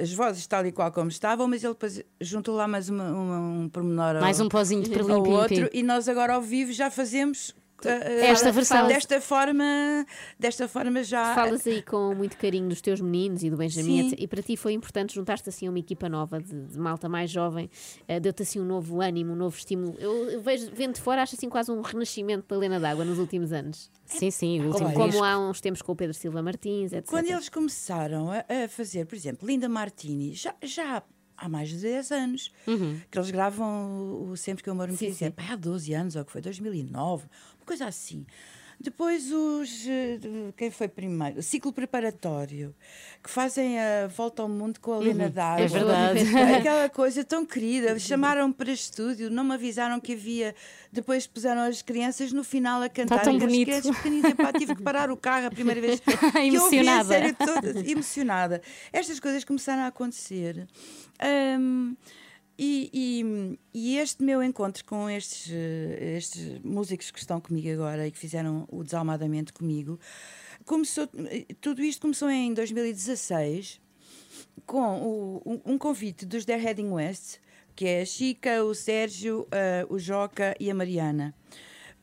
as 0.00 0.12
vozes 0.12 0.46
tal 0.46 0.64
e 0.66 0.72
qual 0.72 0.90
como 0.92 1.08
estavam, 1.08 1.46
mas 1.48 1.62
ele 1.64 1.72
depois 1.74 2.02
juntou 2.20 2.54
lá 2.54 2.66
mais 2.68 2.88
uma, 2.88 3.10
uma- 3.10 3.38
um 3.40 3.68
pormenor 3.68 4.16
ao- 4.16 4.20
Mais 4.22 4.40
um 4.40 4.48
pozinho 4.48 4.82
de 4.82 4.90
ao 4.90 4.94
perlim-pim-pim. 4.96 5.32
outro 5.62 5.70
e 5.72 5.82
nós 5.82 6.08
agora 6.08 6.34
ao 6.34 6.42
vivo 6.42 6.72
já 6.72 6.90
fazemos 6.90 7.54
Esta 7.86 8.48
eh, 8.48 8.52
versão. 8.52 8.86
desta 8.88 9.20
forma 9.20 10.04
desta 10.38 10.66
forma 10.66 11.02
já 11.02 11.34
Falas 11.34 11.66
aí 11.66 11.82
com 11.82 12.14
muito 12.14 12.36
carinho 12.36 12.68
dos 12.68 12.80
teus 12.80 13.00
meninos 13.00 13.42
e 13.42 13.50
do 13.50 13.56
Benjamin, 13.56 14.10
Sim. 14.10 14.16
e 14.18 14.26
para 14.26 14.42
ti 14.42 14.56
foi 14.56 14.72
importante 14.72 15.14
juntar-te 15.14 15.48
assim 15.48 15.66
a 15.66 15.70
uma 15.70 15.78
equipa 15.78 16.08
nova 16.08 16.40
de, 16.40 16.64
de 16.64 16.78
malta 16.78 17.08
mais 17.08 17.30
jovem, 17.30 17.70
eh, 18.06 18.18
deu-te 18.18 18.42
assim 18.42 18.60
um 18.60 18.64
novo 18.64 19.00
ânimo, 19.00 19.32
um 19.32 19.36
novo 19.36 19.56
estímulo. 19.56 19.94
Eu, 19.98 20.30
eu 20.30 20.40
vejo, 20.40 20.70
vendo 20.74 20.94
de 20.94 21.00
fora, 21.00 21.22
acho 21.22 21.34
assim 21.36 21.48
quase 21.48 21.70
um 21.70 21.80
renascimento 21.80 22.46
da 22.48 22.56
Helena 22.56 22.80
d'Água 22.80 23.04
nos 23.04 23.18
últimos 23.18 23.52
anos. 23.52 23.90
Sim, 24.06 24.30
sim, 24.30 24.60
o 24.60 24.68
último 24.68 24.92
Como 24.92 25.22
há 25.22 25.38
uns 25.38 25.60
tempos 25.60 25.82
com 25.82 25.92
o 25.92 25.96
Pedro 25.96 26.14
Silva 26.14 26.42
Martins, 26.42 26.92
etc. 26.92 27.08
Quando 27.08 27.28
eles 27.30 27.48
começaram 27.48 28.30
a, 28.30 28.38
a 28.64 28.68
fazer, 28.68 29.06
por 29.06 29.14
exemplo, 29.14 29.46
Linda 29.46 29.68
Martini, 29.68 30.34
já, 30.34 30.54
já 30.62 31.02
há 31.36 31.48
mais 31.48 31.68
de 31.68 31.76
10 31.76 32.10
anos, 32.10 32.50
Uhum. 32.66 33.00
que 33.10 33.18
eles 33.18 33.30
gravam 33.30 34.28
o 34.30 34.36
Sempre 34.36 34.64
que 34.64 34.68
o 34.70 34.72
Amor 34.72 34.88
Me 34.88 34.96
Quiser, 34.96 35.30
pá, 35.30 35.52
há 35.52 35.56
12 35.56 35.92
anos, 35.94 36.16
ou 36.16 36.24
que 36.24 36.32
foi 36.32 36.40
2009, 36.40 37.26
uma 37.57 37.57
coisa 37.68 37.86
assim. 37.86 38.26
Depois 38.80 39.32
os. 39.32 39.88
eh, 39.88 40.20
Quem 40.56 40.70
foi 40.70 40.86
primeiro? 40.86 41.40
O 41.40 41.42
ciclo 41.42 41.72
preparatório, 41.72 42.72
que 43.20 43.28
fazem 43.28 43.76
a 43.76 44.06
volta 44.06 44.40
ao 44.40 44.48
mundo 44.48 44.78
com 44.78 44.92
a 44.92 44.98
Lena 44.98 45.24
Uhum, 45.24 45.30
d'Água. 45.32 45.64
é 45.64 45.66
verdade. 45.68 46.20
Aquela 46.60 46.88
coisa 46.88 47.24
tão 47.24 47.44
querida. 47.44 47.98
Chamaram-me 47.98 48.54
para 48.54 48.70
estúdio, 48.70 49.30
não 49.30 49.42
me 49.42 49.54
avisaram 49.54 49.98
que 49.98 50.12
havia. 50.12 50.54
Depois 50.92 51.26
puseram 51.26 51.62
as 51.62 51.82
crianças 51.82 52.32
no 52.32 52.44
final 52.44 52.80
a 52.80 52.88
cantar. 52.88 53.20
tão 53.24 53.32
e 53.32 53.36
os 53.38 53.42
bonito. 53.42 53.68
sketches 53.68 53.96
pequeninos. 53.96 54.30
Epá, 54.30 54.52
tive 54.52 54.76
que 54.76 54.82
parar 54.82 55.10
o 55.10 55.16
carro 55.16 55.46
a 55.48 55.50
primeira 55.50 55.80
vez 55.80 55.98
que 55.98 56.10
eu 56.10 56.14
ouvi 56.14 56.38
a 56.38 56.44
Emocionada. 56.82 57.08
série 57.08 57.32
toda, 57.32 57.80
emocionada. 57.90 58.62
Estas 58.92 59.18
coisas 59.18 59.42
começaram 59.42 59.82
a 59.82 59.88
acontecer. 59.88 60.68
Hum, 61.58 61.96
e, 62.58 62.90
e- 62.92 63.58
e 63.72 63.98
este 63.98 64.22
meu 64.22 64.42
encontro 64.42 64.84
com 64.84 65.08
estes, 65.08 65.48
eh, 65.52 66.16
estes 66.16 66.58
músicos 66.64 67.10
que 67.10 67.18
estão 67.18 67.40
comigo 67.40 67.70
agora 67.70 68.06
e 68.06 68.10
que 68.10 68.18
fizeram 68.18 68.66
o 68.70 68.82
Desalmadamente 68.82 69.52
comigo, 69.52 69.98
começou, 70.64 71.08
tudo 71.60 71.82
isto 71.82 72.02
começou 72.02 72.28
em 72.28 72.52
2016 72.52 73.80
com 74.66 75.00
o- 75.02 75.42
um, 75.46 75.74
um 75.74 75.78
convite 75.78 76.26
dos 76.26 76.44
The 76.44 76.56
Heading 76.58 76.90
West, 76.90 77.36
que 77.76 77.86
é 77.86 78.00
a 78.02 78.04
Chica, 78.04 78.64
o 78.64 78.74
Sérgio, 78.74 79.46
eh, 79.52 79.86
o 79.88 79.98
Joca 79.98 80.54
e 80.58 80.68
a 80.70 80.74
Mariana, 80.74 81.32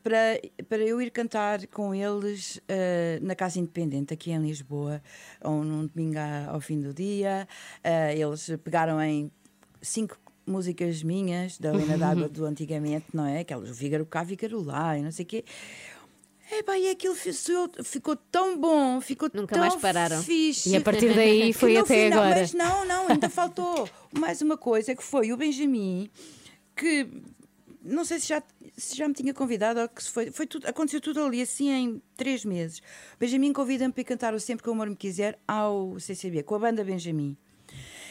para, 0.02 0.40
para 0.68 0.78
eu 0.78 1.02
ir 1.02 1.10
cantar 1.10 1.66
com 1.66 1.94
eles 1.94 2.60
eh, 2.68 3.18
na 3.20 3.34
Casa 3.34 3.58
Independente, 3.58 4.14
aqui 4.14 4.30
em 4.30 4.38
Lisboa, 4.40 5.02
ou 5.42 5.62
num 5.62 5.86
domingo 5.86 6.18
ao 6.48 6.60
fim 6.60 6.80
do 6.80 6.94
dia. 6.94 7.46
Eh, 7.84 8.16
eles 8.18 8.48
pegaram 8.64 9.02
em 9.02 9.30
cinco 9.82 10.16
músicas 10.46 11.02
minhas, 11.02 11.58
da 11.58 11.70
Helena 11.74 11.98
d'Água 11.98 12.28
do 12.28 12.44
antigamente, 12.44 13.06
não 13.12 13.26
é? 13.26 13.40
Aquelas, 13.40 13.68
o 13.70 13.74
Vígaro 13.74 14.06
cá, 14.06 14.22
Vígaro 14.22 14.62
lá, 14.62 14.96
e 14.96 15.02
não 15.02 15.10
sei 15.12 15.24
o 15.24 15.28
quê. 15.28 15.44
Epá, 16.50 16.78
e 16.78 16.88
aquilo 16.88 17.14
fi- 17.16 17.32
ficou 17.82 18.14
tão 18.14 18.56
bom, 18.56 19.00
ficou 19.00 19.28
Nunca 19.34 19.54
tão 19.54 19.62
mais 19.64 19.74
pararam. 19.76 20.22
fixe. 20.22 20.70
E 20.70 20.76
a 20.76 20.80
partir 20.80 21.12
daí 21.12 21.52
foi 21.54 21.76
até 21.76 22.04
final- 22.04 22.22
agora. 22.22 22.40
Mas 22.40 22.52
não, 22.52 22.84
não, 22.84 23.08
ainda 23.08 23.28
faltou 23.28 23.88
mais 24.16 24.40
uma 24.40 24.56
coisa 24.56 24.94
que 24.94 25.02
foi 25.02 25.32
o 25.32 25.36
Benjamin, 25.36 26.08
que 26.76 27.08
não 27.82 28.04
sei 28.04 28.20
se 28.20 28.28
já, 28.28 28.40
se 28.76 28.96
já 28.96 29.08
me 29.08 29.14
tinha 29.14 29.34
convidado 29.34 29.80
ou 29.80 29.88
que 29.88 30.04
se 30.04 30.10
foi, 30.10 30.30
foi 30.30 30.46
tudo, 30.46 30.68
aconteceu 30.68 31.00
tudo 31.00 31.20
ali 31.24 31.42
assim 31.42 31.68
em 31.68 32.02
três 32.16 32.44
meses. 32.44 32.80
Benjamin 33.18 33.52
convida-me 33.52 33.92
para 33.92 34.04
cantar 34.04 34.32
o 34.32 34.38
Sempre 34.38 34.62
que 34.62 34.68
o 34.70 34.72
Amor 34.72 34.88
Me 34.88 34.94
Quiser 34.94 35.36
ao 35.48 35.98
CCB, 35.98 36.44
com 36.44 36.54
a 36.54 36.58
banda 36.60 36.84
Benjamin. 36.84 37.36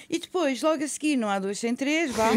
E 0.09 0.19
depois, 0.19 0.61
logo 0.61 0.83
a 0.83 0.87
seguir, 0.87 1.15
não 1.15 1.27
há 1.29 1.39
dois 1.39 1.57
sem 1.59 1.75
três, 1.75 2.11
vá. 2.11 2.29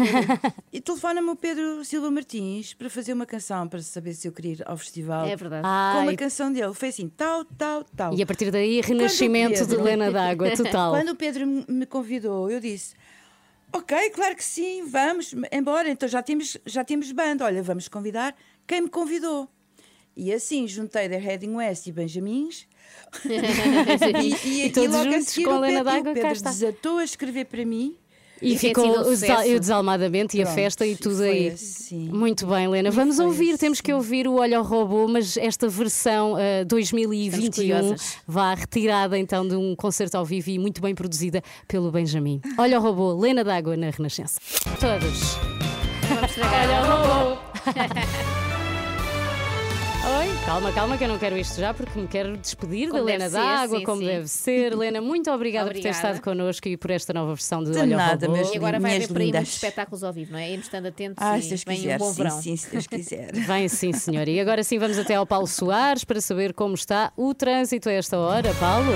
e 0.73 0.81
telefona-me 0.81 1.29
o 1.29 1.35
Pedro 1.35 1.85
Silva 1.85 2.09
Martins 2.09 2.73
para 2.73 2.89
fazer 2.89 3.13
uma 3.13 3.25
canção, 3.25 3.67
para 3.67 3.81
saber 3.81 4.13
se 4.13 4.27
eu 4.27 4.31
queria 4.31 4.53
ir 4.53 4.63
ao 4.65 4.75
festival. 4.77 5.25
É 5.27 5.35
verdade. 5.35 5.61
Com 5.63 5.67
Ai. 5.69 6.03
uma 6.07 6.15
canção 6.15 6.51
dele. 6.51 6.73
Foi 6.73 6.89
assim, 6.89 7.07
tal, 7.09 7.45
tal, 7.45 7.83
tal. 7.95 8.13
E 8.15 8.21
a 8.21 8.25
partir 8.25 8.49
daí, 8.51 8.81
renascimento 8.81 9.53
de 9.63 9.67
Pedro- 9.67 9.81
Helena 9.81 10.11
d'Água, 10.11 10.55
total. 10.55 10.91
Quando 10.97 11.09
o 11.09 11.15
Pedro 11.15 11.45
me 11.67 11.85
convidou, 11.85 12.49
eu 12.49 12.59
disse: 12.59 12.95
Ok, 13.71 14.09
claro 14.09 14.35
que 14.35 14.43
sim, 14.43 14.83
vamos, 14.85 15.35
embora. 15.51 15.89
Então 15.89 16.09
já 16.09 16.23
temos, 16.23 16.57
já 16.65 16.83
temos 16.83 17.11
banda. 17.11 17.45
Olha, 17.45 17.61
vamos 17.61 17.87
convidar 17.87 18.35
quem 18.65 18.81
me 18.81 18.89
convidou. 18.89 19.47
E 20.17 20.33
assim 20.33 20.67
juntei 20.67 21.07
da 21.07 21.17
Heading 21.17 21.55
West 21.55 21.85
e 21.87 21.91
Benjamins. 21.91 22.67
E 24.45 24.69
todos 24.69 24.93
logo 24.95 25.09
a 25.09 25.11
juntos 25.13 25.27
seguir 25.29 25.45
com 25.45 25.51
a 25.51 25.55
Helena 25.69 25.83
Pedro- 25.91 26.03
d'Água, 26.13 26.21
cá 26.21 26.31
está. 26.31 26.49
desatou 26.49 26.97
a 26.97 27.03
escrever 27.03 27.45
para 27.45 27.65
mim. 27.65 27.95
E, 28.41 28.53
E 28.53 28.57
ficou 28.57 28.85
um 28.85 29.01
o, 29.01 29.13
e 29.45 29.59
desalmadamente 29.59 30.37
e 30.37 30.41
a 30.41 30.45
festa 30.45 30.85
e 30.87 30.95
tudo 30.95 31.23
aí. 31.23 31.49
assim. 31.49 32.07
Muito 32.09 32.47
bem, 32.47 32.65
Helena. 32.65 32.89
Vamos 32.89 33.19
ouvir, 33.19 33.57
temos 33.57 33.79
assim. 33.79 33.83
que 33.83 33.91
ouvir 33.93 34.29
o 34.29 34.35
Olha 34.35 34.57
ao 34.59 34.63
Robô, 34.63 35.09
mas 35.09 35.35
esta 35.35 35.67
versão 35.67 36.35
ah, 36.37 36.61
Estamos 36.61 36.67
2021 36.69 37.51
curiosas. 37.51 38.17
vá 38.25 38.53
retirada 38.53 39.17
então 39.17 39.45
de 39.45 39.55
um 39.57 39.75
concerto 39.75 40.15
ao 40.15 40.23
vivo 40.23 40.49
e 40.51 40.57
muito 40.57 40.79
bem 40.81 40.95
produzida 40.95 41.43
pelo 41.67 41.91
Benjamin. 41.91 42.39
Olha 42.57 42.77
ao 42.77 42.83
Robô, 42.83 43.13
Helena 43.25 43.43
d'Água 43.43 43.75
na 43.75 43.89
Renascença. 43.89 44.39
Todos. 44.79 45.19
Vamos 46.07 46.29
estragar. 46.29 46.63
Olha 46.69 46.77
ao 46.79 47.29
Robô. 47.35 47.41
Oi, 50.01 50.27
calma, 50.45 50.71
calma, 50.71 50.97
que 50.97 51.03
eu 51.03 51.07
não 51.09 51.19
quero 51.19 51.37
isto 51.37 51.59
já 51.59 51.73
porque 51.73 51.99
me 51.99 52.07
quero 52.07 52.35
despedir 52.37 52.89
Como 52.89 53.03
da 53.03 53.11
Helena 53.11 53.29
ser, 53.29 53.35
d'Água, 53.37 53.79
sim, 53.79 53.83
como 53.83 53.99
sim. 54.01 54.07
deve 54.07 54.27
ser. 54.27 54.71
Helena, 54.71 55.01
muito 55.01 55.29
obrigada, 55.29 55.65
por 55.67 55.73
ter 55.73 55.79
Obrigada. 55.89 55.97
estado 56.13 56.23
connosco 56.23 56.67
e 56.69 56.77
por 56.77 56.89
esta 56.89 57.11
nova 57.13 57.33
versão 57.33 57.61
de, 57.63 57.71
De 57.71 57.79
Olha 57.79 57.97
nada, 57.97 58.25
Robô. 58.25 58.37
meus 58.37 58.53
E 58.53 58.57
agora 58.57 58.79
vai 58.79 58.95
haver 58.95 59.07
por 59.09 59.17
aí 59.21 59.31
muitos 59.31 59.53
espetáculos 59.53 60.03
ao 60.03 60.13
vivo, 60.13 60.31
não 60.31 60.39
é? 60.39 60.49
Irmos 60.49 60.65
estando 60.67 60.85
atentos 60.87 61.17
Ah, 61.23 61.37
e 61.37 61.41
se 61.41 61.49
Deus 61.49 61.63
vem 61.65 61.75
quiser, 61.77 61.95
um 61.95 61.97
bom 61.99 62.11
sim, 62.13 62.23
verão. 62.23 62.41
sim, 62.41 62.55
se 62.57 62.69
Deus 62.69 62.87
quiser. 62.87 63.31
Vem 63.33 63.67
sim, 63.67 63.91
senhora. 63.91 64.29
E 64.29 64.39
agora 64.39 64.63
sim 64.63 64.79
vamos 64.79 64.97
até 64.97 65.15
ao 65.15 65.25
Paulo 65.27 65.47
Soares 65.47 66.03
para 66.05 66.21
saber 66.21 66.53
como 66.53 66.75
está 66.75 67.11
o 67.17 67.33
trânsito 67.33 67.89
a 67.89 67.91
esta 67.91 68.17
hora, 68.17 68.53
Paulo. 68.55 68.93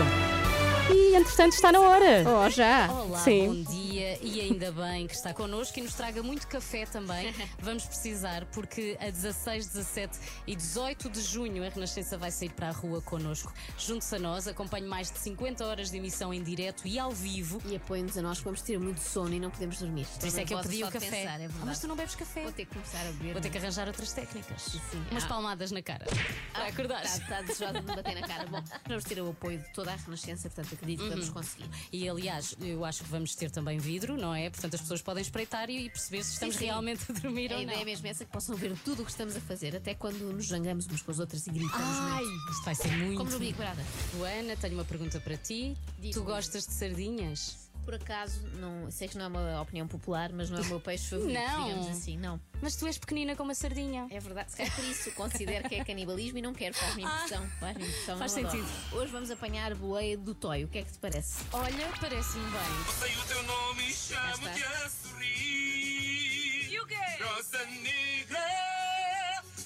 E 0.90 1.16
entretanto 1.16 1.54
está 1.54 1.72
na 1.72 1.82
hora. 1.82 2.24
Oh, 2.26 2.50
já? 2.50 2.90
Olá, 2.92 3.18
Sim. 3.20 3.48
bom 3.66 3.72
dia 3.72 3.83
e 4.22 4.42
ainda 4.42 4.72
bem 4.72 5.08
que 5.08 5.16
está 5.16 5.34
connosco 5.34 5.80
e 5.80 5.82
nos 5.82 5.94
traga 5.94 6.22
muito 6.24 6.48
café 6.48 6.86
também. 6.86 7.34
Vamos 7.60 7.86
precisar, 7.86 8.46
porque 8.48 8.98
a 9.00 9.10
16, 9.10 9.68
17 9.68 10.20
e 10.48 10.56
18 10.56 11.10
de 11.10 11.22
junho 11.22 11.64
a 11.66 11.70
Renascença 11.70 12.18
vai 12.18 12.32
sair 12.32 12.50
para 12.52 12.70
a 12.70 12.72
rua 12.72 13.02
connosco. 13.02 13.52
Junte-se 13.78 14.16
a 14.16 14.20
nós, 14.20 14.48
acompanhe 14.48 14.88
mais 14.88 15.12
de 15.12 15.20
50 15.20 15.66
horas 15.66 15.90
de 15.92 15.98
emissão 15.98 16.34
em 16.34 16.42
direto 16.44 16.88
e 16.88 16.98
ao 17.00 17.12
vivo. 17.12 17.62
E 17.66 17.76
apoiem-nos 17.76 18.18
a 18.18 18.22
nós, 18.22 18.38
que 18.40 18.44
vamos 18.46 18.62
ter 18.62 18.80
muito 18.80 19.00
sono 19.00 19.34
e 19.34 19.40
não 19.40 19.50
podemos 19.50 19.80
dormir. 19.80 20.06
Por 20.20 20.28
isso 20.28 20.40
é 20.40 20.46
que 20.46 20.54
eu 20.54 20.60
pedi 20.60 20.84
o 20.84 20.92
café. 20.92 21.10
pensar, 21.10 21.42
é 21.42 21.46
Ah, 21.46 21.66
mas 21.66 21.80
tu 21.80 21.88
não 21.88 21.96
bebes 21.96 22.16
café. 22.16 22.44
Vou 22.44 22.52
ter 22.52 22.66
que 22.66 22.74
começar 22.74 23.02
a 23.02 23.12
beber. 23.14 23.34
Vou 23.34 23.42
ter 23.42 23.50
que 23.50 23.58
arranjar 23.58 23.88
outras 23.88 24.12
técnicas. 24.14 24.62
Sim. 24.64 25.06
Umas 25.12 25.24
Ah. 25.24 25.28
palmadas 25.28 25.72
na 25.72 25.82
cara. 25.82 26.06
Para 26.52 26.68
acordar. 26.68 27.04
Está, 27.04 27.18
está 27.24 27.42
desejado 27.42 27.80
de 27.80 27.86
me 27.86 27.96
bater 27.96 28.16
na 28.20 28.28
cara. 28.28 28.46
Bom, 28.48 28.62
vamos 28.88 29.04
ter 29.04 29.22
o 29.22 29.30
apoio 29.30 29.60
de 29.60 29.74
toda 29.74 29.92
a 29.92 29.96
Renascença, 29.96 30.50
portanto 30.50 30.74
acredito 30.74 31.04
que 31.04 31.10
vamos 31.10 31.30
conseguir. 31.30 31.70
E 31.92 32.08
aliás, 32.10 32.56
eu 32.62 32.84
acho 32.86 33.04
que 33.04 33.10
vamos 33.10 33.36
ter 33.36 33.50
também 33.52 33.78
vídeo. 33.78 33.93
Vidro, 33.94 34.18
não 34.18 34.34
é? 34.34 34.50
Portanto, 34.50 34.74
as 34.74 34.82
pessoas 34.82 35.02
podem 35.02 35.22
espreitar 35.22 35.70
e, 35.70 35.90
perceber 35.90 36.24
se 36.24 36.34
estamos 36.34 36.56
Sim, 36.56 36.60
sim. 36.60 36.66
realmente 36.66 37.04
a 37.10 37.14
dormir 37.14 37.52
A 37.52 37.58
ou 37.58 37.62
ideia 37.62 37.76
não. 37.76 37.82
é 37.82 37.86
mesmo 37.86 38.08
essa 38.08 38.26
que 38.26 38.32
possam 38.32 38.56
ver 38.56 38.76
tudo 38.84 39.02
o 39.02 39.06
que 39.06 39.12
estamos 39.12 39.36
a 39.36 39.42
fazer, 39.42 39.76
até 39.76 39.94
quando 39.94 40.20
nos 40.34 40.48
zangamos 40.48 40.88
umas 40.88 41.02
com 41.02 41.12
as 41.12 41.20
outras 41.20 41.46
e 41.46 41.52
gritamos 41.52 41.98
Ai, 42.00 42.24
muito. 42.24 42.52
isto 42.52 42.66
vai 42.66 42.76
ser 42.76 42.92
muito. 42.98 43.18
Como 43.18 43.30
no 43.32 43.40
Big 43.40 43.54
Brother. 43.54 43.86
Joana, 44.18 44.56
tenho 44.58 44.74
uma 44.74 44.86
pergunta 44.86 45.20
para 45.20 45.38
ti. 45.38 45.78
Tu 46.12 46.24
gostas 46.24 46.66
de 46.66 46.74
sardinhas? 46.74 47.58
Por 47.86 47.96
acaso, 47.96 48.42
não, 48.60 48.90
sei 48.90 49.08
que 49.10 49.18
não 49.18 49.26
é 49.26 49.28
uma 49.28 49.62
opinião 49.62 49.86
popular, 49.88 50.32
mas 50.32 50.50
não 50.50 50.58
é 50.58 50.62
o 50.62 50.66
meu 50.66 50.80
peixe 50.80 51.08
favorito, 51.10 51.38
Não. 51.38 51.64
digamos 51.66 51.88
assim, 51.90 52.18
não. 52.18 52.40
Mas 52.62 52.76
tu 52.78 52.88
és 52.88 52.98
pequenina 52.98 53.36
como 53.36 53.50
uma 53.50 53.56
sardinha. 53.56 54.08
É 54.10 54.20
verdade, 54.22 54.52
se 54.52 54.58
calhar 54.58 54.74
por 54.74 54.86
isso 54.86 55.12
considero 55.12 55.68
que 55.68 55.76
é 55.76 55.84
canibalismo 55.84 56.38
e 56.38 56.42
não 56.42 56.54
quero, 56.54 56.74
faz-me 56.76 57.04
impressão. 57.04 57.46
Faz-me 57.60 57.84
impressão, 57.86 58.18
Faz 58.18 58.34
não 58.36 58.40
adoro. 58.48 58.58
sentido. 58.66 58.96
Hoje 58.96 59.12
vamos 59.12 59.32
apanhar 59.32 59.76
boleia 59.76 60.18
do 60.18 60.34
Toy, 60.34 60.64
o 60.64 60.68
que 60.70 60.78
é 60.78 60.84
que 60.84 60.94
te 60.94 61.00
parece? 61.00 61.44
Olha, 61.52 61.88
parece-me 62.00 62.46
bem. 62.52 62.94
Sei 63.00 63.16
o 63.18 63.24
teu 63.28 63.44
nome 63.44 63.84
e 63.90 63.94
chamo-te 63.94 64.64
a 64.64 64.90
sorrir. 64.90 66.72
E 66.72 66.80
o 66.80 66.86
quê? 66.88 66.96
Rosa 67.22 67.66
negra, 67.66 68.40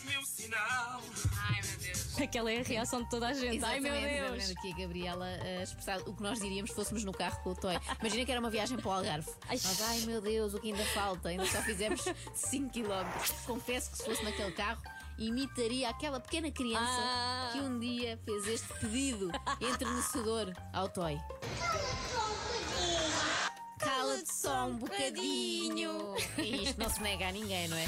meu 0.09 0.25
sinal. 0.25 1.01
Ai. 1.37 1.61
Aquela 2.23 2.51
é 2.51 2.59
a 2.59 2.63
reação 2.63 3.03
de 3.03 3.09
toda 3.09 3.27
a 3.27 3.33
gente. 3.33 3.63
Ai 3.63 3.79
meu 3.79 3.93
Exatamente, 3.93 4.13
Deus. 4.21 4.43
exatamente. 4.43 4.57
Aqui 4.57 4.73
a 4.73 4.77
Gabriela 4.85 5.25
a 5.25 5.63
expressar 5.63 5.99
o 6.01 6.13
que 6.15 6.23
nós 6.23 6.39
diríamos 6.39 6.71
se 6.71 6.75
fôssemos 6.75 7.03
no 7.03 7.11
carro 7.13 7.39
com 7.43 7.51
o 7.51 7.55
Toy. 7.55 7.77
Imagina 7.99 8.25
que 8.25 8.31
era 8.31 8.39
uma 8.39 8.49
viagem 8.49 8.77
para 8.77 8.87
o 8.89 8.91
Algarve. 8.91 9.29
Ai 9.49 9.99
meu 10.05 10.21
Deus, 10.21 10.53
o 10.53 10.59
que 10.59 10.71
ainda 10.71 10.83
falta? 10.85 11.29
Ainda 11.29 11.45
só 11.45 11.61
fizemos 11.61 12.03
5 12.33 12.69
km. 12.71 13.45
Confesso 13.45 13.91
que 13.91 13.97
se 13.97 14.05
fosse 14.05 14.23
naquele 14.23 14.51
carro, 14.51 14.81
imitaria 15.17 15.89
aquela 15.89 16.19
pequena 16.19 16.51
criança 16.51 16.85
Ah. 16.85 17.49
que 17.53 17.59
um 17.59 17.79
dia 17.79 18.19
fez 18.25 18.47
este 18.47 18.67
pedido 18.79 19.31
entrenecedor 19.61 20.53
ao 20.73 20.89
Toy. 20.89 21.17
Cala-te 23.79 24.33
só 24.33 24.65
um 24.65 24.77
bocadinho. 24.77 26.15
E 26.37 26.63
isto 26.63 26.79
não 26.79 26.89
se 26.89 27.01
nega 27.01 27.27
a 27.27 27.31
ninguém, 27.31 27.67
não 27.67 27.77
é? 27.77 27.85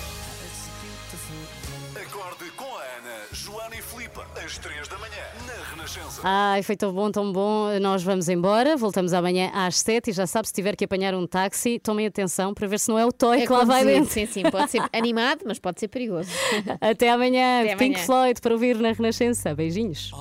Acorde 2.01 2.51
com 2.51 2.63
a 2.65 2.81
Ana, 2.81 3.17
Joana 3.31 3.75
e 3.75 3.81
Filipe, 3.81 4.19
às 4.43 4.57
3 4.59 4.87
da 4.87 4.97
manhã, 4.99 5.23
na 5.47 5.69
Renascença. 5.71 6.21
Ai, 6.23 6.61
foi 6.63 6.77
tão 6.77 6.93
bom, 6.93 7.11
tão 7.11 7.31
bom. 7.31 7.67
Nós 7.81 8.03
vamos 8.03 8.29
embora. 8.29 8.77
Voltamos 8.77 9.13
amanhã 9.13 9.51
às 9.53 9.79
7 9.79 10.11
e 10.11 10.13
já 10.13 10.27
sabe, 10.27 10.47
se 10.47 10.53
tiver 10.53 10.75
que 10.75 10.85
apanhar 10.85 11.15
um 11.15 11.25
táxi, 11.25 11.79
tomem 11.79 12.05
atenção 12.05 12.53
para 12.53 12.67
ver 12.67 12.79
se 12.79 12.89
não 12.89 12.97
é 12.97 13.05
o 13.05 13.11
Toy 13.11 13.41
É 13.41 13.45
que 13.47 13.51
lá 13.51 13.63
vai 13.63 13.83
dentro. 13.83 14.11
Sim, 14.11 14.27
sim, 14.27 14.43
pode 14.43 14.69
ser 14.71 14.83
animado, 14.93 15.41
mas 15.45 15.57
pode 15.59 15.79
ser 15.79 15.87
perigoso. 15.87 16.29
Até 16.79 17.09
amanhã. 17.09 17.61
Até 17.61 17.75
Pink 17.75 17.95
amanhã. 17.95 18.05
Floyd 18.05 18.41
para 18.41 18.53
ouvir 18.53 18.77
na 18.77 18.91
Renascença. 18.91 19.53
Beijinhos. 19.55 20.11